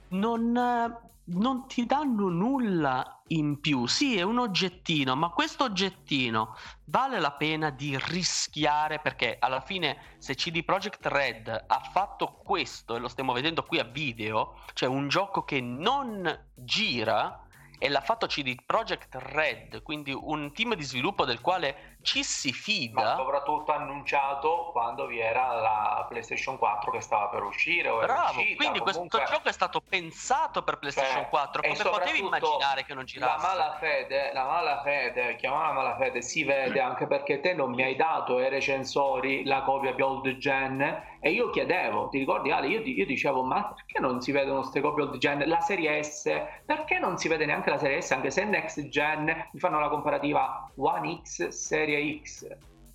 non, 0.08 1.00
non 1.32 1.66
ti 1.66 1.86
danno 1.86 2.28
nulla 2.28 3.22
in 3.28 3.60
più. 3.60 3.86
Sì, 3.86 4.16
è 4.16 4.22
un 4.22 4.38
oggettino, 4.38 5.14
ma 5.14 5.28
questo 5.30 5.64
oggettino 5.64 6.56
vale 6.86 7.20
la 7.20 7.32
pena 7.32 7.70
di 7.70 7.96
rischiare 8.08 8.98
perché 8.98 9.36
alla 9.38 9.60
fine 9.60 10.16
se 10.18 10.34
CD 10.34 10.64
Projekt 10.64 11.06
Red 11.06 11.48
ha 11.66 11.80
fatto 11.92 12.40
questo 12.44 12.96
e 12.96 12.98
lo 12.98 13.08
stiamo 13.08 13.32
vedendo 13.32 13.62
qui 13.62 13.78
a 13.78 13.84
video, 13.84 14.60
cioè 14.72 14.88
un 14.88 15.08
gioco 15.08 15.44
che 15.44 15.60
non 15.60 16.46
gira 16.54 17.46
e 17.82 17.88
l'ha 17.88 18.02
fatto 18.02 18.26
CD 18.26 18.54
Projekt 18.66 19.14
Red, 19.14 19.82
quindi 19.82 20.12
un 20.12 20.52
team 20.52 20.74
di 20.74 20.82
sviluppo 20.82 21.24
del 21.24 21.40
quale 21.40 21.98
ci 22.02 22.22
si 22.22 22.52
fida. 22.52 23.02
Ma 23.02 23.16
soprattutto 23.16 23.72
annunciato 23.72 24.70
quando 24.72 25.06
vi 25.06 25.20
era 25.20 25.54
la 25.54 26.06
PlayStation 26.08 26.56
4 26.56 26.90
che 26.90 27.00
stava 27.00 27.28
per 27.28 27.42
uscire. 27.42 27.88
O 27.88 27.98
Bravo, 27.98 28.40
uscita, 28.40 28.56
quindi 28.56 28.78
comunque... 28.78 29.08
questo 29.18 29.32
gioco 29.34 29.48
è 29.48 29.52
stato 29.52 29.80
pensato 29.86 30.62
per 30.62 30.78
PlayStation 30.78 31.22
Cioè, 31.22 31.28
4. 31.28 31.62
e 31.62 31.68
Come 31.68 31.90
potevi 31.90 32.18
immaginare 32.20 32.84
che 32.84 32.94
non 32.94 33.04
girasse? 33.04 33.46
La 33.46 33.54
malafede, 33.54 34.32
la 34.32 34.44
malafede, 34.44 35.36
chiamala 35.36 35.72
malafede, 35.72 36.22
si 36.22 36.44
vede 36.44 36.80
anche 36.80 37.06
perché 37.06 37.40
te 37.40 37.52
non 37.54 37.70
mi 37.70 37.82
hai 37.82 37.96
dato 37.96 38.36
ai 38.36 38.48
recensori 38.48 39.44
la 39.44 39.62
copia 39.62 39.92
di 39.92 40.02
old 40.02 40.36
gen 40.36 41.08
e 41.20 41.30
io 41.30 41.50
chiedevo, 41.50 42.08
ti 42.08 42.18
ricordi 42.18 42.50
Ale, 42.50 42.68
io, 42.68 42.80
io 42.80 43.04
dicevo 43.04 43.42
ma 43.42 43.72
perché 43.74 44.00
non 44.00 44.22
si 44.22 44.32
vedono 44.32 44.60
queste 44.60 44.80
copie 44.80 45.04
old 45.04 45.18
gen? 45.18 45.42
La 45.46 45.60
serie 45.60 46.02
S, 46.02 46.32
perché 46.64 46.98
non 46.98 47.18
si 47.18 47.28
vede 47.28 47.44
neanche 47.44 47.68
la 47.68 47.78
serie 47.78 48.00
S 48.00 48.10
anche 48.12 48.30
se 48.30 48.44
next 48.44 48.88
gen 48.88 49.24
mi 49.52 49.60
fanno 49.60 49.78
la 49.78 49.88
comparativa 49.88 50.70
One 50.76 51.20
X 51.22 51.48
serie 51.48 51.89
X? 52.22 52.46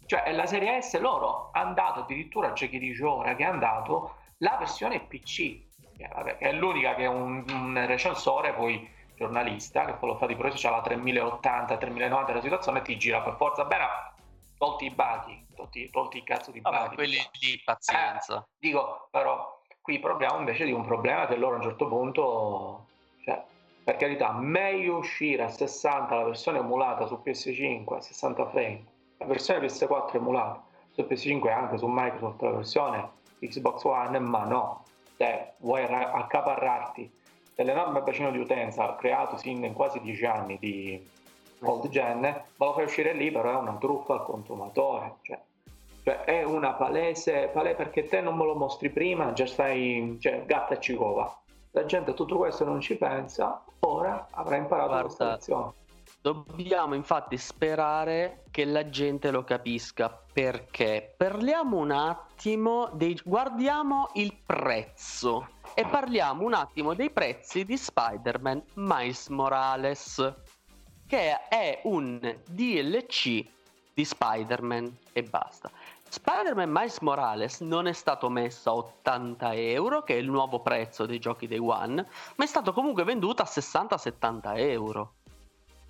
Cioè 0.05 0.23
è 0.23 0.31
la 0.33 0.45
serie 0.45 0.81
S 0.81 0.99
loro 0.99 1.49
hanno 1.51 1.73
dato 1.73 2.01
addirittura 2.01 2.53
c'è 2.53 2.69
chi 2.69 2.77
dice 2.77 3.03
ora 3.03 3.35
che 3.35 3.43
hanno 3.43 3.59
dato 3.59 4.15
la 4.37 4.55
versione 4.59 4.99
PC 4.99 5.63
che, 5.97 6.09
vabbè, 6.13 6.37
che 6.37 6.49
è 6.49 6.51
l'unica 6.51 6.93
che 6.95 7.05
un, 7.05 7.43
un 7.49 7.85
recensore 7.87 8.53
poi 8.53 8.87
giornalista 9.15 9.85
che 9.85 9.93
poi 9.93 10.09
lo 10.09 10.17
fa 10.17 10.25
di 10.27 10.35
progetto 10.35 10.61
c'ha 10.61 10.69
la 10.69 10.81
3080 10.81 11.77
3090 11.77 12.33
la 12.33 12.41
situazione 12.41 12.81
ti 12.81 12.97
gira 12.97 13.21
per 13.21 13.35
forza 13.37 13.63
bene 13.65 13.85
tolti 14.57 14.85
i 14.85 14.91
bughi 14.91 15.45
tolti, 15.55 15.89
tolti 15.89 16.17
i 16.17 16.23
cazzo 16.23 16.51
di 16.51 16.59
Vabbè, 16.59 16.83
bughi 16.83 16.95
quelli 16.95 17.17
lì, 17.39 17.61
pazienza. 17.63 18.39
Eh, 18.39 18.49
dico 18.59 19.07
però 19.09 19.61
qui 19.81 19.99
parliamo 19.99 20.39
invece 20.39 20.65
di 20.65 20.71
un 20.71 20.83
problema 20.83 21.27
che 21.27 21.35
loro 21.35 21.55
a 21.55 21.57
un 21.57 21.63
certo 21.63 21.87
punto 21.87 22.84
per 23.85 23.97
carità 23.97 24.31
meglio 24.31 24.97
uscire 24.97 25.43
a 25.43 25.47
60 25.47 26.15
la 26.15 26.23
versione 26.23 26.57
emulata 26.57 27.05
su 27.05 27.21
PS5 27.23 27.93
a 27.93 28.01
60 28.01 28.49
frame. 28.49 28.83
La 29.19 29.25
versione 29.27 29.63
PS4 29.63 30.15
emulata 30.15 30.63
su 30.91 31.03
PS5 31.03 31.45
e 31.45 31.51
anche 31.51 31.77
su 31.77 31.85
Microsoft 31.87 32.41
la 32.41 32.51
versione 32.51 33.09
Xbox 33.37 33.83
One 33.83 34.17
ma 34.17 34.43
no. 34.45 34.85
Se 35.17 35.53
vuoi 35.57 35.85
ra- 35.85 36.13
accaparrarti 36.13 37.13
dell'enorme 37.53 38.01
bacino 38.01 38.31
di 38.31 38.39
utenza 38.39 38.95
creatosi 38.95 39.51
in 39.51 39.71
quasi 39.73 40.01
10 40.01 40.25
anni 40.25 40.57
di 40.59 41.07
old 41.61 41.87
gen 41.89 42.21
ma 42.21 42.65
lo 42.65 42.73
fai 42.73 42.85
uscire 42.85 43.13
lì 43.13 43.31
però 43.31 43.51
è 43.51 43.55
una 43.55 43.77
truffa 43.77 44.13
al 44.13 44.25
consumatore 44.25 45.15
cioè, 45.21 45.39
cioè 46.03 46.23
è 46.25 46.43
una 46.43 46.73
palese, 46.73 47.49
palese 47.53 47.75
perché 47.75 48.03
te 48.07 48.19
non 48.19 48.35
me 48.35 48.43
lo 48.43 48.55
mostri 48.55 48.89
prima 48.89 49.31
già 49.31 49.45
stai 49.45 50.17
cioè, 50.19 50.43
gatta 50.45 50.73
e 50.73 50.79
cicova 50.81 51.43
la 51.75 51.85
gente 51.85 52.11
a 52.11 52.13
tutto 52.13 52.37
questo 52.37 52.63
non 52.63 52.79
ci 52.79 52.95
pensa 52.95 53.61
ora 53.81 54.27
avrà 54.31 54.55
imparato 54.55 54.87
Guarda, 54.87 55.03
questa 55.03 55.31
lezione. 55.31 55.73
Dobbiamo 56.21 56.95
infatti 56.95 57.37
sperare 57.37 58.45
che 58.49 58.65
la 58.65 58.89
gente 58.89 59.29
lo 59.29 59.43
capisca. 59.43 60.09
Perché? 60.31 61.13
Parliamo 61.15 61.77
un 61.77 61.91
attimo 61.91 62.89
dei 62.93 63.19
guardiamo 63.23 64.09
il 64.13 64.35
prezzo 64.43 65.49
e 65.73 65.85
parliamo 65.85 66.43
un 66.43 66.53
attimo 66.53 66.93
dei 66.93 67.11
prezzi 67.11 67.65
di 67.65 67.77
Spider-Man 67.77 68.63
Miles 68.75 69.27
Morales 69.27 70.33
che 71.05 71.47
è 71.49 71.81
un 71.83 72.37
DLC 72.47 73.45
di 73.93 74.05
Spider-Man 74.05 74.97
e 75.11 75.23
basta. 75.23 75.69
Spider-Man 76.19 76.69
Miles 76.71 76.99
Morales 76.99 77.59
non 77.59 77.87
è 77.87 77.91
stato 77.91 78.29
messo 78.29 78.69
a 78.69 78.73
80 78.75 79.53
euro, 79.53 80.03
che 80.03 80.13
è 80.13 80.17
il 80.17 80.29
nuovo 80.29 80.61
prezzo 80.61 81.05
dei 81.05 81.19
giochi 81.19 81.45
dei 81.45 81.57
One, 81.59 82.07
ma 82.37 82.43
è 82.43 82.47
stato 82.47 82.71
comunque 82.71 83.03
venduto 83.03 83.41
a 83.41 83.45
60-70 83.45 84.55
euro 84.55 85.15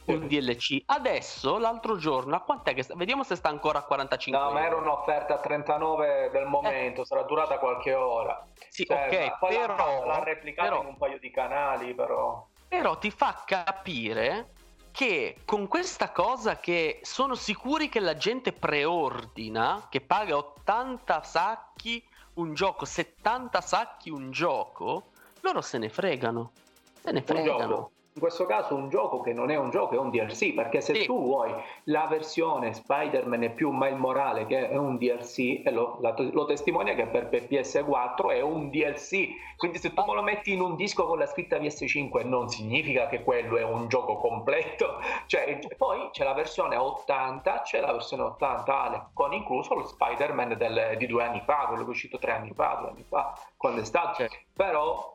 un 0.06 0.28
DLC. 0.28 0.82
Adesso, 0.86 1.58
l'altro 1.60 1.98
giorno, 1.98 2.36
a 2.36 2.40
quant'è 2.42 2.74
che 2.74 2.82
sta? 2.84 2.96
Vediamo 2.96 3.24
se 3.24 3.36
sta 3.36 3.50
ancora 3.50 3.80
a 3.80 3.84
45 3.84 4.44
No, 4.44 4.52
ma 4.52 4.60
era 4.66 4.70
euro. 4.76 4.82
un'offerta 4.82 5.36
a 5.36 5.40
39 5.40 6.30
del 6.32 6.46
momento, 6.46 7.06
sarà 7.06 7.22
durata 7.24 7.60
qualche 7.60 7.94
ora. 7.94 8.48
Sì, 8.70 8.84
Cioè, 8.86 9.08
ok, 9.30 9.38
poi 9.40 9.54
l'ha- 9.56 9.66
però, 9.76 10.06
l'ha 10.06 10.24
replicata 10.24 10.70
però- 10.70 10.82
in 10.82 10.88
un 10.88 10.98
paio 10.98 11.20
di 11.20 11.30
canali, 11.30 11.94
però. 11.94 12.48
però 12.68 12.98
ti 12.98 13.12
fa 13.12 13.44
capire 13.46 14.54
che 14.96 15.39
con 15.43 15.68
questa 15.68 16.14
cosa 16.14 16.62
che 16.62 17.02
sono 17.04 17.36
sicuri 17.36 17.89
che 17.89 18.00
la 18.00 18.16
gente 18.16 18.54
preordina, 18.54 19.88
che 19.89 20.00
paga 20.00 20.38
80 20.38 21.22
sacchi 21.22 22.02
un 22.36 22.54
gioco, 22.54 22.86
70 22.86 23.60
sacchi 23.60 24.10
un 24.10 24.32
gioco, 24.32 25.08
loro 25.41 25.60
se 25.60 25.80
ne 25.80 25.89
fregano. 25.89 26.54
Se 27.02 27.12
ne 27.12 27.22
fregano. 27.22 27.91
In 28.18 28.22
questo 28.22 28.45
caso 28.45 28.76
un 28.76 28.88
gioco 28.88 29.20
che 29.20 29.34
non 29.34 29.51
è 29.51 29.57
un 29.57 29.72
gioco, 29.72 29.93
è 29.95 29.97
un 29.97 30.09
DLC, 30.09 30.53
perché 30.53 30.80
se 30.80 30.93
Sì. 30.95 31.05
tu 31.05 31.22
vuoi 31.22 31.53
la 31.86 32.05
versione 32.07 32.72
Spider-Man 32.74 33.43
e 33.43 33.49
più 33.49 33.72
Miles 33.72 33.99
Morale 33.99 34.45
che 34.45 34.70
è 34.70 34.78
un 34.78 34.95
DLC, 34.95 35.61
e 35.66 35.70
lo, 35.70 35.97
la- 35.99 36.16
lo 36.32 36.45
testimonia 36.45 36.93
che 36.95 37.07
per, 37.07 37.28
per 37.28 37.43
PS4 37.49 38.30
è 38.32 38.39
un 38.39 38.70
DLC, 38.70 39.28
quindi 39.57 39.80
se 39.80 39.93
tu 39.93 40.01
me 40.07 40.13
lo 40.13 40.22
metti 40.22 40.53
in 40.53 40.61
un 40.61 40.78
disco 40.78 41.05
con 41.05 41.18
la 41.20 41.26
scritta 41.26 41.57
PS5 41.57 42.26
non 42.26 42.47
significa 42.47 43.07
che 43.07 43.22
quello 43.22 43.57
è 43.57 43.63
un 43.63 43.89
gioco 43.89 44.16
completo, 44.16 44.97
cioè, 45.28 45.59
poi 45.76 46.07
c'è 46.13 46.24
la 46.24 46.34
versione 46.34 46.76
a 46.78 46.84
80, 46.86 47.61
c'è 47.63 47.82
la 47.82 47.91
versione 47.91 48.24
80 48.24 48.82
Ale, 48.82 49.07
con 49.13 49.34
incluso 49.34 49.74
lo 49.76 49.86
Spider-Man 49.86 50.55
del- 50.57 50.95
di 50.97 51.05
due 51.05 51.22
anni 51.26 51.41
fa, 51.41 51.66
quello 51.68 51.82
che 51.82 51.88
è 51.89 51.91
uscito 51.91 52.18
tre 52.18 52.32
anni 52.32 52.53
fa, 52.55 52.78
due 52.80 52.89
anni 52.91 53.03
fa, 53.03 53.34
quando 53.57 53.82
è 53.82 53.84
stato, 53.84 54.13
Certo. 54.16 54.38
però 54.53 55.14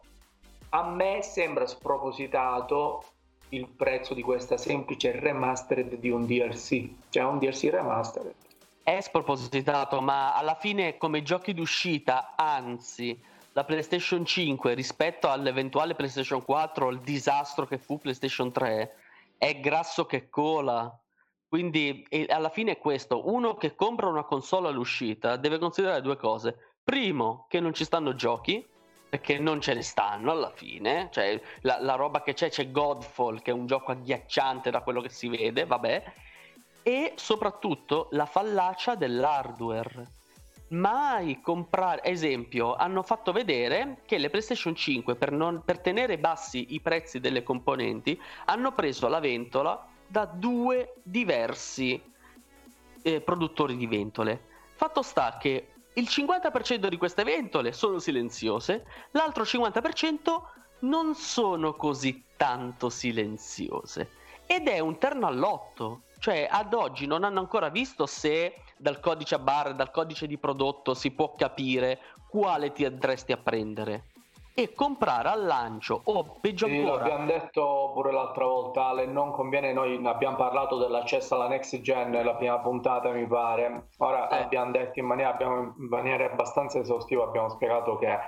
a 0.70 0.88
me 0.88 1.22
sembra 1.22 1.66
spropositato 1.66 3.04
il 3.50 3.66
prezzo 3.66 4.14
di 4.14 4.22
questa 4.22 4.56
semplice 4.56 5.18
remastered 5.18 5.94
di 5.94 6.10
un 6.10 6.26
DLC, 6.26 6.88
cioè 7.08 7.24
un 7.24 7.38
DLC 7.38 7.68
remastered. 7.70 8.34
È 8.82 9.00
spropositato, 9.00 10.00
ma 10.00 10.34
alla 10.34 10.54
fine 10.54 10.96
come 10.96 11.22
giochi 11.22 11.52
d'uscita, 11.54 12.34
anzi, 12.36 13.20
la 13.52 13.64
PlayStation 13.64 14.24
5 14.24 14.74
rispetto 14.74 15.28
all'eventuale 15.28 15.94
PlayStation 15.94 16.44
4, 16.44 16.90
il 16.90 17.00
disastro 17.00 17.66
che 17.66 17.78
fu 17.78 17.98
PlayStation 17.98 18.52
3, 18.52 18.94
è 19.36 19.58
grasso 19.58 20.06
che 20.06 20.28
cola. 20.28 20.96
Quindi 21.48 22.06
alla 22.28 22.48
fine 22.48 22.72
è 22.72 22.78
questo, 22.78 23.28
uno 23.28 23.54
che 23.56 23.74
compra 23.74 24.06
una 24.06 24.22
console 24.22 24.68
all'uscita 24.68 25.34
deve 25.34 25.58
considerare 25.58 26.00
due 26.00 26.16
cose. 26.16 26.56
Primo, 26.84 27.46
che 27.48 27.58
non 27.58 27.74
ci 27.74 27.82
stanno 27.84 28.14
giochi, 28.14 28.64
perché 29.10 29.40
non 29.40 29.60
ce 29.60 29.74
ne 29.74 29.82
stanno 29.82 30.30
alla 30.30 30.52
fine, 30.54 31.08
cioè 31.10 31.38
la, 31.62 31.80
la 31.80 31.96
roba 31.96 32.22
che 32.22 32.32
c'è 32.32 32.48
c'è 32.48 32.70
Godfall, 32.70 33.42
che 33.42 33.50
è 33.50 33.54
un 33.54 33.66
gioco 33.66 33.90
agghiacciante 33.90 34.70
da 34.70 34.82
quello 34.82 35.00
che 35.00 35.08
si 35.08 35.28
vede, 35.28 35.66
vabbè, 35.66 36.04
e 36.84 37.12
soprattutto 37.16 38.06
la 38.12 38.24
fallacia 38.24 38.94
dell'hardware. 38.94 40.18
Mai 40.68 41.40
comprare, 41.40 42.04
esempio, 42.04 42.76
hanno 42.76 43.02
fatto 43.02 43.32
vedere 43.32 44.02
che 44.06 44.16
le 44.18 44.30
PlayStation 44.30 44.76
5 44.76 45.16
per, 45.16 45.32
non- 45.32 45.62
per 45.64 45.80
tenere 45.80 46.16
bassi 46.16 46.74
i 46.74 46.80
prezzi 46.80 47.18
delle 47.18 47.42
componenti 47.42 48.18
hanno 48.44 48.72
preso 48.72 49.08
la 49.08 49.18
ventola 49.18 49.84
da 50.06 50.24
due 50.24 50.94
diversi 51.02 52.00
eh, 53.02 53.20
produttori 53.20 53.76
di 53.76 53.88
ventole. 53.88 54.40
Fatto 54.76 55.02
sta 55.02 55.36
che 55.40 55.66
il 55.94 56.04
50% 56.08 56.86
di 56.86 56.96
queste 56.96 57.24
ventole 57.24 57.72
sono 57.72 57.98
silenziose, 57.98 58.86
l'altro 59.12 59.42
50% 59.42 60.40
non 60.80 61.14
sono 61.14 61.74
così 61.74 62.24
tanto 62.36 62.88
silenziose. 62.88 64.10
Ed 64.46 64.68
è 64.68 64.78
un 64.78 64.98
terno 64.98 65.26
all'otto, 65.26 66.02
cioè 66.18 66.48
ad 66.50 66.74
oggi 66.74 67.06
non 67.06 67.24
hanno 67.24 67.40
ancora 67.40 67.68
visto 67.68 68.06
se 68.06 68.62
dal 68.76 69.00
codice 69.00 69.34
a 69.34 69.38
bar, 69.38 69.74
dal 69.74 69.90
codice 69.90 70.26
di 70.26 70.38
prodotto 70.38 70.94
si 70.94 71.10
può 71.10 71.34
capire 71.34 72.00
quale 72.28 72.72
ti 72.72 72.84
andresti 72.84 73.32
a 73.32 73.36
prendere 73.36 74.09
e 74.54 74.74
comprare 74.74 75.28
al 75.28 75.44
lancio 75.44 76.00
o 76.04 76.38
peggio 76.40 76.66
sì, 76.66 76.78
ancora 76.78 76.96
l'abbiamo 76.96 77.26
detto 77.26 77.90
pure 77.94 78.12
l'altra 78.12 78.44
volta 78.44 78.86
Ale 78.86 79.06
non 79.06 79.30
conviene 79.30 79.72
noi 79.72 80.00
abbiamo 80.04 80.36
parlato 80.36 80.76
dell'accesso 80.76 81.34
alla 81.34 81.48
next 81.48 81.80
gen 81.80 82.10
la 82.10 82.34
prima 82.34 82.58
puntata 82.58 83.10
mi 83.10 83.26
pare 83.26 83.88
ora 83.98 84.28
eh. 84.28 84.42
abbiamo 84.42 84.70
detto 84.72 84.98
in 84.98 85.06
maniera, 85.06 85.32
abbiamo, 85.32 85.74
in 85.78 85.86
maniera 85.88 86.30
abbastanza 86.30 86.78
esaustiva 86.78 87.24
abbiamo 87.24 87.48
spiegato 87.48 87.96
che 87.96 88.18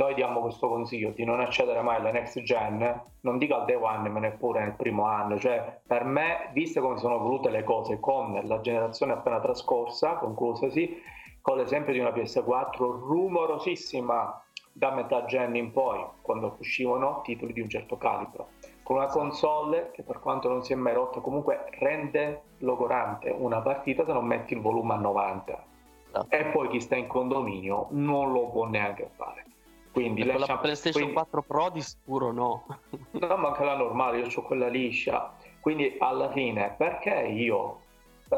noi 0.00 0.14
diamo 0.14 0.40
questo 0.40 0.66
consiglio 0.68 1.10
di 1.10 1.24
non 1.24 1.40
accedere 1.40 1.82
mai 1.82 1.96
alla 1.96 2.10
next 2.10 2.40
gen, 2.40 3.02
non 3.20 3.36
dico 3.36 3.54
al 3.54 3.66
day 3.66 3.74
one, 3.74 4.08
ma 4.08 4.18
neppure 4.18 4.60
nel 4.60 4.72
primo 4.72 5.04
anno. 5.04 5.38
Cioè, 5.38 5.80
per 5.86 6.04
me, 6.04 6.48
viste 6.54 6.80
come 6.80 6.96
sono 6.96 7.18
volute 7.18 7.50
le 7.50 7.64
cose 7.64 8.00
con 8.00 8.40
la 8.44 8.60
generazione 8.60 9.12
appena 9.12 9.40
trascorsa, 9.40 10.14
conclusasi, 10.14 11.02
con 11.42 11.58
l'esempio 11.58 11.92
di 11.92 11.98
una 11.98 12.10
PS4 12.10 12.78
rumorosissima 12.78 14.42
da 14.72 14.90
metà 14.92 15.24
gen 15.24 15.56
in 15.56 15.72
poi, 15.72 16.04
quando 16.20 16.56
uscivano 16.58 17.20
titoli 17.22 17.52
di 17.52 17.60
un 17.60 17.68
certo 17.68 17.96
calibro, 17.96 18.48
con 18.82 18.96
una 18.96 19.06
console 19.06 19.90
che 19.92 20.02
per 20.02 20.18
quanto 20.20 20.48
non 20.48 20.64
si 20.64 20.72
è 20.72 20.76
mai 20.76 20.94
rotta 20.94 21.20
comunque 21.20 21.66
rende 21.78 22.42
logorante 22.58 23.30
una 23.30 23.60
partita 23.60 24.04
se 24.04 24.12
non 24.12 24.26
metti 24.26 24.54
il 24.54 24.60
volume 24.60 24.94
a 24.94 24.96
90 24.96 25.64
no. 26.12 26.26
e 26.28 26.44
poi 26.46 26.68
chi 26.68 26.80
sta 26.80 26.96
in 26.96 27.06
condominio 27.06 27.86
non 27.90 28.32
lo 28.32 28.48
può 28.48 28.66
neanche 28.66 29.10
fare. 29.14 29.44
Quindi 29.92 30.24
con 30.24 30.40
la 30.40 30.58
PlayStation 30.58 31.02
quindi... 31.02 31.12
4 31.12 31.42
Pro 31.42 31.70
di 31.70 31.82
sicuro 31.82 32.32
no. 32.32 32.64
no, 33.10 33.36
ma 33.36 33.48
anche 33.48 33.64
la 33.64 33.76
normale, 33.76 34.18
io 34.18 34.28
ho 34.32 34.42
quella 34.42 34.68
liscia. 34.68 35.34
Quindi 35.60 35.96
alla 35.98 36.30
fine, 36.30 36.74
perché 36.76 37.26
io 37.26 37.79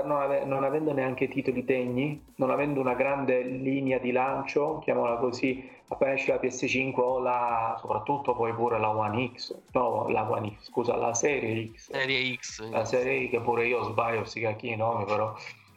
non, 0.00 0.22
ave- 0.22 0.44
non, 0.44 0.64
avendo 0.64 0.92
neanche 0.92 1.28
titoli 1.28 1.64
degni, 1.64 2.32
non 2.36 2.50
avendo 2.50 2.80
una 2.80 2.94
grande 2.94 3.42
linea 3.42 3.98
di 3.98 4.10
lancio, 4.10 4.78
chiamiamola 4.78 5.16
così, 5.16 5.70
appena 5.88 6.14
esce 6.14 6.32
la 6.32 6.40
PS5 6.40 7.00
o 7.00 7.18
la, 7.18 7.76
soprattutto 7.78 8.34
poi 8.34 8.54
pure 8.54 8.78
la 8.78 8.88
One 8.88 9.32
X, 9.34 9.54
no, 9.72 10.08
la 10.08 10.28
One 10.28 10.56
X, 10.58 10.64
scusa, 10.68 10.96
la 10.96 11.12
Serie 11.12 11.72
X. 11.74 11.90
Serie 11.90 12.34
X. 12.36 12.70
La 12.70 12.84
Serie 12.86 13.26
X, 13.26 13.30
che 13.30 13.40
pure 13.40 13.66
io 13.66 13.82
sbaglio, 13.82 14.24
sti 14.24 14.40
cacchi 14.40 14.74
nomi, 14.74 15.04
però... 15.04 15.34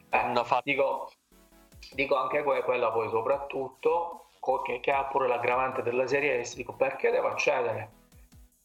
Eh, 0.08 0.26
no, 0.28 0.44
dico, 0.62 1.12
dico 1.92 2.16
anche 2.16 2.42
quella 2.42 2.90
poi 2.90 3.10
soprattutto, 3.10 4.28
che, 4.64 4.80
che 4.80 4.92
ha 4.92 5.04
pure 5.04 5.28
l'aggravante 5.28 5.82
della 5.82 6.06
Serie 6.06 6.42
S, 6.42 6.54
dico 6.54 6.72
perché 6.72 7.10
devo 7.10 7.28
accedere? 7.28 8.04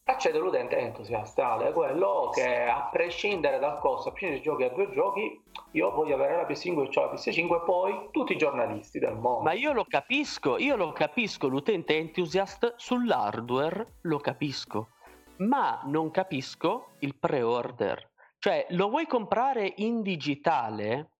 accede 0.03 0.39
l'utente 0.39 0.77
entusiasta 0.77 1.57
è 1.65 1.71
quello 1.71 2.31
che 2.33 2.63
a 2.63 2.89
prescindere 2.91 3.59
dal 3.59 3.79
costo, 3.79 4.09
a 4.09 4.11
prescindere 4.11 4.41
dai 4.41 4.51
giochi 4.51 4.63
a 4.63 4.69
due 4.69 4.91
giochi, 4.93 5.40
io 5.72 5.91
voglio 5.91 6.15
avere 6.15 6.36
la 6.36 6.47
PS5 6.47 6.91
e 6.91 6.99
ho 6.99 7.05
la 7.05 7.13
PS5 7.13 7.55
e 7.55 7.61
poi 7.65 8.07
tutti 8.11 8.34
i 8.34 8.38
giornalisti 8.38 8.99
del 8.99 9.15
mondo. 9.15 9.41
Ma 9.41 9.53
io 9.53 9.72
lo 9.72 9.86
capisco, 9.86 10.57
io 10.57 10.76
lo 10.76 10.91
capisco, 10.91 11.47
l'utente 11.47 11.97
entusiasta 11.97 12.74
sull'hardware 12.76 13.99
lo 14.01 14.17
capisco, 14.17 14.89
ma 15.38 15.82
non 15.86 16.11
capisco 16.11 16.93
il 16.99 17.15
pre-order. 17.15 18.09
Cioè, 18.38 18.67
lo 18.72 18.89
vuoi 18.89 19.05
comprare 19.05 19.74
in 19.78 20.01
digitale? 20.01 21.11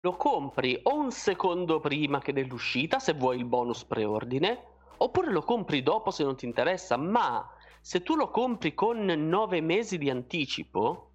Lo 0.00 0.16
compri 0.16 0.80
o 0.82 0.94
un 0.94 1.12
secondo 1.12 1.78
prima 1.78 2.18
che 2.18 2.32
dell'uscita, 2.32 2.98
se 2.98 3.12
vuoi 3.12 3.36
il 3.38 3.44
bonus 3.44 3.84
preordine, 3.84 4.64
oppure 4.96 5.30
lo 5.30 5.42
compri 5.42 5.82
dopo 5.82 6.10
se 6.10 6.24
non 6.24 6.34
ti 6.34 6.44
interessa, 6.44 6.96
ma 6.96 7.48
se 7.80 8.02
tu 8.02 8.16
lo 8.16 8.30
compri 8.30 8.74
con 8.74 9.04
nove 9.04 9.60
mesi 9.60 9.98
di 9.98 10.10
anticipo, 10.10 11.11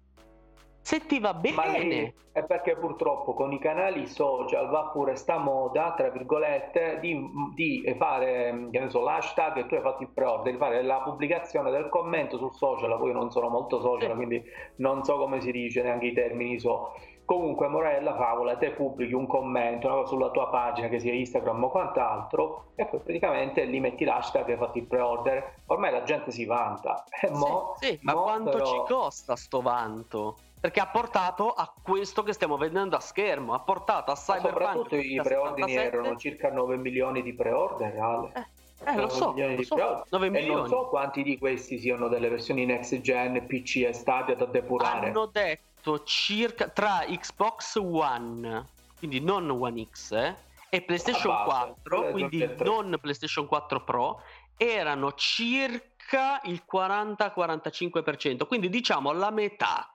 se 0.88 1.04
ti 1.04 1.20
va 1.20 1.34
bene. 1.34 2.14
è 2.32 2.42
perché 2.44 2.74
purtroppo 2.74 3.34
con 3.34 3.52
i 3.52 3.58
canali 3.58 4.06
social 4.06 4.70
va 4.70 4.84
pure 4.84 5.16
sta 5.16 5.36
moda, 5.36 5.92
tra 5.94 6.08
virgolette, 6.08 6.96
di, 7.02 7.30
di 7.54 7.94
fare 7.98 8.68
che 8.70 8.78
ne 8.78 8.88
so, 8.88 9.02
l'hashtag 9.02 9.58
e 9.58 9.66
tu 9.66 9.74
hai 9.74 9.82
fatto 9.82 10.02
il 10.02 10.08
pre-order, 10.08 10.50
di 10.50 10.56
fare 10.58 10.82
la 10.82 11.00
pubblicazione 11.00 11.70
del 11.70 11.90
commento 11.90 12.38
sul 12.38 12.54
social, 12.54 12.96
poi 12.96 13.12
non 13.12 13.30
sono 13.30 13.50
molto 13.50 13.82
social, 13.82 14.08
sì. 14.08 14.16
quindi 14.16 14.42
non 14.76 15.04
so 15.04 15.18
come 15.18 15.42
si 15.42 15.52
dice, 15.52 15.82
neanche 15.82 16.06
i 16.06 16.14
termini 16.14 16.58
so 16.58 16.94
Comunque, 17.28 17.68
morale 17.68 17.98
della 17.98 18.16
favola, 18.16 18.56
te 18.56 18.70
pubblichi 18.70 19.12
un 19.12 19.26
commento 19.26 19.86
no, 19.86 20.06
sulla 20.06 20.30
tua 20.30 20.48
pagina, 20.48 20.88
che 20.88 20.98
sia 20.98 21.12
Instagram 21.12 21.64
o 21.64 21.68
quant'altro, 21.68 22.70
e 22.74 22.86
poi 22.86 23.00
praticamente 23.00 23.64
lì 23.64 23.80
metti 23.80 24.06
l'hashtag 24.06 24.46
che 24.46 24.52
hai 24.52 24.56
fatto 24.56 24.78
il 24.78 24.86
pre-order. 24.86 25.56
Ormai 25.66 25.92
la 25.92 26.04
gente 26.04 26.30
si 26.30 26.46
vanta. 26.46 27.04
Eh, 27.20 27.28
mo, 27.28 27.74
sì, 27.76 27.88
sì, 27.88 27.98
ma 28.00 28.14
quanto 28.14 28.50
però... 28.52 28.64
ci 28.64 28.82
costa 28.86 29.36
sto 29.36 29.60
vanto? 29.60 30.36
Perché 30.60 30.80
ha 30.80 30.88
portato 30.88 31.52
a 31.52 31.72
questo 31.82 32.22
che 32.22 32.32
stiamo 32.32 32.56
vedendo 32.56 32.96
a 32.96 33.00
schermo, 33.00 33.54
ha 33.54 33.60
portato 33.60 34.10
a 34.10 34.14
Cyberpunk. 34.14 34.60
Ma 34.60 34.72
soprattutto 34.72 34.96
i 34.96 35.20
preordini 35.22 35.74
erano 35.74 36.16
circa 36.16 36.50
9 36.50 36.76
milioni 36.76 37.22
di 37.22 37.32
pre-order, 37.32 37.98
Ale. 37.98 38.32
Eh. 38.34 38.56
Eh, 38.84 38.94
lo 38.94 39.08
so, 39.08 39.34
lo 39.36 39.62
so. 39.62 40.04
9 40.08 40.38
e 40.38 40.46
non 40.46 40.68
so 40.68 40.86
quanti 40.86 41.24
di 41.24 41.36
questi 41.36 41.78
siano 41.78 42.06
delle 42.06 42.28
versioni 42.28 42.64
next 42.64 43.00
gen, 43.00 43.44
PC 43.46 43.84
e 43.88 43.92
Stadia 43.92 44.36
da 44.36 44.46
depurare. 44.46 45.08
Hanno 45.08 45.26
detto 45.26 46.04
circa 46.04 46.68
tra 46.68 47.04
Xbox 47.08 47.74
One, 47.76 48.66
quindi 48.98 49.20
non 49.20 49.50
One 49.50 49.84
X, 49.90 50.12
eh, 50.12 50.36
e 50.70 50.82
PlayStation 50.82 51.32
base, 51.32 51.74
4, 51.82 52.10
quindi 52.10 52.48
non 52.58 52.96
PlayStation 53.00 53.46
4 53.46 53.82
Pro, 53.82 54.22
erano 54.56 55.12
circa 55.14 56.40
il 56.44 56.62
40-45%, 56.70 58.46
quindi 58.46 58.68
diciamo 58.68 59.12
la 59.12 59.30
metà. 59.30 59.92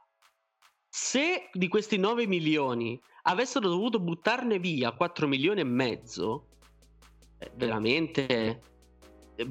Se 0.96 1.50
di 1.52 1.68
questi 1.70 1.98
9 1.98 2.28
milioni 2.28 3.02
avessero 3.24 3.68
dovuto 3.68 4.00
buttarne 4.00 4.60
via 4.60 4.92
4 4.92 5.28
milioni 5.28 5.62
e 5.62 5.64
mezzo, 5.64 6.50
eh, 7.40 7.50
veramente 7.56 8.62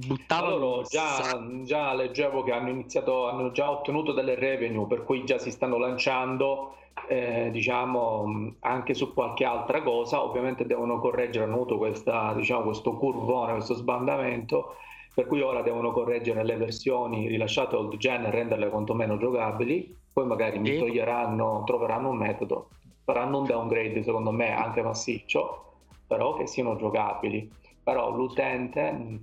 buttavano 0.07 0.57
loro 0.57 0.83
già, 0.83 1.45
già, 1.65 1.95
leggevo 1.95 2.45
che 2.45 2.53
hanno 2.53 2.69
iniziato 2.69 3.29
hanno 3.29 3.51
già 3.51 3.73
ottenuto 3.73 4.13
delle 4.13 4.37
revenue 4.37 4.87
per 4.87 5.03
cui 5.03 5.25
già 5.25 5.39
si 5.39 5.51
stanno 5.51 5.79
lanciando 5.79 6.77
eh, 7.09 7.49
diciamo 7.51 8.55
anche 8.61 8.95
su 8.95 9.13
qualche 9.13 9.45
altra 9.45 9.83
cosa. 9.83 10.23
Ovviamente 10.23 10.65
devono 10.65 11.01
correggere 11.01 11.47
hanno 11.47 11.55
avuto 11.55 11.77
questa, 11.77 12.35
diciamo, 12.35 12.63
questo 12.67 12.97
curvone 12.97 13.55
questo 13.55 13.75
sbandamento 13.75 14.77
per 15.13 15.27
cui 15.27 15.41
ora 15.41 15.61
devono 15.61 15.91
correggere 15.91 16.45
le 16.45 16.57
versioni 16.57 17.27
rilasciate 17.27 17.75
old 17.75 17.97
gen 17.97 18.27
e 18.27 18.31
renderle 18.31 18.71
quantomeno 18.71 19.17
giocabili 19.17 19.99
poi 20.13 20.27
magari 20.27 20.59
mi 20.59 20.79
toglieranno 20.79 21.63
troveranno 21.65 22.11
un 22.11 22.17
metodo 22.17 22.69
faranno 23.05 23.39
un 23.39 23.47
downgrade 23.47 24.03
secondo 24.03 24.31
me 24.31 24.53
anche 24.55 24.83
massiccio 24.83 25.75
però 26.07 26.35
che 26.35 26.47
siano 26.47 26.77
giocabili 26.77 27.51
però 27.83 28.11
l'utente 28.11 29.21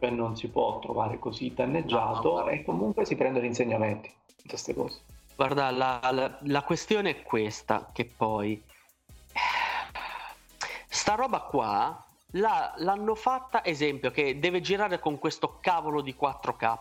cioè 0.00 0.10
non 0.10 0.34
si 0.34 0.48
può 0.48 0.78
trovare 0.78 1.18
così 1.18 1.52
danneggiato 1.54 2.38
no, 2.38 2.40
no, 2.40 2.48
e 2.48 2.64
comunque 2.64 3.04
si 3.04 3.14
prendono 3.16 3.44
insegnamenti 3.44 4.08
da 4.08 4.48
queste 4.48 4.74
cose. 4.74 5.02
Guarda, 5.36 5.70
la, 5.70 6.00
la, 6.10 6.38
la 6.40 6.62
questione 6.62 7.10
è 7.10 7.22
questa, 7.22 7.90
che 7.92 8.10
poi 8.16 8.62
sta 10.88 11.14
roba 11.14 11.40
qua 11.40 12.04
la, 12.32 12.74
l'hanno 12.76 13.14
fatta, 13.14 13.64
esempio, 13.64 14.10
che 14.10 14.38
deve 14.38 14.60
girare 14.60 14.98
con 14.98 15.18
questo 15.18 15.58
cavolo 15.60 16.00
di 16.00 16.14
4K, 16.18 16.78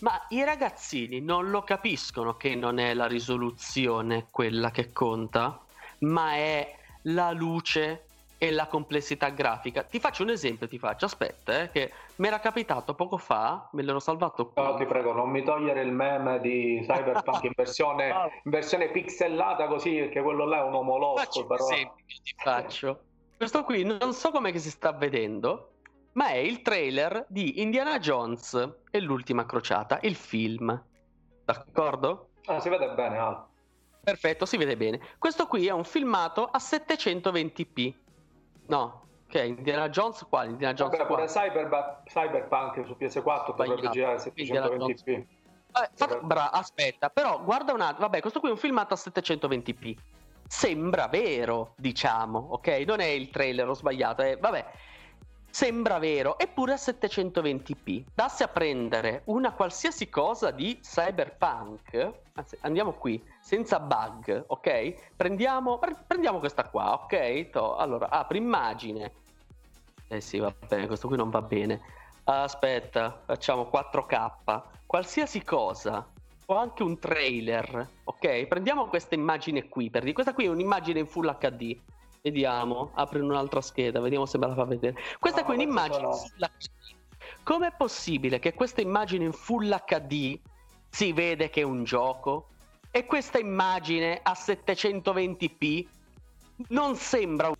ma 0.00 0.26
i 0.30 0.42
ragazzini 0.44 1.20
non 1.20 1.50
lo 1.50 1.62
capiscono 1.62 2.36
che 2.36 2.54
non 2.54 2.78
è 2.78 2.94
la 2.94 3.06
risoluzione 3.06 4.26
quella 4.30 4.70
che 4.70 4.92
conta, 4.92 5.60
ma 6.00 6.32
è 6.34 6.74
la 7.02 7.30
luce 7.32 8.04
e 8.42 8.50
la 8.50 8.66
complessità 8.68 9.28
grafica. 9.28 9.82
Ti 9.82 10.00
faccio 10.00 10.22
un 10.22 10.30
esempio, 10.30 10.66
ti 10.66 10.78
faccio, 10.78 11.04
aspetta, 11.04 11.60
eh, 11.60 11.70
che 11.70 11.92
mi 12.16 12.26
era 12.26 12.40
capitato 12.40 12.94
poco 12.94 13.18
fa, 13.18 13.68
me 13.72 13.82
l'ero 13.82 14.00
salvato 14.00 14.48
qui. 14.48 14.62
No, 14.62 14.76
ti 14.76 14.86
prego, 14.86 15.12
non 15.12 15.28
mi 15.28 15.42
togliere 15.42 15.82
il 15.82 15.92
meme 15.92 16.40
di 16.40 16.80
Cyberpunk 16.82 17.44
in 17.44 17.52
versione, 17.54 18.08
in 18.44 18.50
versione 18.50 18.88
pixellata 18.88 19.66
così, 19.66 19.94
perché 19.96 20.22
quello 20.22 20.46
là 20.46 20.60
è 20.60 20.62
un 20.62 20.74
omolosco. 20.74 21.46
Però... 21.46 21.68
Esempio, 21.68 22.02
ti 22.06 22.34
faccio. 22.34 23.00
Questo 23.40 23.64
qui 23.64 23.84
non 23.84 24.12
so 24.12 24.30
come 24.32 24.54
si 24.58 24.68
sta 24.68 24.92
vedendo, 24.92 25.70
ma 26.12 26.26
è 26.26 26.36
il 26.36 26.60
trailer 26.60 27.24
di 27.26 27.62
Indiana 27.62 27.98
Jones 27.98 28.52
e 28.90 29.00
l'ultima 29.00 29.46
crociata, 29.46 29.98
il 30.02 30.14
film. 30.14 30.84
D'accordo? 31.46 32.32
Ah, 32.44 32.60
si 32.60 32.68
vede 32.68 32.90
bene, 32.90 33.16
ah. 33.16 33.48
Perfetto, 34.04 34.44
si 34.44 34.58
vede 34.58 34.76
bene. 34.76 35.00
Questo 35.16 35.46
qui 35.46 35.66
è 35.66 35.70
un 35.70 35.84
filmato 35.84 36.44
a 36.44 36.58
720p 36.58 37.94
No, 38.66 39.06
ok, 39.26 39.34
Indiana 39.46 39.88
Jones 39.88 40.26
qua, 40.28 40.44
Indiana 40.44 40.74
Jones 40.74 40.98
Vabbè, 40.98 41.08
pure 41.08 41.24
Cyber, 41.24 42.02
Cyberpunk 42.04 42.84
su 42.84 42.94
PS4 43.00 43.56
dovrebbe 43.56 43.88
girare 43.88 44.16
a 44.16 44.22
720p. 44.22 45.24
Vabbè, 45.96 46.20
bra, 46.20 46.50
aspetta, 46.50 47.08
però 47.08 47.42
guarda 47.42 47.72
un 47.72 47.80
attimo, 47.80 48.00
vabbè, 48.00 48.20
questo 48.20 48.38
qui 48.38 48.50
è 48.50 48.52
un 48.52 48.58
filmato 48.58 48.92
a 48.92 48.98
720p. 48.98 49.96
Sembra 50.52 51.06
vero, 51.06 51.74
diciamo, 51.76 52.48
ok? 52.50 52.82
Non 52.84 52.98
è 52.98 53.04
il 53.04 53.30
trailer, 53.30 53.68
ho 53.68 53.72
sbagliato, 53.74 54.22
eh, 54.22 54.36
vabbè. 54.36 54.66
sembra 55.48 55.98
vero, 56.00 56.40
eppure 56.40 56.72
a 56.72 56.74
720p. 56.74 58.02
Dassi 58.12 58.42
a 58.42 58.48
prendere 58.48 59.22
una 59.26 59.52
qualsiasi 59.52 60.08
cosa 60.08 60.50
di 60.50 60.80
cyberpunk, 60.82 62.12
anzi, 62.34 62.58
andiamo 62.62 62.92
qui, 62.94 63.22
senza 63.40 63.78
bug, 63.78 64.44
ok? 64.48 65.12
Prendiamo, 65.14 65.78
prendiamo 66.04 66.40
questa 66.40 66.64
qua, 66.64 66.94
ok? 66.94 67.50
To, 67.50 67.76
allora, 67.76 68.08
apri 68.08 68.38
immagine. 68.38 69.12
Eh 70.08 70.20
sì, 70.20 70.38
va 70.38 70.52
bene, 70.66 70.88
questo 70.88 71.06
qui 71.06 71.16
non 71.16 71.30
va 71.30 71.42
bene. 71.42 71.80
Aspetta, 72.24 73.22
facciamo 73.24 73.70
4K. 73.72 74.62
Qualsiasi 74.84 75.44
cosa, 75.44 76.04
o 76.52 76.56
anche 76.56 76.82
un 76.82 76.98
trailer, 76.98 77.88
ok? 78.04 78.46
Prendiamo 78.46 78.86
questa 78.88 79.14
immagine 79.14 79.68
qui, 79.68 79.88
per 79.88 80.02
dire, 80.02 80.12
questa 80.12 80.34
qui 80.34 80.46
è 80.46 80.48
un'immagine 80.48 80.98
in 80.98 81.06
Full 81.06 81.38
HD 81.38 81.78
Vediamo, 82.22 82.90
apri 82.94 83.20
un'altra 83.20 83.62
scheda, 83.62 84.00
vediamo 84.00 84.26
se 84.26 84.36
me 84.36 84.48
la 84.48 84.54
fa 84.54 84.64
vedere. 84.64 84.94
Questa 85.18 85.40
no, 85.40 85.46
qui 85.46 85.54
è 85.54 85.56
un'immagine 85.58 86.02
no. 86.02 86.12
Full 86.12 86.38
HD. 86.38 86.68
Com'è 87.42 87.72
possibile 87.76 88.38
che 88.38 88.52
questa 88.52 88.82
immagine 88.82 89.24
in 89.24 89.32
Full 89.32 89.74
HD 89.86 90.38
si 90.90 91.12
vede 91.12 91.48
che 91.48 91.62
è 91.62 91.64
un 91.64 91.84
gioco 91.84 92.48
e 92.90 93.06
questa 93.06 93.38
immagine 93.38 94.20
a 94.22 94.32
720p 94.32 95.86
non 96.68 96.96
sembra 96.96 97.50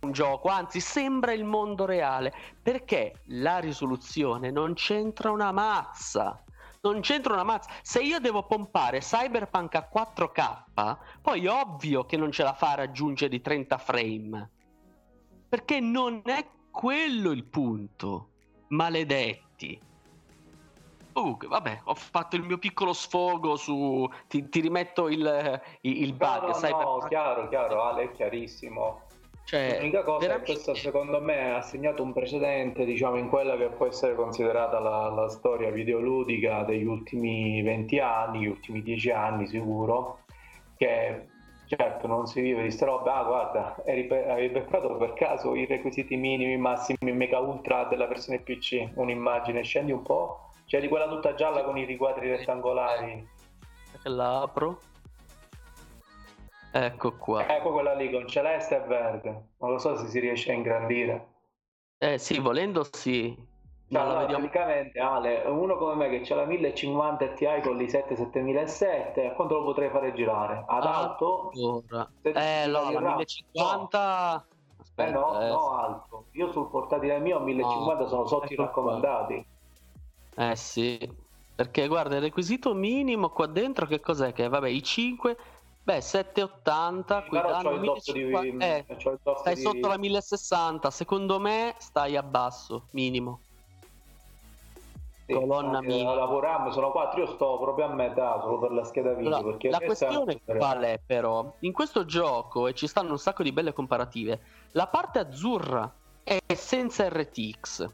un 0.00 0.12
gioco, 0.12 0.48
anzi 0.48 0.80
sembra 0.80 1.32
il 1.32 1.44
mondo 1.44 1.84
reale, 1.84 2.32
perché 2.60 3.20
la 3.26 3.58
risoluzione 3.58 4.50
non 4.50 4.74
c'entra 4.74 5.30
una 5.30 5.52
mazza 5.52 6.43
non 6.84 7.00
c'entra 7.00 7.32
una 7.32 7.44
mazza. 7.44 7.70
Se 7.82 8.00
io 8.00 8.20
devo 8.20 8.44
pompare 8.44 9.00
Cyberpunk 9.00 9.74
a 9.74 9.88
4K, 9.92 10.96
poi 11.22 11.46
ovvio 11.46 12.04
che 12.04 12.16
non 12.16 12.30
ce 12.30 12.42
la 12.42 12.52
fa 12.52 12.72
a 12.72 12.74
raggiungere 12.76 13.34
i 13.34 13.40
30 13.40 13.78
frame. 13.78 14.50
Perché 15.48 15.80
non 15.80 16.22
è 16.24 16.46
quello 16.70 17.30
il 17.30 17.44
punto. 17.44 18.28
Maledetti. 18.68 19.80
Uh, 21.14 21.36
vabbè, 21.36 21.82
ho 21.84 21.94
fatto 21.94 22.34
il 22.34 22.42
mio 22.42 22.58
piccolo 22.58 22.92
sfogo 22.92 23.56
su... 23.56 24.08
Ti, 24.26 24.48
ti 24.48 24.60
rimetto 24.60 25.08
il, 25.08 25.62
il 25.82 26.12
bug. 26.12 26.60
No, 26.60 26.68
no, 26.68 26.78
no, 26.98 27.06
chiaro, 27.08 27.48
chiaro, 27.48 27.82
Ale, 27.84 28.02
è 28.04 28.10
chiarissimo. 28.10 29.02
Cioè, 29.44 29.76
L'unica 29.78 30.02
cosa 30.02 30.26
veramente... 30.26 30.52
è 30.52 30.54
che 30.54 30.62
questo 30.62 30.74
secondo 30.74 31.20
me 31.20 31.54
ha 31.54 31.60
segnato 31.60 32.02
un 32.02 32.14
precedente 32.14 32.84
diciamo, 32.86 33.16
in 33.16 33.28
quella 33.28 33.56
che 33.56 33.68
può 33.68 33.86
essere 33.86 34.14
considerata 34.14 34.78
la, 34.78 35.10
la, 35.10 35.28
storia 35.28 35.70
videoludica 35.70 36.62
degli 36.62 36.84
ultimi 36.84 37.60
20 37.62 37.98
anni, 37.98 38.40
gli 38.40 38.46
ultimi 38.46 38.82
10 38.82 39.10
anni 39.10 39.46
sicuro, 39.46 40.20
che 40.78 41.26
certo 41.66 42.06
non 42.06 42.26
si 42.26 42.40
vive 42.40 42.62
di 42.62 42.70
sta 42.70 42.86
roba, 42.86 43.16
ah 43.16 43.24
guarda, 43.24 43.76
avevi 43.84 44.48
beccato 44.48 44.96
per 44.96 45.12
caso 45.12 45.54
i 45.54 45.66
requisiti 45.66 46.16
minimi, 46.16 46.56
massimi, 46.56 47.12
mega 47.12 47.38
ultra 47.38 47.84
della 47.84 48.06
versione 48.06 48.40
PC, 48.40 48.92
un'immagine, 48.94 49.62
scendi 49.62 49.92
un 49.92 50.02
po', 50.02 50.52
c'è 50.66 50.80
di 50.80 50.88
quella 50.88 51.08
tutta 51.08 51.34
gialla 51.34 51.64
con 51.64 51.76
i 51.76 51.84
riquadri 51.84 52.30
rettangolari. 52.30 53.28
La 54.04 54.40
apro. 54.42 54.78
Ecco 56.76 57.16
qua. 57.16 57.46
Ecco 57.46 57.70
quella 57.70 57.94
lì 57.94 58.10
con 58.10 58.26
celeste 58.26 58.82
e 58.82 58.86
verde. 58.88 59.50
Non 59.58 59.70
lo 59.70 59.78
so 59.78 59.96
se 59.96 60.08
si 60.08 60.18
riesce 60.18 60.50
a 60.50 60.54
ingrandire. 60.54 61.28
Eh 61.98 62.18
sì, 62.18 62.40
volendo 62.40 62.84
sì. 62.90 63.32
No, 63.88 64.02
no, 64.02 64.26
praticamente 64.26 64.98
Ale, 64.98 65.44
uno 65.46 65.76
come 65.76 65.94
me 65.94 66.08
che 66.18 66.32
ha 66.32 66.36
la 66.36 66.46
1050 66.46 67.28
Ti 67.28 67.46
con 67.62 67.76
l'i7 67.76 68.14
7007, 68.14 69.24
a 69.24 69.32
quanto 69.34 69.54
lo 69.54 69.62
potrei 69.62 69.88
fare 69.90 70.12
girare? 70.14 70.64
Ad 70.66 70.84
alto? 70.84 71.52
Allora. 71.54 72.10
Eh, 72.22 72.66
no, 72.66 72.90
la 72.90 73.00
1050... 73.00 74.44
No. 74.48 74.62
Aspetta, 74.80 75.08
eh 75.08 75.12
no, 75.12 75.40
eh. 75.40 75.48
no, 75.48 75.70
alto. 75.78 76.24
Io 76.32 76.50
sul 76.50 76.68
portatile 76.70 77.20
mio 77.20 77.36
a 77.36 77.40
1050 77.40 78.02
no, 78.02 78.08
sono 78.08 78.26
sotto 78.26 78.52
i 78.52 78.56
raccomandati. 78.56 79.46
Qua. 80.34 80.50
Eh 80.50 80.56
sì, 80.56 80.98
perché 81.54 81.86
guarda, 81.86 82.16
il 82.16 82.22
requisito 82.22 82.74
minimo 82.74 83.28
qua 83.28 83.46
dentro 83.46 83.86
che 83.86 84.00
cos'è? 84.00 84.32
Che 84.32 84.48
vabbè, 84.48 84.68
i 84.68 84.82
5 84.82 85.36
Beh, 85.84 86.00
780, 86.00 87.24
qui 87.24 87.38
danno 87.38 87.76
1050, 87.76 88.64
eh, 88.64 88.86
stai 89.36 89.54
di... 89.54 89.60
sotto 89.60 89.86
la 89.86 89.98
1060, 89.98 90.90
secondo 90.90 91.38
me 91.38 91.74
stai 91.76 92.16
a 92.16 92.22
basso, 92.22 92.86
minimo. 92.92 93.40
Sì, 95.26 95.34
colonna 95.34 95.82
minima. 95.82 96.14
Lavorammo, 96.14 96.70
sono 96.70 96.90
quattro, 96.90 97.20
io 97.20 97.26
sto 97.26 97.58
proprio 97.58 97.84
a 97.84 97.92
metà 97.92 98.40
solo 98.40 98.60
per 98.60 98.72
la 98.72 98.84
scheda 98.84 99.12
video. 99.12 99.36
Allora, 99.36 99.56
la 99.60 99.80
questione 99.80 100.40
qual 100.42 100.82
è 100.84 100.98
però? 101.04 101.52
In 101.58 101.72
questo 101.72 102.06
gioco, 102.06 102.66
e 102.66 102.72
ci 102.72 102.86
stanno 102.86 103.10
un 103.10 103.18
sacco 103.18 103.42
di 103.42 103.52
belle 103.52 103.74
comparative, 103.74 104.40
la 104.72 104.86
parte 104.86 105.18
azzurra 105.18 105.92
è 106.22 106.38
senza 106.54 107.06
RTX, 107.10 107.88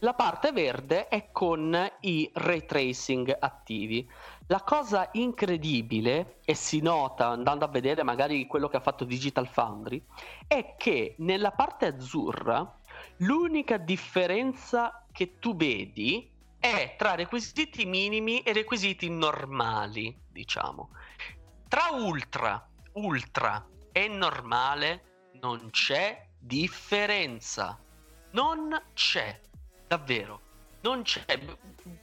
la 0.00 0.14
parte 0.14 0.50
verde 0.50 1.08
è 1.08 1.28
con 1.30 1.76
i 2.00 2.30
ray 2.34 2.64
tracing 2.64 3.36
attivi. 3.38 4.08
La 4.50 4.62
cosa 4.64 5.10
incredibile, 5.12 6.40
e 6.44 6.54
si 6.54 6.80
nota 6.80 7.28
andando 7.28 7.64
a 7.64 7.68
vedere 7.68 8.02
magari 8.02 8.48
quello 8.48 8.66
che 8.66 8.78
ha 8.78 8.80
fatto 8.80 9.04
Digital 9.04 9.46
Foundry, 9.46 10.04
è 10.48 10.74
che 10.76 11.14
nella 11.18 11.52
parte 11.52 11.86
azzurra 11.86 12.80
l'unica 13.18 13.76
differenza 13.76 15.06
che 15.12 15.38
tu 15.38 15.54
vedi 15.54 16.28
è 16.58 16.96
tra 16.98 17.14
requisiti 17.14 17.86
minimi 17.86 18.40
e 18.40 18.52
requisiti 18.52 19.08
normali, 19.08 20.20
diciamo. 20.28 20.90
Tra 21.68 21.90
ultra, 21.92 22.68
ultra 22.94 23.64
e 23.92 24.08
normale 24.08 25.28
non 25.34 25.70
c'è 25.70 26.26
differenza. 26.36 27.78
Non 28.32 28.82
c'è, 28.94 29.40
davvero 29.86 30.48
non 30.82 31.02
c'è 31.02 31.38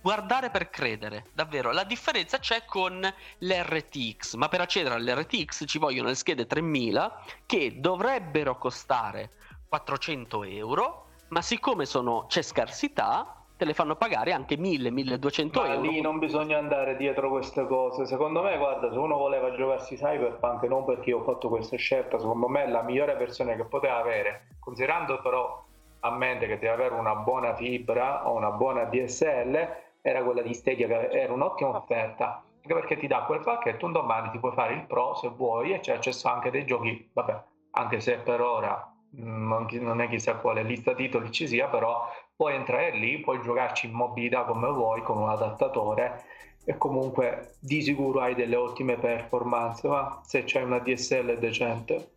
guardare 0.01 0.49
per 0.49 0.69
credere, 0.69 1.25
davvero. 1.34 1.71
La 1.71 1.84
differenza 1.84 2.39
c'è 2.39 2.65
con 2.65 3.01
l'RTX, 3.39 4.36
ma 4.36 4.47
per 4.47 4.61
accedere 4.61 4.95
all'RTX 4.95 5.63
ci 5.65 5.78
vogliono 5.78 6.09
le 6.09 6.15
schede 6.15 6.45
3000 6.45 7.23
che 7.45 7.80
dovrebbero 7.80 8.57
costare 8.57 9.30
400 9.67 10.43
euro, 10.43 11.05
ma 11.30 11.41
siccome 11.41 11.86
sono, 11.86 12.25
c'è 12.28 12.41
scarsità, 12.41 13.43
te 13.57 13.65
le 13.65 13.73
fanno 13.73 13.95
pagare 13.95 14.32
anche 14.32 14.55
1000-1200 14.55 15.65
euro. 15.65 15.82
lì 15.82 15.99
non 15.99 16.19
bisogna 16.19 16.57
andare 16.57 16.95
dietro 16.95 17.30
queste 17.30 17.65
cose. 17.65 18.05
Secondo 18.05 18.43
me, 18.43 18.55
guarda, 18.57 18.91
se 18.91 18.97
uno 18.97 19.17
voleva 19.17 19.51
giocarsi 19.55 19.95
Cyberpunk, 19.95 20.63
non 20.63 20.86
perché 20.86 21.09
io 21.09 21.19
ho 21.19 21.23
fatto 21.23 21.49
questa 21.49 21.75
scelta, 21.75 22.19
secondo 22.19 22.47
me 22.47 22.65
è 22.65 22.69
la 22.69 22.84
migliore 22.84 23.15
versione 23.15 23.55
che 23.55 23.65
poteva 23.65 23.97
avere, 23.97 24.47
considerando 24.59 25.19
però 25.21 25.65
a 26.01 26.11
mente 26.11 26.47
che 26.47 26.59
deve 26.59 26.73
avere 26.73 26.93
una 26.95 27.15
buona 27.15 27.55
fibra 27.55 28.27
o 28.27 28.35
una 28.35 28.51
buona 28.51 28.85
DSL 28.85 29.85
era 30.01 30.23
quella 30.23 30.41
di 30.41 30.53
Stadia 30.53 30.87
che 30.87 31.09
era 31.09 31.33
un'ottima 31.33 31.75
offerta. 31.75 32.43
Anche 32.61 32.73
perché 32.73 32.97
ti 32.97 33.07
dà 33.07 33.23
quel 33.23 33.39
pacchetto 33.39 33.85
un 33.85 33.93
domani 33.93 34.29
ti 34.29 34.39
puoi 34.39 34.51
fare 34.51 34.73
il 34.73 34.85
pro 34.85 35.15
se 35.15 35.29
vuoi 35.29 35.73
e 35.73 35.79
c'è 35.79 35.93
accesso 35.93 36.27
anche 36.27 36.51
dei 36.51 36.65
giochi 36.65 37.09
vabbè 37.13 37.41
anche 37.71 38.01
se 38.01 38.17
per 38.17 38.41
ora 38.41 38.93
mm, 39.15 39.67
non 39.79 40.01
è 40.01 40.09
chissà 40.09 40.35
quale 40.35 40.63
lista 40.63 40.93
titoli 40.93 41.31
ci 41.31 41.47
sia 41.47 41.67
però 41.67 42.09
puoi 42.35 42.55
entrare 42.55 42.91
lì 42.91 43.19
puoi 43.19 43.39
giocarci 43.41 43.85
in 43.85 43.93
mobilità 43.93 44.43
come 44.43 44.69
vuoi 44.69 45.01
con 45.01 45.17
un 45.17 45.29
adattatore 45.29 46.25
e 46.65 46.77
comunque 46.77 47.55
di 47.61 47.81
sicuro 47.81 48.19
hai 48.19 48.35
delle 48.35 48.57
ottime 48.57 48.97
performance 48.97 49.87
ma 49.87 50.19
se 50.23 50.43
c'hai 50.45 50.63
una 50.63 50.79
DSL 50.79 51.37
decente 51.37 52.15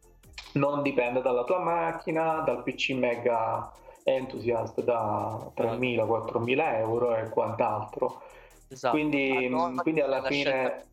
non 0.52 0.82
dipende 0.82 1.22
dalla 1.22 1.44
tua 1.44 1.58
macchina, 1.58 2.40
dal 2.40 2.62
PC 2.62 2.90
mega 2.90 3.72
entusiast 4.04 4.82
da 4.82 5.52
3.000-4.000 5.56 6.76
euro 6.78 7.16
e 7.16 7.28
quant'altro. 7.28 8.22
Esatto. 8.68 8.94
Quindi, 8.94 9.50
quindi 9.82 10.00
alla 10.00 10.22
fine... 10.22 10.86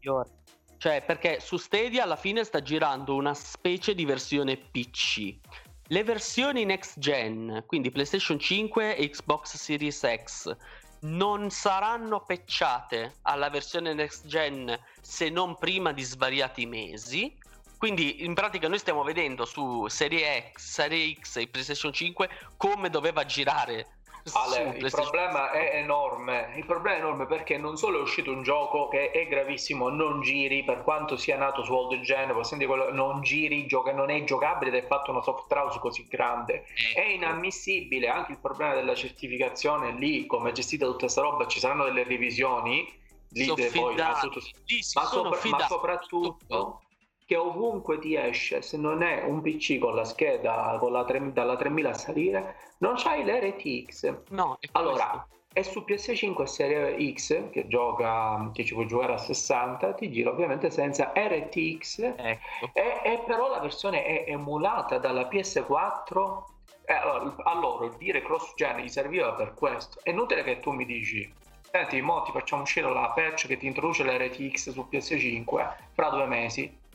Cioè, 0.77 1.01
perché 1.03 1.39
su 1.39 1.57
Stadia 1.57 2.03
alla 2.03 2.15
fine 2.15 2.43
sta 2.43 2.61
girando 2.61 3.15
una 3.15 3.33
specie 3.33 3.95
di 3.95 4.05
versione 4.05 4.57
PC. 4.57 5.35
Le 5.87 6.03
versioni 6.03 6.65
next 6.65 6.99
gen, 6.99 7.63
quindi 7.65 7.89
PlayStation 7.89 8.37
5 8.37 8.95
e 8.95 9.09
Xbox 9.09 9.55
Series 9.55 10.05
X, 10.23 10.55
non 11.01 11.49
saranno 11.49 12.19
pecciate 12.21 13.13
alla 13.23 13.49
versione 13.49 13.93
next 13.93 14.27
gen 14.27 14.77
se 15.01 15.29
non 15.29 15.55
prima 15.57 15.93
di 15.93 16.03
svariati 16.03 16.65
mesi 16.65 17.35
quindi 17.77 18.23
in 18.23 18.33
pratica 18.33 18.67
noi 18.67 18.79
stiamo 18.79 19.03
vedendo 19.03 19.45
su 19.45 19.87
Serie 19.87 20.51
X, 20.53 20.71
Serie 20.71 21.15
X 21.19 21.37
e 21.37 21.47
PlayStation 21.47 21.93
5 21.93 22.29
come 22.57 22.89
doveva 22.89 23.25
girare. 23.25 23.97
Ale, 24.33 24.77
il 24.77 24.91
problema 24.91 25.51
è 25.51 25.77
enorme. 25.77 26.53
Il 26.57 26.65
problema 26.65 26.97
è 26.97 26.99
enorme 26.99 27.27
perché 27.27 27.57
non 27.57 27.77
solo 27.77 27.99
è 27.99 28.01
uscito 28.01 28.31
un 28.31 28.43
gioco 28.43 28.89
che 28.89 29.11
è 29.11 29.25
gravissimo, 29.27 29.89
non 29.89 30.21
giri, 30.21 30.63
per 30.65 30.83
quanto 30.83 31.15
sia 31.15 31.37
nato 31.37 31.63
su 31.63 31.73
old 31.73 32.01
gen, 32.01 32.33
quello, 32.65 32.91
non 32.91 33.21
giri, 33.21 33.67
gioca, 33.67 33.93
non 33.93 34.09
è 34.09 34.23
giocabile 34.25 34.75
ed 34.75 34.83
è 34.83 34.87
fatto 34.87 35.11
una 35.11 35.21
soft 35.21 35.49
house 35.53 35.79
così 35.79 36.05
grande. 36.07 36.65
È 36.93 36.99
ecco. 36.99 37.11
inammissibile 37.11 38.09
anche 38.09 38.33
il 38.33 38.39
problema 38.39 38.73
della 38.73 38.95
certificazione 38.95 39.91
lì, 39.91 40.25
come 40.25 40.49
è 40.49 40.53
gestita 40.53 40.85
tutta 40.85 40.99
questa 40.99 41.21
roba, 41.21 41.47
ci 41.47 41.59
saranno 41.59 41.85
delle 41.85 42.03
revisioni 42.03 42.85
lì, 43.29 43.45
poi, 43.71 43.95
ma, 43.95 44.13
sopra- 45.05 45.49
ma, 45.49 45.67
soprattutto 45.67 46.81
che 47.27 47.35
ovunque 47.35 47.99
ti 47.99 48.15
esce, 48.15 48.61
se 48.61 48.77
non 48.77 49.03
è 49.03 49.23
un 49.23 49.41
PC 49.41 49.79
con 49.79 49.93
la 49.93 50.05
scheda 50.05 50.77
con 50.79 50.93
la 50.93 51.03
3, 51.03 51.33
dalla 51.33 51.57
3000 51.57 51.89
a 51.89 51.93
salire, 51.93 52.55
non 52.77 52.93
c'hai 52.95 53.25
l'RTX. 53.25 54.13
No, 54.29 54.57
allora, 54.71 55.27
e 55.51 55.61
su 55.61 55.83
PS5 55.85 56.43
Serie 56.43 57.13
X, 57.13 57.49
che 57.49 57.67
gioca, 57.67 58.49
che 58.53 58.63
ci 58.63 58.73
puoi 58.73 58.87
giocare 58.87 59.13
a 59.15 59.17
60, 59.17 59.93
ti 59.95 60.09
gira 60.09 60.29
ovviamente 60.29 60.69
senza 60.69 61.11
RTX, 61.13 62.13
ecco. 62.15 62.69
e, 62.71 63.01
e, 63.03 63.23
però 63.25 63.49
la 63.49 63.59
versione 63.59 64.05
è 64.05 64.31
emulata 64.31 64.97
dalla 64.97 65.27
PS4. 65.27 66.43
Eh, 66.85 66.93
allora, 67.43 67.89
dire 67.97 68.21
cross-gen 68.21 68.77
gli 68.77 68.87
serviva 68.87 69.33
per 69.33 69.53
questo. 69.53 69.99
È 70.01 70.11
inutile 70.11 70.43
che 70.43 70.59
tu 70.59 70.71
mi 70.71 70.85
dici 70.85 71.29
senti, 71.69 72.01
mo 72.01 72.21
ti 72.21 72.31
facciamo 72.31 72.61
uscire 72.61 72.89
la 72.89 73.11
patch 73.13 73.47
che 73.47 73.57
ti 73.57 73.65
introduce 73.65 74.03
l'RTX 74.03 74.71
su 74.71 74.87
PS5 74.89 75.73
fra 75.91 76.09
due 76.09 76.25
mesi. 76.25 76.85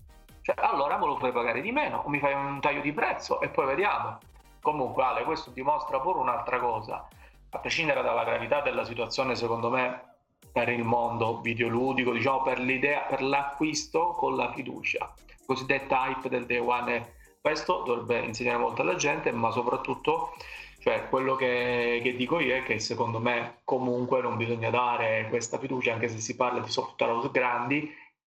Cioè, 0.43 0.57
allora 0.59 0.99
me 0.99 1.07
lo 1.07 1.17
fai 1.19 1.33
pagare 1.33 1.61
di 1.61 1.71
meno 1.71 2.03
o 2.05 2.09
mi 2.09 2.19
fai 2.19 2.35
un 2.35 2.61
taglio 2.61 2.81
di 2.81 2.93
prezzo 2.93 3.41
e 3.41 3.49
poi 3.49 3.67
vediamo. 3.67 4.19
Comunque, 4.61 5.03
Ale, 5.03 5.23
questo 5.23 5.51
dimostra 5.51 6.01
pure 6.01 6.19
un'altra 6.19 6.59
cosa. 6.59 7.09
A 7.51 7.59
prescindere 7.59 8.03
dalla 8.03 8.25
gravità 8.25 8.61
della 8.61 8.85
situazione, 8.85 9.37
secondo 9.37 9.71
me, 9.71 10.11
per 10.53 10.69
il 10.69 10.85
mondo 10.85 11.41
videoludico, 11.41 12.13
diciamo 12.13 12.43
per 12.43 12.59
l'idea, 12.59 13.01
per 13.01 13.23
l'acquisto 13.23 14.11
con 14.11 14.37
la 14.37 14.53
fiducia, 14.53 15.13
cosiddetta 15.47 16.09
hype 16.09 16.29
del 16.29 16.47
day 16.47 16.59
one. 16.59 17.15
Questo 17.41 17.83
dovrebbe 17.85 18.21
insegnare 18.21 18.59
molto 18.59 18.83
alla 18.83 18.97
gente, 18.97 19.33
ma 19.33 19.51
soprattutto 19.51 20.35
cioè, 20.83 21.09
quello 21.09 21.37
che, 21.37 22.01
che, 22.03 22.17
dico 22.17 22.41
io 22.41 22.57
è 22.57 22.65
che 22.65 22.81
secondo 22.81 23.21
me 23.21 23.61
comunque 23.63 24.21
non 24.21 24.37
bisogna 24.37 24.69
dare 24.69 25.27
questa 25.29 25.57
fiducia, 25.59 25.93
anche 25.93 26.09
se 26.09 26.19
si 26.19 26.35
parla 26.35 26.59
di 26.59 26.69
software 26.69 27.31
grandi, 27.31 27.89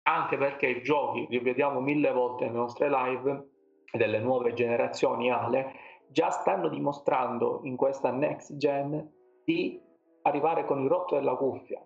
anche 0.03 0.37
perché 0.37 0.67
i 0.67 0.83
giochi, 0.83 1.27
li 1.29 1.39
vediamo 1.39 1.81
mille 1.81 2.13
volte 2.13 2.45
nelle 2.45 2.57
nostre 2.57 2.89
live, 2.89 3.49
delle 3.93 4.19
nuove 4.19 4.55
generazioni 4.55 5.31
Ale, 5.31 5.73
già 6.09 6.31
stanno 6.31 6.69
dimostrando 6.69 7.61
in 7.65 7.77
questa 7.77 8.11
next 8.11 8.57
gen 8.57 9.11
di 9.45 9.81
arrivare 10.23 10.65
con 10.65 10.83
il 10.83 10.89
rotto 10.89 11.15
della 11.15 11.35
cuffia. 11.35 11.85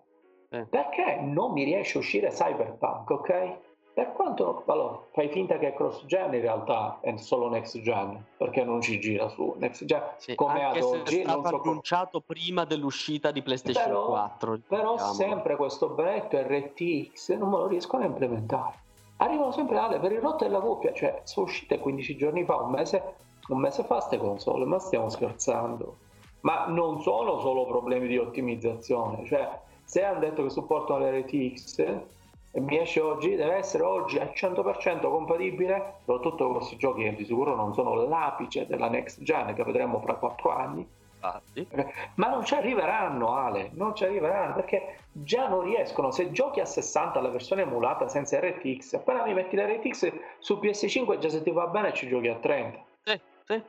Eh. 0.49 0.65
Perché 0.65 1.19
non 1.21 1.51
mi 1.51 1.63
riesce 1.63 1.97
a 1.97 2.01
uscire 2.01 2.29
Cyberpunk, 2.29 3.09
ok? 3.09 3.59
Per 3.97 4.11
quanto 4.11 4.61
allora, 4.67 4.99
fai 5.09 5.27
finta 5.29 5.57
che 5.57 5.69
è 5.69 5.73
cross 5.73 6.05
gen, 6.05 6.31
in 6.31 6.41
realtà 6.41 6.99
è 7.01 7.17
solo 7.17 7.49
next 7.49 7.81
gen, 7.81 8.23
perché 8.37 8.63
non 8.63 8.79
ci 8.79 8.99
gira 8.99 9.27
su 9.27 9.55
next 9.57 9.85
gen 9.85 10.03
sì, 10.17 10.35
come 10.35 10.65
ad 10.65 10.79
oggi. 10.79 11.21
È 11.21 11.23
stato 11.23 11.47
so 11.47 11.61
annunciato 11.63 12.21
come... 12.21 12.39
prima 12.39 12.63
dell'uscita 12.65 13.31
di 13.31 13.41
PlayStation 13.41 13.85
però, 13.85 14.05
4. 14.05 14.59
Però 14.67 14.91
diciamo. 14.91 15.13
sempre 15.13 15.55
questo 15.55 15.89
benedetto 15.89 16.37
RTX 16.39 17.37
non 17.37 17.49
me 17.49 17.57
lo 17.57 17.65
riescono 17.65 18.03
a 18.03 18.05
implementare. 18.05 18.75
Arrivano 19.17 19.51
sempre 19.51 19.79
alle 19.79 19.97
per 19.97 20.11
il 20.11 20.19
rotto 20.21 20.43
della 20.43 20.59
coppia, 20.59 20.93
cioè 20.93 21.21
sono 21.23 21.47
uscite 21.47 21.79
15 21.79 22.17
giorni 22.17 22.45
fa, 22.45 22.57
un 22.57 22.69
mese, 22.69 23.01
un 23.47 23.57
mese 23.57 23.83
fa 23.83 23.95
queste 23.95 24.19
console, 24.19 24.65
ma 24.65 24.77
stiamo 24.77 25.09
scherzando. 25.09 25.97
Ma 26.41 26.67
non 26.67 27.01
sono 27.01 27.39
solo 27.39 27.65
problemi 27.65 28.07
di 28.07 28.19
ottimizzazione, 28.19 29.25
cioè 29.25 29.59
se 29.83 30.03
hanno 30.03 30.19
detto 30.19 30.43
che 30.43 30.51
supportano 30.51 31.03
l'RTX 31.03 32.15
mi 32.59 32.79
esce 32.79 32.99
oggi, 33.01 33.35
deve 33.35 33.55
essere 33.55 33.83
oggi 33.83 34.17
al 34.17 34.31
100% 34.33 35.01
compatibile, 35.01 35.95
soprattutto 36.05 36.45
con 36.45 36.55
questi 36.55 36.77
giochi 36.77 37.03
che 37.03 37.15
di 37.15 37.25
sicuro 37.25 37.55
non 37.55 37.73
sono 37.73 37.93
l'apice 37.93 38.65
della 38.65 38.89
next 38.89 39.21
gen 39.21 39.53
che 39.53 39.63
vedremo 39.63 39.99
fra 39.99 40.15
4 40.15 40.49
anni. 40.49 40.87
Infatti. 41.19 41.67
Ma 42.15 42.29
non 42.29 42.45
ci 42.45 42.53
arriveranno, 42.53 43.35
Ale, 43.35 43.71
non 43.73 43.95
ci 43.95 44.05
arriveranno 44.05 44.53
perché 44.53 44.99
già 45.11 45.47
non 45.47 45.61
riescono. 45.61 46.11
Se 46.11 46.31
giochi 46.31 46.59
a 46.59 46.65
60 46.65 47.19
la 47.21 47.29
versione 47.29 47.63
emulata 47.63 48.07
senza 48.07 48.39
RTX, 48.39 48.93
appena 48.93 49.25
mi 49.25 49.33
metti 49.33 49.55
l'RTX 49.55 50.13
su 50.37 50.59
PS5, 50.61 51.17
già 51.17 51.29
se 51.29 51.41
ti 51.41 51.51
va 51.51 51.67
bene 51.67 51.93
ci 51.93 52.07
giochi 52.07 52.27
a 52.27 52.35
30. 52.35 52.83
Sì, 53.03 53.19
sì, 53.45 53.61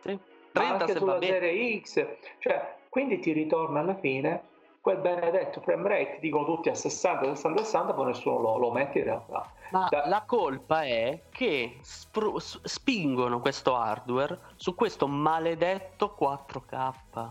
sì. 0.00 0.18
30 0.52 0.84
anche 0.84 0.96
sulla 0.96 1.20
serie 1.20 1.80
X, 1.80 2.06
cioè, 2.38 2.74
quindi 2.88 3.20
ti 3.20 3.32
ritorna 3.32 3.80
alla 3.80 3.94
fine 3.94 4.42
quel 4.80 4.98
benedetto 4.98 5.60
frame 5.60 5.88
rate 5.88 6.18
dicono 6.20 6.44
tutti 6.44 6.68
a 6.68 6.74
60, 6.74 7.34
60, 7.34 7.62
60, 7.64 7.92
poi 7.94 8.06
nessuno 8.06 8.38
lo, 8.38 8.58
lo 8.58 8.70
mette 8.70 8.98
in 8.98 9.04
realtà. 9.04 9.50
Ma 9.70 9.86
da... 9.90 10.06
la 10.06 10.22
colpa 10.26 10.82
è 10.82 11.22
che 11.30 11.78
spru- 11.82 12.38
spingono 12.40 13.40
questo 13.40 13.76
hardware 13.76 14.38
su 14.56 14.74
questo 14.74 15.06
maledetto 15.06 16.16
4K. 16.18 17.30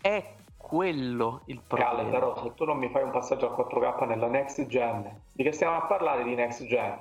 È 0.00 0.34
quello 0.56 1.42
il 1.46 1.60
problema. 1.66 1.96
Cale, 1.96 2.10
però 2.10 2.42
se 2.42 2.54
tu 2.54 2.64
non 2.64 2.78
mi 2.78 2.88
fai 2.90 3.02
un 3.02 3.10
passaggio 3.10 3.52
a 3.52 3.56
4K 3.56 4.06
nella 4.06 4.28
next 4.28 4.66
gen, 4.66 5.22
di 5.32 5.42
che 5.42 5.52
stiamo 5.52 5.76
a 5.76 5.82
parlare 5.82 6.22
di 6.24 6.34
next 6.34 6.64
gen? 6.66 6.98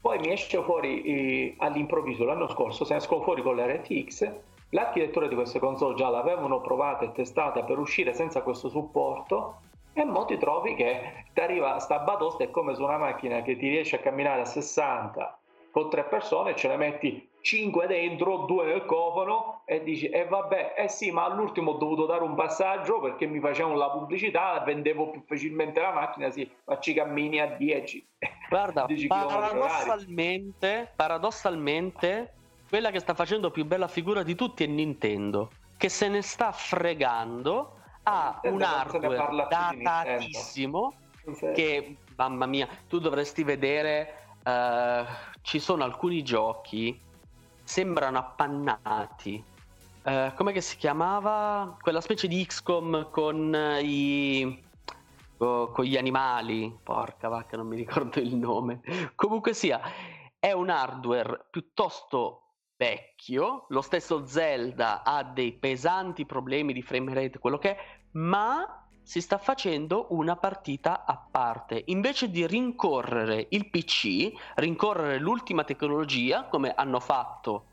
Poi 0.00 0.18
mi 0.18 0.30
esce 0.30 0.62
fuori 0.62 1.02
eh, 1.02 1.54
all'improvviso 1.58 2.24
l'anno 2.24 2.48
scorso, 2.48 2.84
se 2.84 2.92
ne 2.92 2.98
escono 2.98 3.22
fuori 3.22 3.42
con 3.42 3.56
l'RTX 3.56 4.32
L'architettura 4.70 5.28
di 5.28 5.34
queste 5.34 5.58
console 5.58 5.94
già 5.94 6.08
l'avevano 6.08 6.60
provata 6.60 7.04
e 7.04 7.12
testata 7.12 7.62
per 7.62 7.78
uscire 7.78 8.12
senza 8.12 8.42
questo 8.42 8.68
supporto 8.68 9.60
e 9.94 10.04
mo 10.04 10.24
ti 10.26 10.36
trovi 10.36 10.74
che 10.74 11.24
ti 11.32 11.40
arriva 11.40 11.78
sta 11.78 11.98
batosta 12.00 12.44
è 12.44 12.50
come 12.50 12.74
su 12.74 12.82
una 12.82 12.98
macchina 12.98 13.42
che 13.42 13.56
ti 13.56 13.68
riesce 13.68 13.96
a 13.96 14.00
camminare 14.00 14.42
a 14.42 14.44
60 14.44 15.38
con 15.70 15.90
tre 15.90 16.04
persone 16.04 16.54
ce 16.54 16.68
ne 16.68 16.76
metti 16.76 17.28
5 17.40 17.86
dentro, 17.86 18.44
2 18.46 18.66
nel 18.66 18.84
cofano 18.84 19.62
e 19.64 19.82
dici 19.82 20.06
e 20.06 20.20
eh 20.20 20.24
vabbè, 20.26 20.74
eh 20.76 20.88
sì 20.88 21.10
ma 21.10 21.24
all'ultimo 21.24 21.72
ho 21.72 21.76
dovuto 21.76 22.04
dare 22.04 22.22
un 22.22 22.34
passaggio 22.34 23.00
perché 23.00 23.26
mi 23.26 23.40
facevano 23.40 23.76
la 23.76 23.90
pubblicità, 23.90 24.60
vendevo 24.60 25.10
più 25.10 25.22
facilmente 25.24 25.80
la 25.80 25.92
macchina, 25.92 26.30
sì, 26.30 26.50
ma 26.64 26.78
ci 26.78 26.92
cammini 26.92 27.40
a 27.40 27.46
10 27.46 28.06
Guarda, 28.48 28.86
paradossalmente, 29.08 30.92
paradossalmente 30.94 32.34
quella 32.68 32.90
che 32.90 33.00
sta 33.00 33.14
facendo 33.14 33.50
più 33.50 33.64
bella 33.64 33.88
figura 33.88 34.22
di 34.22 34.34
tutti 34.34 34.64
è 34.64 34.66
Nintendo, 34.66 35.50
che 35.76 35.88
se 35.88 36.08
ne 36.08 36.22
sta 36.22 36.52
fregando 36.52 37.76
ha 38.02 38.40
un 38.44 38.62
hardware 38.62 39.46
datatissimo 39.48 40.92
che, 41.54 41.96
mamma 42.16 42.46
mia, 42.46 42.68
tu 42.88 42.98
dovresti 42.98 43.42
vedere, 43.42 44.36
uh, 44.44 45.04
ci 45.42 45.58
sono 45.58 45.84
alcuni 45.84 46.22
giochi, 46.22 47.00
sembrano 47.62 48.18
appannati. 48.18 49.42
Uh, 50.02 50.32
come 50.34 50.58
si 50.60 50.76
chiamava? 50.76 51.76
Quella 51.80 52.00
specie 52.00 52.28
di 52.28 52.44
XCOM 52.46 53.10
con 53.10 53.78
i... 53.82 54.62
con 55.36 55.84
gli 55.84 55.96
animali, 55.96 56.76
porca 56.82 57.28
vacca, 57.28 57.56
non 57.56 57.66
mi 57.66 57.76
ricordo 57.76 58.20
il 58.20 58.34
nome. 58.34 58.80
Comunque 59.14 59.52
sia, 59.52 59.80
è 60.38 60.52
un 60.52 60.70
hardware 60.70 61.46
piuttosto 61.50 62.42
vecchio, 62.78 63.66
lo 63.68 63.82
stesso 63.82 64.24
Zelda 64.24 65.02
ha 65.02 65.24
dei 65.24 65.52
pesanti 65.52 66.24
problemi 66.24 66.72
di 66.72 66.80
frame 66.80 67.12
rate, 67.12 67.40
quello 67.40 67.58
che 67.58 67.76
è, 67.76 67.76
ma 68.12 68.86
si 69.02 69.20
sta 69.20 69.38
facendo 69.38 70.06
una 70.10 70.36
partita 70.36 71.04
a 71.04 71.20
parte. 71.30 71.82
Invece 71.86 72.30
di 72.30 72.46
rincorrere 72.46 73.46
il 73.50 73.68
PC, 73.68 74.30
rincorrere 74.54 75.18
l'ultima 75.18 75.64
tecnologia, 75.64 76.44
come 76.44 76.72
hanno 76.74 77.00
fatto 77.00 77.64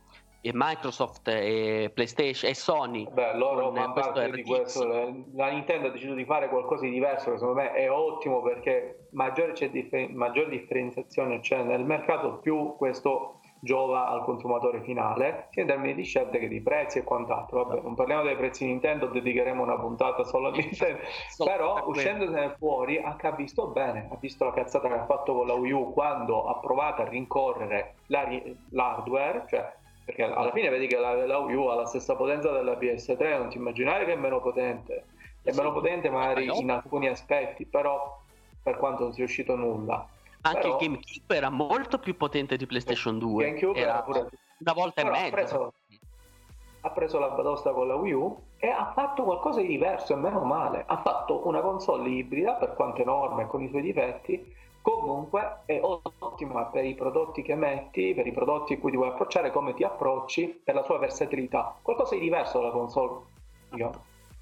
Microsoft 0.42 1.28
e 1.28 1.92
PlayStation 1.94 2.50
e 2.50 2.54
Sony. 2.54 3.08
Beh, 3.12 3.36
loro 3.36 3.72
fanno 3.74 3.94
parte 3.94 4.30
di 4.32 4.44
questo. 4.44 4.86
La 5.34 5.50
Nintendo 5.50 5.88
ha 5.88 5.92
deciso 5.92 6.14
di 6.14 6.26
fare 6.26 6.50
qualcosa 6.50 6.86
di 6.86 6.92
diverso, 6.92 7.32
che 7.32 7.38
secondo 7.38 7.62
me 7.62 7.74
è 7.74 7.90
ottimo 7.90 8.42
perché 8.42 9.08
maggiore, 9.12 9.54
c'è 9.54 9.70
differ- 9.70 10.10
maggior 10.12 10.48
differenziazione 10.50 11.40
c'è 11.40 11.64
nel 11.64 11.84
mercato, 11.84 12.38
più 12.38 12.76
questo 12.78 13.40
giova 13.60 14.08
al 14.08 14.24
consumatore 14.24 14.82
finale, 14.82 15.48
sia 15.50 15.64
in 15.64 15.68
termini 15.68 15.96
di 15.96 16.04
scelte 16.04 16.38
che 16.38 16.48
di 16.48 16.62
prezzi 16.62 17.00
e 17.00 17.04
quant'altro. 17.04 17.64
Vabbè, 17.64 17.82
non 17.82 17.96
parliamo 17.96 18.24
dei 18.24 18.36
prezzi 18.36 18.66
Nintendo, 18.66 19.08
dedicheremo 19.08 19.62
una 19.62 19.78
puntata 19.78 20.24
solo 20.24 20.50
a 20.50 20.52
Nintendo, 20.56 21.00
però 21.44 21.84
uscendosene 21.88 22.56
fuori 22.58 22.98
ha 22.98 23.32
visto 23.32 23.68
bene, 23.68 24.08
ha 24.12 24.18
visto 24.20 24.46
la 24.46 24.54
cazzata 24.54 24.88
che 24.88 24.94
ha 24.94 25.06
fatto 25.06 25.34
con 25.34 25.48
la 25.48 25.54
Wii 25.54 25.72
U 25.72 25.94
quando 25.94 26.46
ha 26.46 26.60
provato 26.60 27.02
a 27.02 27.06
rincorrere 27.06 27.96
la, 28.08 28.28
l'hardware, 28.70 29.46
cioè 29.48 29.74
perché 30.06 30.22
alla 30.22 30.52
fine 30.52 30.70
vedi 30.70 30.86
che 30.86 30.98
la, 30.98 31.26
la, 31.26 31.40
Wii 31.40 31.56
U 31.56 31.66
ha 31.66 31.76
la 31.76 31.86
stessa 31.86 32.16
potenza 32.16 32.52
della 32.52 32.74
PS3, 32.74 33.38
non 33.38 33.50
ti 33.50 33.58
immaginare 33.58 34.06
che 34.06 34.14
è 34.14 34.18
meno 34.18 34.40
potente, 34.40 35.06
è 35.42 35.52
meno 35.54 35.72
potente 35.72 36.10
magari 36.10 36.46
in 36.46 36.70
alcuni 36.70 37.08
aspetti, 37.08 37.66
però 37.66 38.22
per 38.62 38.78
quanto 38.78 39.04
non 39.04 39.14
sia 39.14 39.24
uscito 39.24 39.56
nulla 39.56 40.08
anche 40.46 40.62
Però... 40.62 40.78
il 40.78 40.86
GameCube 40.86 41.36
era 41.36 41.50
molto 41.50 41.98
più 42.00 42.16
potente 42.16 42.56
di 42.56 42.66
PlayStation 42.66 43.18
2. 43.18 43.46
GameCube 43.46 43.80
era, 43.80 44.02
pure... 44.02 44.30
una 44.60 44.74
volta 44.74 45.02
Però 45.02 45.16
e 45.16 45.20
mezza. 45.20 45.28
Ha 45.28 45.32
preso, 45.32 45.74
ha 46.82 46.90
preso 46.92 47.20
la 47.20 47.30
batosta 47.30 47.72
con 47.72 47.88
la 47.88 47.96
Wii 47.96 48.14
U 48.14 48.44
e 48.58 48.68
ha 48.70 48.92
fatto 48.94 49.24
qualcosa 49.24 49.62
di 49.62 49.68
diverso 49.68 50.14
e 50.14 50.18
meno 50.18 50.44
male. 50.44 50.84
Ha 50.86 51.02
fatto 51.02 51.48
una 51.48 51.62
console 51.62 52.10
ibrida, 52.10 52.54
per 52.54 52.76
quanto 52.76 53.02
enorme 53.02 53.48
con 53.48 53.64
i 53.64 53.70
suoi 53.70 53.82
difetti, 53.82 54.54
comunque 54.82 55.62
è 55.66 55.80
ottima 55.82 56.66
per 56.66 56.86
i 56.86 56.94
prodotti 56.94 57.42
che 57.42 57.56
metti, 57.56 58.14
per 58.14 58.28
i 58.28 58.32
prodotti 58.32 58.74
a 58.74 58.78
cui 58.78 58.92
ti 58.92 58.98
vuoi 58.98 59.10
approcciare, 59.10 59.52
come 59.52 59.74
ti 59.74 59.84
approcci, 59.84 60.62
per 60.64 60.76
la 60.76 60.84
sua 60.84 61.00
versatilità. 61.00 61.76
Qualcosa 61.82 62.14
di 62.14 62.22
diverso 62.22 62.60
dalla 62.60 62.72
console. 62.72 63.20
Io. 63.74 63.92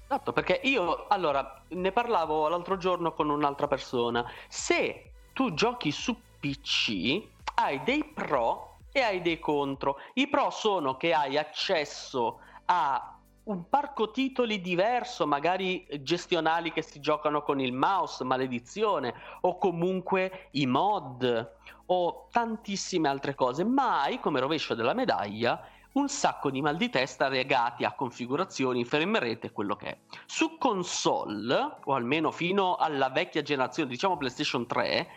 Esatto, 0.04 0.34
perché 0.34 0.60
io 0.64 1.06
allora 1.08 1.62
ne 1.68 1.92
parlavo 1.92 2.46
l'altro 2.48 2.76
giorno 2.76 3.14
con 3.14 3.30
un'altra 3.30 3.66
persona. 3.66 4.22
Se 4.48 5.13
tu 5.34 5.52
giochi 5.52 5.92
su 5.92 6.16
PC, 6.40 7.22
hai 7.56 7.82
dei 7.84 8.04
pro 8.04 8.78
e 8.90 9.02
hai 9.02 9.20
dei 9.20 9.38
contro. 9.38 9.98
I 10.14 10.28
pro 10.28 10.48
sono 10.50 10.96
che 10.96 11.12
hai 11.12 11.36
accesso 11.36 12.38
a 12.66 13.18
un 13.44 13.68
parco 13.68 14.10
titoli 14.10 14.62
diverso, 14.62 15.26
magari 15.26 15.86
gestionali 16.00 16.72
che 16.72 16.80
si 16.80 17.00
giocano 17.00 17.42
con 17.42 17.60
il 17.60 17.72
mouse, 17.72 18.24
maledizione, 18.24 19.12
o 19.42 19.58
comunque 19.58 20.48
i 20.52 20.64
mod, 20.64 21.52
o 21.86 22.28
tantissime 22.30 23.08
altre 23.08 23.34
cose, 23.34 23.64
mai 23.64 24.20
come 24.20 24.40
rovescio 24.40 24.74
della 24.74 24.94
medaglia 24.94 25.60
un 25.94 26.08
sacco 26.08 26.50
di 26.50 26.60
mal 26.60 26.76
di 26.76 26.90
testa 26.90 27.28
legati 27.28 27.84
a 27.84 27.92
configurazioni, 27.92 28.84
frame 28.84 29.18
rate 29.18 29.46
e 29.48 29.52
quello 29.52 29.76
che 29.76 29.86
è. 29.86 29.98
Su 30.26 30.58
console, 30.58 31.76
o 31.84 31.94
almeno 31.94 32.30
fino 32.30 32.76
alla 32.76 33.10
vecchia 33.10 33.42
generazione, 33.42 33.90
diciamo 33.90 34.16
PlayStation 34.16 34.66
3, 34.66 35.08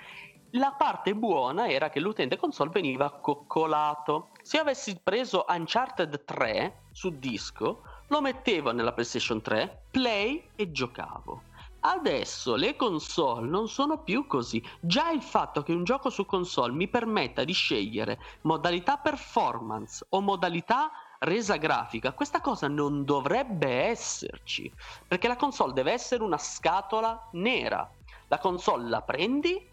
la 0.51 0.75
parte 0.77 1.13
buona 1.13 1.67
era 1.67 1.89
che 1.89 1.99
l'utente 1.99 2.37
console 2.37 2.69
veniva 2.69 3.11
coccolato. 3.11 4.29
Se 4.41 4.57
avessi 4.59 4.97
preso 5.01 5.45
Uncharted 5.47 6.23
3 6.23 6.81
su 6.91 7.09
disco, 7.17 7.81
lo 8.07 8.21
mettevo 8.21 8.71
nella 8.71 8.93
PlayStation 8.93 9.41
3, 9.41 9.81
play 9.91 10.47
e 10.55 10.71
giocavo. 10.71 11.46
Adesso 11.79 12.55
le 12.55 12.75
console 12.75 13.47
non 13.47 13.67
sono 13.67 13.99
più 13.99 14.25
così. 14.27 14.61
Già 14.79 15.11
il 15.11 15.21
fatto 15.21 15.61
che 15.63 15.73
un 15.73 15.83
gioco 15.83 16.09
su 16.09 16.25
console 16.25 16.73
mi 16.73 16.87
permetta 16.87 17.43
di 17.43 17.53
scegliere 17.53 18.19
modalità 18.41 18.97
performance 18.97 20.05
o 20.09 20.21
modalità 20.21 20.91
resa 21.19 21.55
grafica, 21.57 22.13
questa 22.13 22.41
cosa 22.41 22.67
non 22.67 23.03
dovrebbe 23.03 23.67
esserci, 23.67 24.71
perché 25.07 25.27
la 25.27 25.35
console 25.35 25.73
deve 25.73 25.91
essere 25.91 26.23
una 26.23 26.37
scatola 26.37 27.29
nera. 27.31 27.89
La 28.27 28.39
console 28.39 28.89
la 28.89 29.01
prendi 29.01 29.65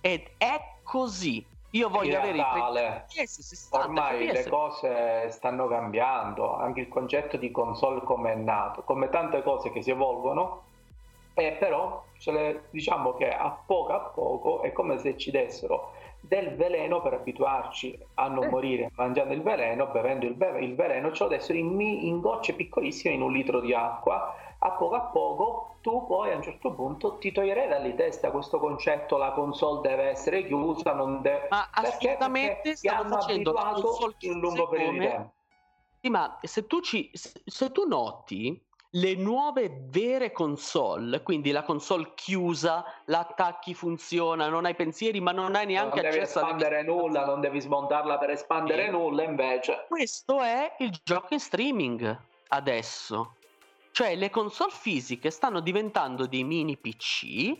ed 0.00 0.30
è 0.36 0.76
così. 0.82 1.44
Io 1.70 1.88
voglio 1.88 2.18
avere 2.18 2.38
i 2.38 2.42
FPS 2.42 3.40
60 3.40 3.78
Ormai 3.78 4.26
le 4.30 4.48
cose 4.48 5.30
stanno 5.30 5.66
cambiando, 5.66 6.56
anche 6.56 6.80
il 6.80 6.88
concetto 6.88 7.36
di 7.36 7.50
console 7.50 8.02
come 8.04 8.32
è 8.32 8.36
nato, 8.36 8.82
come 8.82 9.08
tante 9.08 9.42
cose 9.42 9.72
che 9.72 9.82
si 9.82 9.90
evolvono, 9.90 10.62
e 11.34 11.56
però 11.58 12.04
le, 12.26 12.64
diciamo 12.70 13.14
che 13.14 13.28
a 13.28 13.50
poco 13.50 13.92
a 13.92 14.00
poco 14.00 14.62
è 14.62 14.72
come 14.72 14.98
se 14.98 15.16
ci 15.16 15.30
dessero 15.30 15.92
del 16.20 16.54
veleno 16.56 17.02
per 17.02 17.14
abituarci 17.14 17.98
a 18.14 18.28
non 18.28 18.44
eh. 18.44 18.48
morire 18.48 18.90
mangiando 18.94 19.34
il 19.34 19.42
veleno, 19.42 19.86
bevendo 19.88 20.24
il, 20.26 20.34
be- 20.34 20.60
il 20.60 20.74
veleno, 20.74 21.12
ce 21.12 21.24
lo 21.24 21.28
dessero 21.28 21.58
in, 21.58 21.78
in 21.80 22.20
gocce 22.20 22.54
piccolissime 22.54 23.14
in 23.14 23.22
un 23.22 23.32
litro 23.32 23.60
di 23.60 23.74
acqua. 23.74 24.34
A 24.58 24.70
poco 24.70 24.94
a 24.94 25.00
poco 25.00 25.76
tu 25.82 26.06
poi 26.06 26.32
a 26.32 26.36
un 26.36 26.42
certo 26.42 26.72
punto 26.72 27.18
ti 27.18 27.30
toglierei 27.30 27.68
dalle 27.68 27.94
testa 27.94 28.30
questo 28.30 28.58
concetto 28.58 29.18
la 29.18 29.32
console 29.32 29.86
deve 29.86 30.04
essere 30.04 30.46
chiusa 30.46 30.94
non 30.94 31.20
deve 31.20 31.48
ma 31.50 31.68
assolutamente 31.70 32.54
perché 32.62 32.76
stanno 32.76 33.18
facendo 33.18 33.50
abituato 33.50 34.14
in 34.20 34.38
lungo 34.38 34.68
periodo 34.68 34.92
di 34.92 34.98
tempo. 35.00 35.32
Sì, 36.00 36.10
ma 36.10 36.38
se 36.40 36.66
tu, 36.66 36.80
ci, 36.80 37.10
se 37.12 37.72
tu 37.72 37.86
noti 37.86 38.58
le 38.96 39.14
nuove 39.16 39.86
vere 39.88 40.30
console, 40.30 41.22
quindi 41.22 41.50
la 41.50 41.62
console 41.62 42.12
chiusa, 42.14 42.84
l'attacchi 43.06 43.74
funziona, 43.74 44.48
non 44.48 44.66
hai 44.66 44.74
pensieri, 44.74 45.20
ma 45.20 45.32
non 45.32 45.56
hai 45.56 45.66
neanche 45.66 46.00
non 46.00 46.10
accesso 46.10 46.38
a... 46.38 46.42
Espandere 46.42 46.82
nulla, 46.84 47.24
non 47.24 47.40
devi 47.40 47.60
smontarla 47.60 48.18
per 48.18 48.30
espandere 48.30 48.84
sì. 48.84 48.90
nulla, 48.90 49.24
invece. 49.24 49.86
Questo 49.88 50.40
è 50.40 50.76
il 50.78 50.96
gioco 51.02 51.34
in 51.34 51.40
streaming 51.40 52.20
adesso. 52.48 53.34
Cioè 53.90 54.14
le 54.14 54.30
console 54.30 54.72
fisiche 54.72 55.30
stanno 55.30 55.60
diventando 55.60 56.26
dei 56.26 56.44
mini 56.44 56.76
PC, 56.76 57.52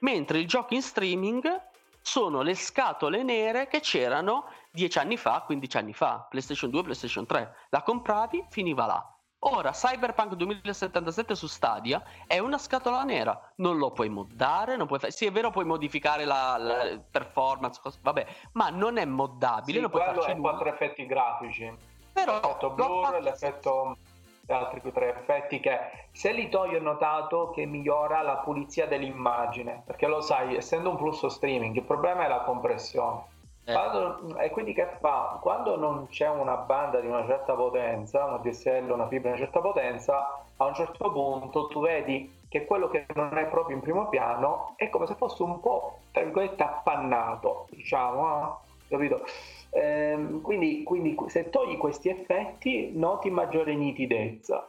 mentre 0.00 0.38
il 0.38 0.46
gioco 0.46 0.74
in 0.74 0.82
streaming 0.82 1.66
sono 2.00 2.40
le 2.40 2.54
scatole 2.54 3.22
nere 3.22 3.66
che 3.66 3.80
c'erano 3.80 4.46
10 4.70 4.98
anni 4.98 5.16
fa, 5.18 5.42
15 5.44 5.76
anni 5.76 5.92
fa, 5.92 6.26
PlayStation 6.30 6.70
2, 6.70 6.82
PlayStation 6.82 7.26
3. 7.26 7.54
La 7.68 7.82
compravi, 7.82 8.46
finiva 8.48 8.86
là. 8.86 9.17
Ora, 9.40 9.70
Cyberpunk 9.70 10.34
2077 10.34 11.36
su 11.36 11.46
Stadia 11.46 12.02
è 12.26 12.38
una 12.38 12.58
scatola 12.58 13.04
nera, 13.04 13.52
non 13.56 13.78
lo 13.78 13.92
puoi 13.92 14.08
moddare, 14.08 14.76
non 14.76 14.88
puoi 14.88 14.98
fa- 14.98 15.10
sì 15.10 15.26
è 15.26 15.30
vero 15.30 15.50
puoi 15.50 15.64
modificare 15.64 16.24
la, 16.24 16.56
la 16.58 17.00
performance, 17.08 17.78
cos- 17.80 18.00
vabbè, 18.02 18.26
ma 18.52 18.70
non 18.70 18.96
è 18.96 19.04
moddabile, 19.04 19.76
sì, 19.76 19.80
non 19.80 19.90
puoi 19.90 20.02
farci 20.02 20.30
è 20.30 20.36
quattro 20.36 20.68
effetti 20.68 21.06
grafici. 21.06 21.72
Però 22.12 22.32
l'effetto 22.34 22.70
blur, 22.70 23.20
l'effetto 23.20 23.96
e 24.44 24.54
altri 24.54 24.80
tre 24.92 25.14
effetti 25.14 25.60
che 25.60 25.78
se 26.10 26.32
li 26.32 26.48
togli 26.48 26.74
ho 26.74 26.80
notato 26.80 27.50
che 27.50 27.64
migliora 27.64 28.22
la 28.22 28.38
pulizia 28.38 28.86
dell'immagine 28.86 29.82
perché 29.84 30.06
lo 30.06 30.22
sai 30.22 30.56
essendo 30.56 30.88
un 30.88 30.96
flusso 30.96 31.28
streaming 31.28 31.76
il 31.76 31.84
problema 31.84 32.24
è 32.24 32.28
la 32.28 32.40
compressione. 32.40 33.36
Quando, 33.72 34.38
e 34.38 34.50
quindi 34.50 34.72
che 34.72 34.86
fa 34.98 35.38
quando 35.40 35.76
non 35.76 36.08
c'è 36.08 36.28
una 36.28 36.56
banda 36.56 37.00
di 37.00 37.06
una 37.06 37.26
certa 37.26 37.54
potenza 37.54 38.24
una 38.24 38.38
DSL 38.38 38.90
una 38.90 39.08
fibra 39.08 39.30
di 39.30 39.36
una 39.36 39.44
certa 39.44 39.60
potenza 39.60 40.40
a 40.56 40.64
un 40.64 40.74
certo 40.74 41.10
punto 41.12 41.66
tu 41.66 41.80
vedi 41.80 42.36
che 42.48 42.64
quello 42.64 42.88
che 42.88 43.06
non 43.14 43.36
è 43.36 43.46
proprio 43.46 43.76
in 43.76 43.82
primo 43.82 44.08
piano 44.08 44.72
è 44.76 44.88
come 44.88 45.06
se 45.06 45.14
fosse 45.14 45.42
un 45.42 45.60
po' 45.60 45.98
tra 46.12 46.22
virgolette 46.22 46.62
appannato 46.62 47.66
diciamo 47.70 48.62
eh? 48.62 48.88
capito 48.88 49.22
Ehm, 49.70 50.40
quindi, 50.40 50.82
quindi, 50.82 51.16
se 51.26 51.50
togli 51.50 51.76
questi 51.76 52.08
effetti 52.08 52.92
noti 52.94 53.30
maggiore 53.30 53.74
nitidezza. 53.74 54.66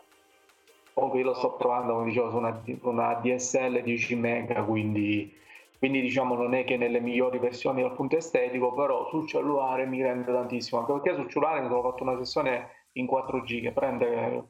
Comunque 0.94 1.20
io 1.20 1.26
lo 1.26 1.34
sto 1.36 1.54
provando, 1.54 1.94
come 1.94 2.06
dicevo, 2.06 2.30
su 2.30 2.38
una, 2.38 2.62
una 2.82 3.14
DSL 3.16 3.82
10 3.82 4.16
mega, 4.16 4.62
quindi, 4.64 5.34
quindi, 5.80 6.02
diciamo 6.02 6.36
non 6.36 6.54
è 6.54 6.66
che 6.66 6.76
nelle 6.76 7.00
migliori 7.00 7.40
versioni 7.40 7.82
dal 7.82 7.96
punto 7.96 8.18
estetico, 8.18 8.74
però 8.74 9.08
sul 9.08 9.26
cellulare 9.28 9.86
mi 9.86 10.02
rende 10.02 10.32
tantissimo, 10.32 10.82
anche 10.82 10.92
perché 10.92 11.16
sul 11.16 11.30
cellulare 11.30 11.62
mi 11.62 11.70
sono 11.70 11.82
fatto 11.82 12.04
una 12.04 12.18
sessione 12.18 12.88
in 12.94 13.06
4G 13.06 13.62
che 13.62 13.72
prende 13.72 14.44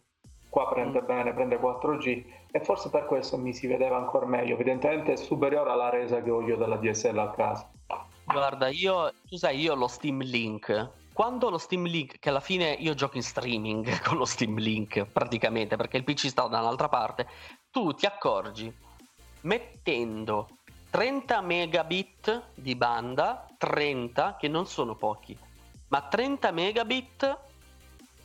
qua 0.49 0.67
prende 0.67 1.01
mm. 1.01 1.05
bene, 1.05 1.33
prende 1.33 1.59
4G 1.59 2.23
e 2.51 2.59
forse 2.61 2.89
per 2.89 3.05
questo 3.05 3.37
mi 3.37 3.53
si 3.53 3.67
vedeva 3.67 3.97
ancora 3.97 4.25
meglio, 4.25 4.55
evidentemente 4.55 5.13
è 5.13 5.15
superiore 5.15 5.69
alla 5.69 5.89
resa 5.89 6.21
che 6.21 6.31
ho 6.31 6.41
io 6.41 6.57
della 6.57 6.77
DSL 6.77 7.17
a 7.19 7.29
casa. 7.29 7.69
Guarda, 8.25 8.67
io, 8.67 9.13
tu 9.27 9.37
sai, 9.37 9.59
io 9.59 9.73
ho 9.73 9.75
lo 9.75 9.87
Steam 9.87 10.21
Link. 10.21 10.89
Quando 11.13 11.49
lo 11.49 11.57
Steam 11.57 11.85
Link, 11.85 12.17
che 12.19 12.29
alla 12.29 12.39
fine 12.39 12.71
io 12.71 12.93
gioco 12.93 13.17
in 13.17 13.23
streaming 13.23 14.01
con 14.07 14.17
lo 14.17 14.25
Steam 14.25 14.57
Link 14.57 15.05
praticamente, 15.05 15.75
perché 15.75 15.97
il 15.97 16.03
PC 16.03 16.27
sta 16.27 16.47
da 16.47 16.59
un'altra 16.59 16.89
parte, 16.89 17.27
tu 17.69 17.93
ti 17.93 18.05
accorgi 18.05 18.73
mettendo 19.41 20.47
30 20.89 21.41
megabit 21.41 22.43
di 22.55 22.75
banda, 22.75 23.45
30 23.57 24.37
che 24.39 24.47
non 24.47 24.65
sono 24.65 24.95
pochi, 24.95 25.37
ma 25.89 26.01
30 26.01 26.51
megabit 26.51 27.37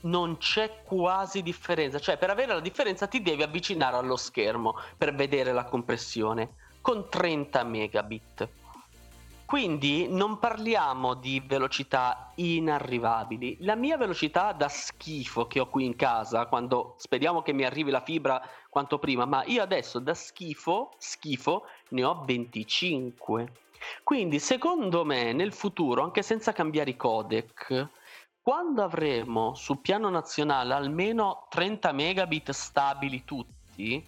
non 0.03 0.39
c'è 0.39 0.83
quasi 0.83 1.43
differenza, 1.43 1.99
cioè 1.99 2.17
per 2.17 2.31
avere 2.31 2.55
la 2.55 2.61
differenza 2.61 3.07
ti 3.07 3.21
devi 3.21 3.43
avvicinare 3.43 3.97
allo 3.97 4.17
schermo 4.17 4.77
per 4.97 5.15
vedere 5.15 5.53
la 5.53 5.65
compressione 5.65 6.55
con 6.81 7.09
30 7.09 7.65
megabit. 7.65 8.49
Quindi 9.45 10.09
non 10.09 10.39
parliamo 10.39 11.15
di 11.15 11.43
velocità 11.47 12.33
inarrivabili. 12.37 13.59
La 13.61 13.75
mia 13.75 13.99
velocità 13.99 14.53
da 14.53 14.69
schifo 14.69 15.47
che 15.47 15.61
ho 15.61 15.69
qui 15.69 15.85
in 15.85 15.97
casa, 15.97 16.47
quando 16.47 16.95
speriamo 16.97 17.43
che 17.43 17.53
mi 17.53 17.65
arrivi 17.65 17.91
la 17.91 18.01
fibra 18.01 18.43
quanto 18.71 18.99
prima, 18.99 19.27
ma 19.27 19.45
io 19.45 19.63
adesso 19.63 19.99
da 19.99 20.15
schifo, 20.15 20.93
schifo, 20.99 21.67
ne 21.91 22.05
ho 22.05 22.23
25. 22.25 23.53
Quindi 24.03 24.39
secondo 24.39 25.05
me 25.05 25.33
nel 25.33 25.53
futuro, 25.53 26.03
anche 26.03 26.23
senza 26.23 26.53
cambiare 26.53 26.91
i 26.91 26.97
codec, 26.97 27.89
quando 28.41 28.83
avremo 28.83 29.55
sul 29.55 29.79
piano 29.79 30.11
nazionale 30.11 30.75
almeno 30.75 31.47
30 31.49 31.93
megabit 31.93 32.51
stabili 32.51 33.25
tutti, 33.25 34.05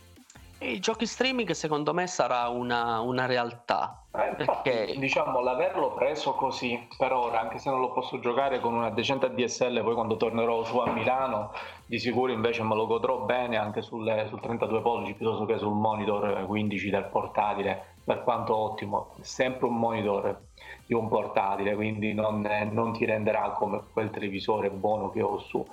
il 0.60 0.80
gioco 0.80 1.02
in 1.02 1.06
streaming 1.06 1.50
secondo 1.50 1.92
me 1.92 2.06
sarà 2.06 2.48
una, 2.48 3.00
una 3.00 3.26
realtà. 3.26 4.04
Eh, 4.14 4.36
infatti, 4.38 4.70
perché... 4.70 4.98
Diciamo, 4.98 5.40
l'averlo 5.40 5.92
preso 5.92 6.32
così 6.32 6.88
per 6.96 7.12
ora, 7.12 7.40
anche 7.40 7.58
se 7.58 7.68
non 7.68 7.80
lo 7.80 7.92
posso 7.92 8.18
giocare 8.18 8.60
con 8.60 8.74
una 8.74 8.90
decente 8.90 9.32
DSL, 9.32 9.82
poi 9.82 9.94
quando 9.94 10.16
tornerò 10.16 10.64
su 10.64 10.78
a 10.78 10.90
Milano, 10.90 11.52
di 11.84 11.98
sicuro 11.98 12.32
invece 12.32 12.62
me 12.62 12.74
lo 12.74 12.86
godrò 12.86 13.18
bene 13.18 13.56
anche 13.58 13.82
sulle, 13.82 14.26
sul 14.28 14.40
32 14.40 14.80
pollici 14.80 15.14
piuttosto 15.14 15.44
che 15.44 15.58
sul 15.58 15.74
monitor 15.74 16.46
15 16.46 16.90
del 16.90 17.04
portatile, 17.04 17.94
per 18.04 18.22
quanto 18.22 18.56
ottimo, 18.56 19.14
sempre 19.20 19.66
un 19.66 19.76
monitor 19.76 20.40
di 20.86 20.94
un 20.94 21.08
portatile, 21.08 21.74
quindi 21.74 22.14
non, 22.14 22.40
non 22.70 22.92
ti 22.92 23.04
renderà 23.04 23.50
come 23.50 23.82
quel 23.92 24.10
televisore 24.10 24.70
buono 24.70 25.10
che 25.10 25.20
ho 25.20 25.38
su 25.38 25.64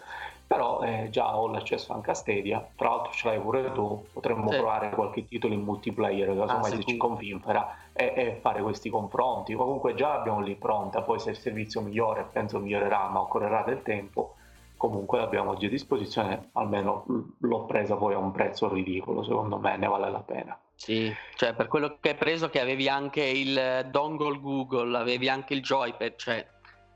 però 0.45 0.81
eh, 0.81 1.09
già 1.09 1.37
ho 1.37 1.47
l'accesso 1.47 1.93
anche 1.93 2.11
a 2.11 2.13
Stadia, 2.13 2.65
tra 2.75 2.89
l'altro 2.89 3.11
ce 3.11 3.27
l'hai 3.27 3.39
pure 3.39 3.71
tu, 3.71 4.05
potremmo 4.13 4.49
sì. 4.49 4.57
provare 4.57 4.89
qualche 4.91 5.27
titolo 5.27 5.53
in 5.53 5.61
multiplayer, 5.61 6.27
casomai 6.27 6.71
ah, 6.71 6.75
se 6.75 6.83
ci 6.83 6.97
convinfera, 6.97 7.75
e, 7.93 8.13
e, 8.15 8.37
fare 8.41 8.61
questi 8.61 8.89
confronti, 8.89 9.53
comunque 9.53 9.95
già 9.95 10.09
l'abbiamo 10.09 10.41
lì 10.41 10.55
pronta, 10.55 11.01
poi 11.01 11.19
se 11.19 11.31
il 11.31 11.37
servizio 11.37 11.81
migliore, 11.81 12.27
penso 12.31 12.59
migliorerà, 12.59 13.07
ma 13.07 13.21
occorrerà 13.21 13.63
del 13.63 13.81
tempo, 13.81 14.35
comunque 14.77 15.17
l'abbiamo 15.17 15.51
oggi 15.51 15.67
a 15.67 15.69
disposizione, 15.69 16.49
almeno 16.53 17.05
l'ho 17.37 17.65
presa 17.65 17.95
poi 17.95 18.13
a 18.13 18.17
un 18.17 18.31
prezzo 18.31 18.71
ridicolo, 18.71 19.23
secondo 19.23 19.57
me 19.57 19.77
ne 19.77 19.87
vale 19.87 20.11
la 20.11 20.19
pena. 20.19 20.57
Sì, 20.75 21.09
cioè 21.35 21.53
per 21.53 21.67
quello 21.67 21.97
che 22.01 22.09
hai 22.09 22.15
preso 22.15 22.49
che 22.49 22.59
avevi 22.59 22.89
anche 22.89 23.23
il 23.23 23.87
dongle 23.89 24.39
Google, 24.41 24.97
avevi 24.97 25.29
anche 25.29 25.53
il 25.53 25.61
joypad, 25.61 26.15
cioè 26.17 26.45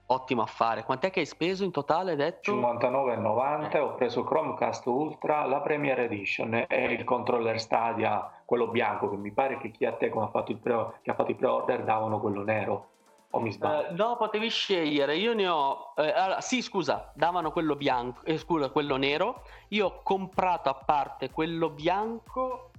ottimo 0.07 0.41
affare. 0.41 0.83
Quant'è 0.83 1.09
che 1.09 1.21
hai 1.21 1.25
speso 1.25 1.63
in 1.63 1.71
totale, 1.71 2.15
detto? 2.15 2.53
59,90. 2.53 3.71
Eh. 3.71 3.79
Ho 3.79 3.95
preso 3.95 4.23
Chromecast 4.23 4.85
Ultra, 4.85 5.45
la 5.45 5.59
Premier 5.59 5.99
Edition 5.99 6.65
e 6.67 6.83
il 6.91 7.03
controller 7.03 7.59
Stadia, 7.59 8.29
quello 8.45 8.67
bianco, 8.67 9.09
che 9.09 9.17
mi 9.17 9.31
pare 9.31 9.57
che 9.57 9.71
chi 9.71 9.85
a 9.85 9.93
te 9.93 10.11
ha 10.13 10.27
fatto 10.27 10.51
il, 10.51 10.57
pre- 10.57 10.99
che 11.01 11.11
ha 11.11 11.13
fatto 11.13 11.31
il 11.31 11.37
pre-order 11.37 11.83
davano 11.83 12.19
quello 12.19 12.43
nero. 12.43 12.89
O 13.31 13.41
mi 13.41 13.51
sbaglio? 13.51 13.91
Uh, 13.91 13.95
no, 13.95 14.15
potevi 14.15 14.49
scegliere. 14.49 15.17
Io 15.17 15.33
ne 15.33 15.47
ho. 15.47 15.93
Eh, 15.97 16.09
allora, 16.11 16.39
sì, 16.39 16.61
scusa, 16.61 17.11
davano 17.13 17.51
quello 17.51 17.75
bianco. 17.75 18.23
Eh, 18.23 18.37
scusa, 18.37 18.69
quello 18.69 18.95
nero. 18.95 19.41
Io 19.69 19.85
ho 19.85 20.01
comprato 20.01 20.69
a 20.69 20.73
parte 20.73 21.29
quello 21.29 21.69
bianco. 21.69 22.71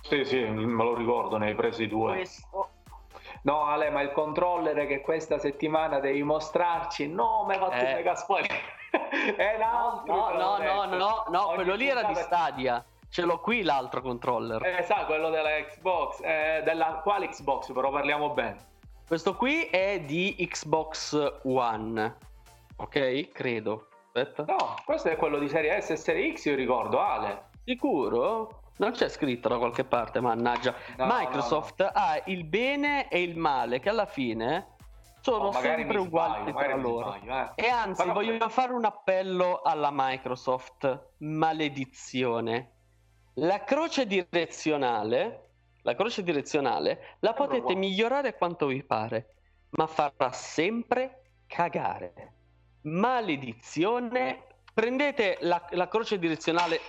Sì, 0.00 0.24
sì, 0.24 0.38
me 0.38 0.82
lo 0.82 0.94
ricordo, 0.94 1.36
ne 1.36 1.48
hai 1.48 1.54
presi 1.54 1.86
due. 1.86 2.14
Questo 2.14 2.68
No, 3.42 3.64
Ale, 3.64 3.90
ma 3.90 4.02
il 4.02 4.12
controller 4.12 4.86
che 4.86 5.00
questa 5.00 5.38
settimana 5.38 5.98
devi 5.98 6.22
mostrarci, 6.22 7.08
no, 7.08 7.44
mi 7.46 7.54
hai 7.54 7.58
fatto 7.58 7.84
eh. 7.84 7.94
mega 7.94 8.14
spoiler. 8.14 8.78
È 8.90 9.54
un 9.56 9.62
altro. 9.62 10.14
No, 10.14 10.30
no, 10.30 10.58
no, 10.58 10.84
no, 10.84 10.96
no, 10.96 11.24
no 11.28 11.52
quello 11.54 11.74
lì 11.74 11.88
era 11.88 12.02
di 12.04 12.14
Stadia. 12.14 12.84
Ce 13.08 13.22
l'ho 13.22 13.40
qui 13.40 13.62
l'altro 13.62 14.02
controller. 14.02 14.64
Eh, 14.64 14.82
sa, 14.84 15.04
quello 15.04 15.30
della 15.30 15.50
Xbox. 15.62 16.20
Eh, 16.22 16.62
della 16.64 17.00
quale 17.02 17.28
Xbox, 17.28 17.72
però 17.72 17.90
parliamo 17.90 18.30
bene. 18.30 18.68
Questo 19.06 19.34
qui 19.34 19.64
è 19.64 20.00
di 20.00 20.36
Xbox 20.48 21.40
One. 21.42 22.16
Ok? 22.76 23.30
Credo. 23.32 23.88
Aspetta. 24.12 24.44
No, 24.44 24.76
questo 24.84 25.08
è 25.08 25.16
quello 25.16 25.38
di 25.38 25.48
serie 25.48 25.80
S 25.80 25.90
e 25.90 25.96
serie 25.96 26.32
X, 26.34 26.44
io 26.46 26.54
ricordo, 26.54 27.00
Ale. 27.00 27.48
Sicuro? 27.64 28.59
Non 28.80 28.92
c'è 28.92 29.10
scritto 29.10 29.48
da 29.48 29.58
qualche 29.58 29.84
parte, 29.84 30.20
mannaggia. 30.20 30.74
No, 30.96 31.06
Microsoft 31.06 31.80
no, 31.80 31.84
no. 31.84 31.92
ha 31.94 32.22
il 32.24 32.44
bene 32.44 33.08
e 33.08 33.22
il 33.22 33.36
male 33.36 33.78
che 33.78 33.90
alla 33.90 34.06
fine 34.06 34.76
sono 35.20 35.48
oh, 35.48 35.52
sempre 35.52 35.98
uguali 35.98 36.50
tra 36.50 36.76
loro. 36.76 37.14
Sbaglio, 37.20 37.52
eh. 37.56 37.66
E 37.66 37.68
anzi, 37.68 38.00
Però... 38.00 38.14
voglio 38.14 38.48
fare 38.48 38.72
un 38.72 38.86
appello 38.86 39.60
alla 39.60 39.90
Microsoft. 39.92 41.08
Maledizione. 41.18 42.70
La 43.34 43.62
croce 43.64 44.06
direzionale, 44.06 45.48
la 45.82 45.94
croce 45.94 46.22
direzionale 46.22 47.16
la 47.20 47.34
potete 47.34 47.74
migliorare 47.74 48.34
quanto 48.34 48.66
vi 48.66 48.82
pare, 48.82 49.34
ma 49.70 49.86
farà 49.86 50.32
sempre 50.32 51.34
cagare. 51.46 52.32
Maledizione. 52.84 54.46
Prendete 54.72 55.36
la, 55.40 55.62
la 55.72 55.88
croce 55.88 56.18
direzionale 56.18 56.80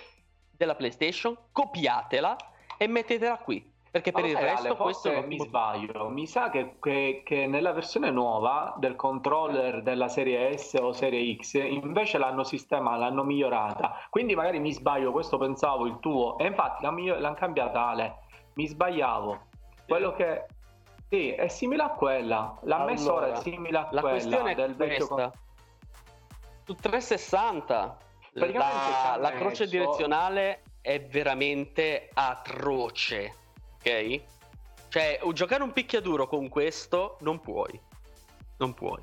della 0.56 0.74
PlayStation, 0.74 1.36
copiatela 1.50 2.36
e 2.76 2.86
mettetela 2.86 3.38
qui. 3.38 3.70
Perché 3.92 4.10
per 4.10 4.24
allora, 4.24 4.40
il 4.40 4.46
resto 4.46 4.66
Ale, 4.68 4.76
questo 4.76 5.12
non 5.12 5.24
mi 5.26 5.38
sbaglio. 5.38 6.08
Mi 6.08 6.26
sa 6.26 6.48
che, 6.48 6.76
che, 6.80 7.22
che, 7.26 7.46
nella 7.46 7.72
versione 7.72 8.10
nuova 8.10 8.74
del 8.78 8.96
controller 8.96 9.82
della 9.82 10.08
serie 10.08 10.56
S 10.56 10.78
o 10.80 10.92
serie 10.92 11.36
X 11.36 11.54
invece 11.62 12.16
l'hanno 12.16 12.42
sistemata, 12.42 12.96
l'hanno 12.96 13.22
migliorata. 13.22 14.06
Quindi 14.08 14.34
magari 14.34 14.60
mi 14.60 14.72
sbaglio, 14.72 15.12
questo 15.12 15.36
pensavo 15.36 15.84
il 15.84 15.98
tuo. 16.00 16.38
E 16.38 16.46
infatti 16.46 16.82
l'hanno, 16.82 17.18
l'hanno 17.18 17.34
cambiata 17.34 17.88
Ale. 17.88 18.18
Mi 18.54 18.66
sbagliavo. 18.66 19.40
Quello 19.86 20.12
che 20.14 20.46
sì, 21.10 21.32
è 21.32 21.48
simile 21.48 21.82
a 21.82 21.90
quella. 21.90 22.58
L'ha 22.62 22.76
allora, 22.76 22.90
messo 22.90 23.12
ora 23.12 23.32
è 23.32 23.36
simile 23.42 23.76
a 23.76 23.88
la 23.90 24.00
quella 24.00 24.08
questione 24.16 24.54
del 24.54 24.74
vecchio 24.74 25.06
con... 25.06 25.30
su 26.64 26.74
360 26.74 27.98
la, 28.32 29.16
la 29.18 29.32
croce 29.32 29.66
direzionale 29.66 30.62
è 30.80 31.00
veramente 31.00 32.08
atroce, 32.12 33.34
ok? 33.76 34.22
Cioè, 34.88 35.20
giocare 35.32 35.62
un 35.62 35.72
picchiaduro 35.72 36.26
con 36.26 36.48
questo 36.48 37.16
non 37.20 37.40
puoi. 37.40 37.80
Non 38.58 38.74
puoi. 38.74 39.02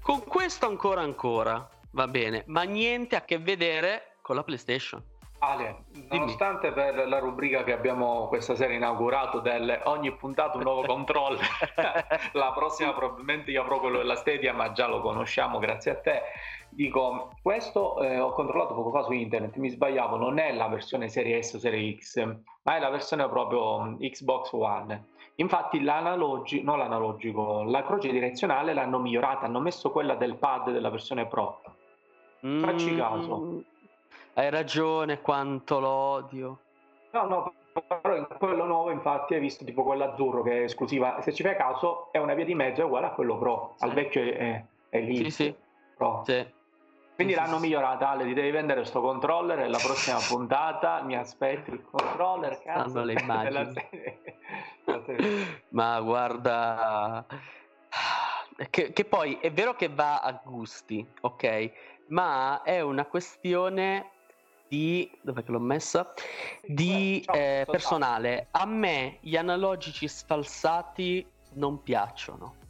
Con 0.00 0.24
questo 0.24 0.66
ancora 0.66 1.02
ancora 1.02 1.68
va 1.90 2.08
bene, 2.08 2.44
ma 2.46 2.62
niente 2.62 3.14
a 3.16 3.22
che 3.22 3.38
vedere 3.38 4.16
con 4.22 4.36
la 4.36 4.42
PlayStation. 4.42 5.02
Ale, 5.40 5.84
nonostante 6.10 6.72
per 6.72 7.06
la 7.06 7.20
rubrica 7.20 7.62
che 7.62 7.72
abbiamo 7.72 8.26
questa 8.26 8.56
sera 8.56 8.72
inaugurato 8.72 9.38
del 9.38 9.82
ogni 9.84 10.12
puntata 10.12 10.56
un 10.56 10.64
nuovo 10.64 10.82
controller, 10.82 11.46
la 12.32 12.52
prossima 12.52 12.92
probabilmente 12.92 13.52
io 13.52 13.62
avrò 13.62 13.78
quello 13.78 13.98
della 13.98 14.16
Stadia, 14.16 14.52
ma 14.52 14.72
già 14.72 14.88
lo 14.88 15.00
conosciamo 15.00 15.60
grazie 15.60 15.92
a 15.92 15.96
te. 15.96 16.22
Dico, 16.70 17.30
questo 17.40 18.02
eh, 18.02 18.18
ho 18.18 18.32
controllato 18.32 18.74
poco 18.74 18.90
fa 18.90 19.02
su 19.02 19.12
internet, 19.12 19.56
mi 19.56 19.68
sbagliavo, 19.68 20.16
non 20.16 20.38
è 20.38 20.52
la 20.52 20.66
versione 20.66 21.08
serie 21.08 21.40
S 21.40 21.54
o 21.54 21.58
serie 21.60 21.96
X, 21.96 22.24
ma 22.62 22.76
è 22.76 22.80
la 22.80 22.90
versione 22.90 23.28
proprio 23.28 23.80
mm, 23.80 23.96
Xbox 24.00 24.52
One. 24.52 25.06
Infatti 25.36 25.80
l'analogico, 25.80 26.64
non 26.64 26.78
l'analogico, 26.78 27.62
la 27.62 27.84
croce 27.84 28.10
direzionale 28.10 28.74
l'hanno 28.74 28.98
migliorata, 28.98 29.46
hanno 29.46 29.60
messo 29.60 29.92
quella 29.92 30.16
del 30.16 30.34
pad 30.34 30.72
della 30.72 30.90
versione 30.90 31.26
Pro. 31.26 31.60
Facci 32.40 32.90
mm. 32.92 32.96
caso. 32.96 33.62
Hai 34.38 34.50
ragione, 34.50 35.20
quanto 35.20 35.80
l'odio. 35.80 36.60
No, 37.10 37.26
no, 37.26 37.54
però 37.72 38.14
in 38.14 38.28
quello 38.38 38.66
nuovo 38.66 38.92
infatti 38.92 39.34
hai 39.34 39.40
visto 39.40 39.64
tipo 39.64 39.82
quell'azzurro 39.82 40.44
che 40.44 40.60
è 40.60 40.62
esclusiva, 40.62 41.20
se 41.22 41.34
ci 41.34 41.42
fai 41.42 41.56
caso 41.56 42.12
è 42.12 42.18
una 42.18 42.34
via 42.34 42.44
di 42.44 42.54
mezzo, 42.54 42.82
è 42.82 42.84
uguale 42.84 43.06
a 43.06 43.10
quello 43.10 43.36
Pro, 43.36 43.74
sì. 43.76 43.84
al 43.84 43.94
vecchio 43.94 44.22
è, 44.22 44.64
è 44.90 45.00
lì. 45.00 45.16
Sì, 45.24 45.30
sì. 45.30 45.56
Pro. 45.96 46.22
sì. 46.24 46.46
Quindi 47.16 47.32
sì, 47.32 47.38
l'hanno 47.40 47.56
sì, 47.56 47.62
migliorata, 47.62 48.10
Ale, 48.10 48.26
ti 48.26 48.32
devi 48.32 48.52
vendere 48.52 48.78
questo 48.78 49.00
controller 49.00 49.58
e 49.58 49.66
la 49.66 49.78
prossima 49.78 50.18
puntata 50.24 51.02
mi 51.02 51.16
aspetti 51.16 51.72
il 51.72 51.82
controller, 51.82 52.62
cazzo. 52.62 53.02
le 53.02 53.14
immagini. 53.14 53.72
Ma 55.70 56.00
guarda... 56.00 57.26
Che, 58.70 58.92
che, 58.92 59.04
poi 59.04 59.38
è 59.40 59.50
vero 59.50 59.74
che 59.74 59.88
va 59.88 60.20
a 60.20 60.40
gusti, 60.44 61.04
ok? 61.22 61.72
Ma 62.08 62.62
è 62.62 62.80
una 62.80 63.04
questione 63.04 64.12
di... 64.68 65.10
dove 65.22 65.42
l'ho 65.46 65.58
messa? 65.58 66.12
Di 66.64 67.24
eh, 67.32 67.66
personale. 67.68 68.48
A 68.52 68.66
me 68.66 69.18
gli 69.20 69.36
analogici 69.36 70.06
sfalsati 70.06 71.26
non 71.54 71.82
piacciono 71.82 72.66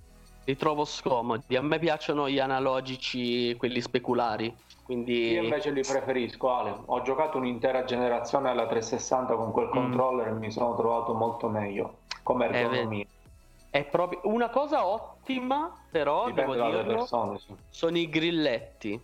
li 0.48 0.56
trovo 0.56 0.86
scomodi. 0.86 1.56
A 1.56 1.62
me 1.62 1.78
piacciono 1.78 2.26
gli 2.26 2.38
analogici, 2.38 3.54
quelli 3.56 3.82
speculari. 3.82 4.54
Quindi... 4.82 5.32
Io 5.32 5.42
invece 5.42 5.70
li 5.70 5.82
preferisco, 5.82 6.50
Ale. 6.50 6.74
Ho 6.86 7.02
giocato 7.02 7.36
un'intera 7.36 7.84
generazione 7.84 8.48
alla 8.48 8.66
360 8.66 9.34
con 9.34 9.52
quel 9.52 9.66
mm. 9.66 9.72
controller 9.72 10.28
e 10.28 10.32
mi 10.32 10.50
sono 10.50 10.74
trovato 10.74 11.12
molto 11.12 11.50
meglio 11.50 11.98
come 12.22 12.48
eh, 12.48 12.60
ergonomia. 12.60 13.04
È 13.68 13.84
proprio 13.84 14.20
una 14.22 14.48
cosa 14.48 14.86
ottima, 14.86 15.70
però 15.90 16.28
Dipende 16.28 16.56
devo 16.56 16.70
dirlo, 16.70 16.94
persone, 16.94 17.38
sì. 17.38 17.54
sono 17.68 17.98
i 17.98 18.08
grilletti. 18.08 18.98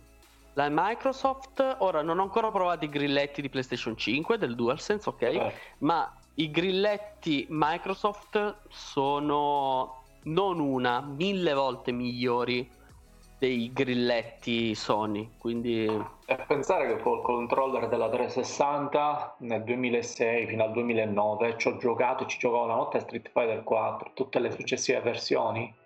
La 0.55 0.69
Microsoft, 0.69 1.77
ora 1.79 2.01
non 2.01 2.17
ho 2.19 2.21
ancora 2.21 2.49
provato 2.49 2.85
i 2.85 2.89
grilletti 2.89 3.41
di 3.41 3.49
PlayStation 3.49 3.97
5 3.97 4.37
del 4.37 4.55
DualSense, 4.55 5.09
ok? 5.09 5.21
Eh. 5.21 5.53
Ma 5.79 6.13
i 6.35 6.49
grilletti 6.49 7.45
Microsoft 7.49 8.59
sono 8.69 10.03
non 10.23 10.59
una, 10.59 11.01
mille 11.01 11.53
volte 11.53 11.91
migliori 11.91 12.69
dei 13.37 13.71
grilletti 13.73 14.73
Sony. 14.75 15.31
Quindi... 15.37 15.87
E 16.25 16.35
pensare 16.47 16.87
che 16.87 17.01
col 17.01 17.21
controller 17.21 17.89
della 17.89 18.09
360 18.09 19.35
nel 19.39 19.61
2006 19.61 20.47
fino 20.47 20.63
al 20.63 20.71
2009 20.71 21.55
ci 21.57 21.67
ho 21.67 21.77
giocato 21.77 22.23
e 22.23 22.27
ci 22.27 22.39
giocavo 22.39 22.65
la 22.65 22.75
notte 22.75 22.97
a 22.97 23.01
Street 23.01 23.29
Fighter 23.29 23.61
4, 23.61 24.11
tutte 24.13 24.39
le 24.39 24.51
successive 24.51 25.01
versioni 25.01 25.83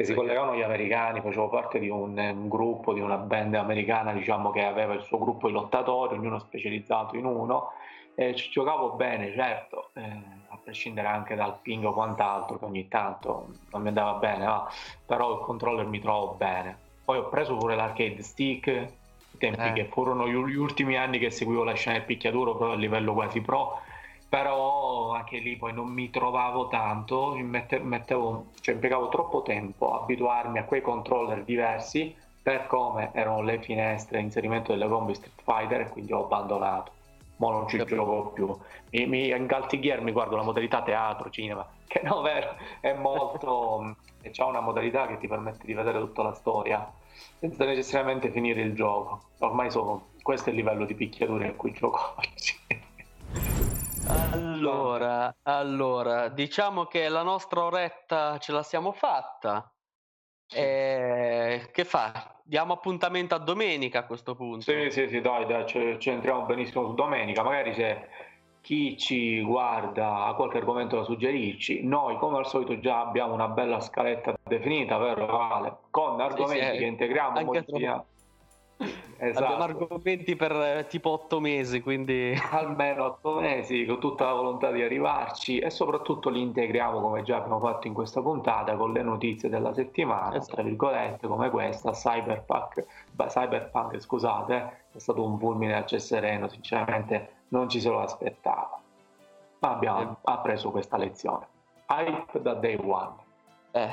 che 0.00 0.06
si 0.06 0.14
collegavano 0.14 0.52
agli 0.52 0.62
americani, 0.62 1.20
facevo 1.20 1.50
parte 1.50 1.78
di 1.78 1.90
un, 1.90 2.16
un, 2.16 2.48
gruppo, 2.48 2.94
di 2.94 3.00
una 3.00 3.18
band 3.18 3.54
americana 3.54 4.14
diciamo 4.14 4.50
che 4.50 4.64
aveva 4.64 4.94
il 4.94 5.02
suo 5.02 5.18
gruppo 5.18 5.48
di 5.48 5.52
lottatori, 5.52 6.16
ognuno 6.16 6.38
specializzato 6.38 7.16
in 7.16 7.26
uno 7.26 7.72
e 8.14 8.34
ci 8.34 8.48
giocavo 8.50 8.92
bene, 8.92 9.30
certo. 9.34 9.90
Eh, 9.92 10.38
prescindere 10.62 11.08
anche 11.08 11.34
dal 11.34 11.58
ping 11.60 11.84
o 11.84 11.92
quant'altro, 11.92 12.58
che 12.58 12.64
ogni 12.64 12.88
tanto 12.88 13.48
non 13.72 13.82
mi 13.82 13.88
andava 13.88 14.12
bene, 14.14 14.46
ma, 14.46 14.68
però 15.04 15.34
il 15.34 15.40
controller 15.40 15.84
mi 15.84 16.00
trovo 16.00 16.34
bene. 16.34 16.78
Poi 17.04 17.18
ho 17.18 17.28
preso 17.28 17.56
pure 17.56 17.76
l'arcade 17.76 18.22
stick, 18.22 18.68
i 18.68 19.38
tempi 19.38 19.68
eh. 19.68 19.72
che 19.72 19.84
furono 19.84 20.26
gli, 20.26 20.34
gli, 20.50 20.56
ultimi 20.56 20.96
anni 20.96 21.18
che 21.18 21.30
seguivo 21.30 21.62
la 21.62 21.74
scena 21.74 21.98
del 21.98 22.06
picchiaduro, 22.06 22.56
però 22.56 22.72
a 22.72 22.76
livello 22.76 23.12
quasi 23.12 23.40
pro, 23.42 23.80
però 24.30 25.10
anche 25.10 25.38
lì 25.38 25.56
poi 25.56 25.72
non 25.72 25.88
mi 25.88 26.08
trovavo 26.08 26.68
tanto, 26.68 27.34
mettevo, 27.34 28.52
cioè 28.60 28.74
impiegavo 28.74 29.08
troppo 29.08 29.42
tempo 29.42 29.92
a 29.92 30.02
abituarmi 30.02 30.60
a 30.60 30.64
quei 30.64 30.80
controller 30.80 31.42
diversi 31.42 32.14
per 32.40 32.68
come 32.68 33.10
erano 33.12 33.42
le 33.42 33.60
finestre, 33.60 34.20
inserimento 34.20 34.72
delle 34.72 34.88
combo 34.88 35.12
Street 35.12 35.42
Fighter 35.42 35.80
e 35.80 35.88
quindi 35.88 36.12
ho 36.12 36.24
abbandonato 36.24 36.92
ma 37.40 37.50
non 37.50 37.66
ci 37.68 37.82
gioco 37.84 38.30
più. 38.32 38.56
Mi, 38.90 39.06
mi 39.06 39.46
Gear 39.80 40.02
mi 40.02 40.12
guardo 40.12 40.36
la 40.36 40.42
modalità 40.42 40.82
teatro, 40.82 41.30
cinema, 41.30 41.66
che 41.88 42.00
no, 42.04 42.20
vero, 42.20 42.54
è 42.80 42.92
molto... 42.92 43.96
e 44.22 44.30
c'ha 44.30 44.44
una 44.44 44.60
modalità 44.60 45.06
che 45.06 45.18
ti 45.18 45.26
permette 45.26 45.64
di 45.64 45.72
vedere 45.72 45.98
tutta 45.98 46.22
la 46.22 46.34
storia 46.34 46.92
senza 47.38 47.64
necessariamente 47.64 48.30
finire 48.30 48.60
il 48.60 48.74
gioco. 48.74 49.22
Ormai 49.38 49.70
sono, 49.70 50.08
questo 50.22 50.50
è 50.50 50.52
il 50.52 50.58
livello 50.58 50.84
di 50.84 50.94
picchiatura 50.94 51.46
in 51.46 51.56
cui 51.56 51.72
gioco 51.72 52.14
oggi. 52.20 52.58
Allora, 54.32 55.34
allora, 55.42 56.28
diciamo 56.28 56.84
che 56.84 57.08
la 57.08 57.22
nostra 57.22 57.64
oretta 57.64 58.38
ce 58.38 58.52
la 58.52 58.62
siamo 58.62 58.92
fatta. 58.92 59.72
Eh, 60.52 61.68
che 61.72 61.84
fa? 61.84 62.34
Diamo 62.42 62.72
appuntamento 62.72 63.34
a 63.34 63.38
domenica 63.38 64.00
a 64.00 64.04
questo 64.04 64.34
punto. 64.34 64.62
Sì, 64.62 64.90
sì, 64.90 65.08
sì, 65.08 65.20
dai, 65.20 65.46
dai 65.46 65.66
ci, 65.66 65.96
ci 65.98 66.10
entriamo 66.10 66.42
benissimo 66.42 66.86
su 66.86 66.94
domenica. 66.94 67.42
Magari 67.42 67.72
se 67.74 68.08
chi 68.60 68.96
ci 68.98 69.40
guarda 69.42 70.24
ha 70.24 70.34
qualche 70.34 70.58
argomento 70.58 70.96
da 70.96 71.04
suggerirci, 71.04 71.82
noi 71.84 72.16
come 72.18 72.38
al 72.38 72.46
solito 72.46 72.78
già 72.78 73.00
abbiamo 73.00 73.32
una 73.32 73.48
bella 73.48 73.80
scaletta 73.80 74.36
definita, 74.42 74.98
vero 74.98 75.26
Vale? 75.26 75.76
Con 75.90 76.20
argomenti 76.20 76.64
sì, 76.64 76.72
sì, 76.72 76.78
che 76.78 76.84
integriamo, 76.84 77.38
anche 77.38 77.64
Esatto. 79.22 79.44
Abbiamo 79.44 79.64
argomenti 79.64 80.34
per 80.34 80.52
eh, 80.52 80.86
tipo 80.88 81.10
otto 81.10 81.40
mesi, 81.40 81.82
quindi... 81.82 82.32
Almeno 82.50 83.04
otto 83.04 83.38
mesi, 83.38 83.84
con 83.84 84.00
tutta 84.00 84.24
la 84.24 84.32
volontà 84.32 84.70
di 84.70 84.82
arrivarci 84.82 85.58
e 85.58 85.68
soprattutto 85.68 86.30
li 86.30 86.40
integriamo, 86.40 87.00
come 87.00 87.22
già 87.22 87.36
abbiamo 87.36 87.60
fatto 87.60 87.86
in 87.86 87.92
questa 87.92 88.22
puntata, 88.22 88.76
con 88.76 88.92
le 88.92 89.02
notizie 89.02 89.50
della 89.50 89.74
settimana, 89.74 90.36
esatto. 90.36 90.54
tra 90.54 90.62
virgolette, 90.62 91.26
come 91.26 91.50
questa, 91.50 91.90
Cyberpunk, 91.90 92.86
beh, 93.10 93.26
Cyberpunk, 93.26 94.00
scusate, 94.00 94.84
è 94.92 94.98
stato 94.98 95.22
un 95.22 95.38
fulmine 95.38 95.74
a 95.74 95.84
ciel 95.84 96.00
sereno, 96.00 96.48
sinceramente 96.48 97.44
non 97.48 97.68
ci 97.68 97.78
se 97.78 97.90
lo 97.90 98.00
aspettava, 98.00 98.80
ma 99.58 99.70
abbiamo 99.70 100.00
eh. 100.00 100.16
appreso 100.22 100.70
questa 100.70 100.96
lezione. 100.96 101.46
Hype 101.88 102.40
da 102.40 102.54
day 102.54 102.78
one. 102.82 103.28
Eh, 103.72 103.90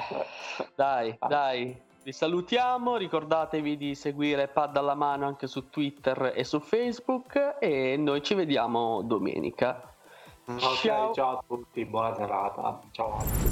dai, 0.75 1.17
dai, 1.27 1.79
vi 2.07 2.13
salutiamo, 2.13 2.95
ricordatevi 2.95 3.75
di 3.75 3.93
seguire 3.93 4.47
Pad 4.47 4.77
alla 4.77 4.95
mano 4.95 5.27
anche 5.27 5.45
su 5.45 5.69
Twitter 5.69 6.31
e 6.33 6.45
su 6.45 6.61
Facebook 6.61 7.57
e 7.59 7.97
noi 7.97 8.23
ci 8.23 8.33
vediamo 8.33 9.01
domenica. 9.01 9.93
Okay, 10.45 10.75
ciao. 10.77 11.13
ciao 11.13 11.37
a 11.39 11.43
tutti, 11.45 11.83
buona 11.83 12.15
serata. 12.15 12.79
Ciao. 12.91 13.46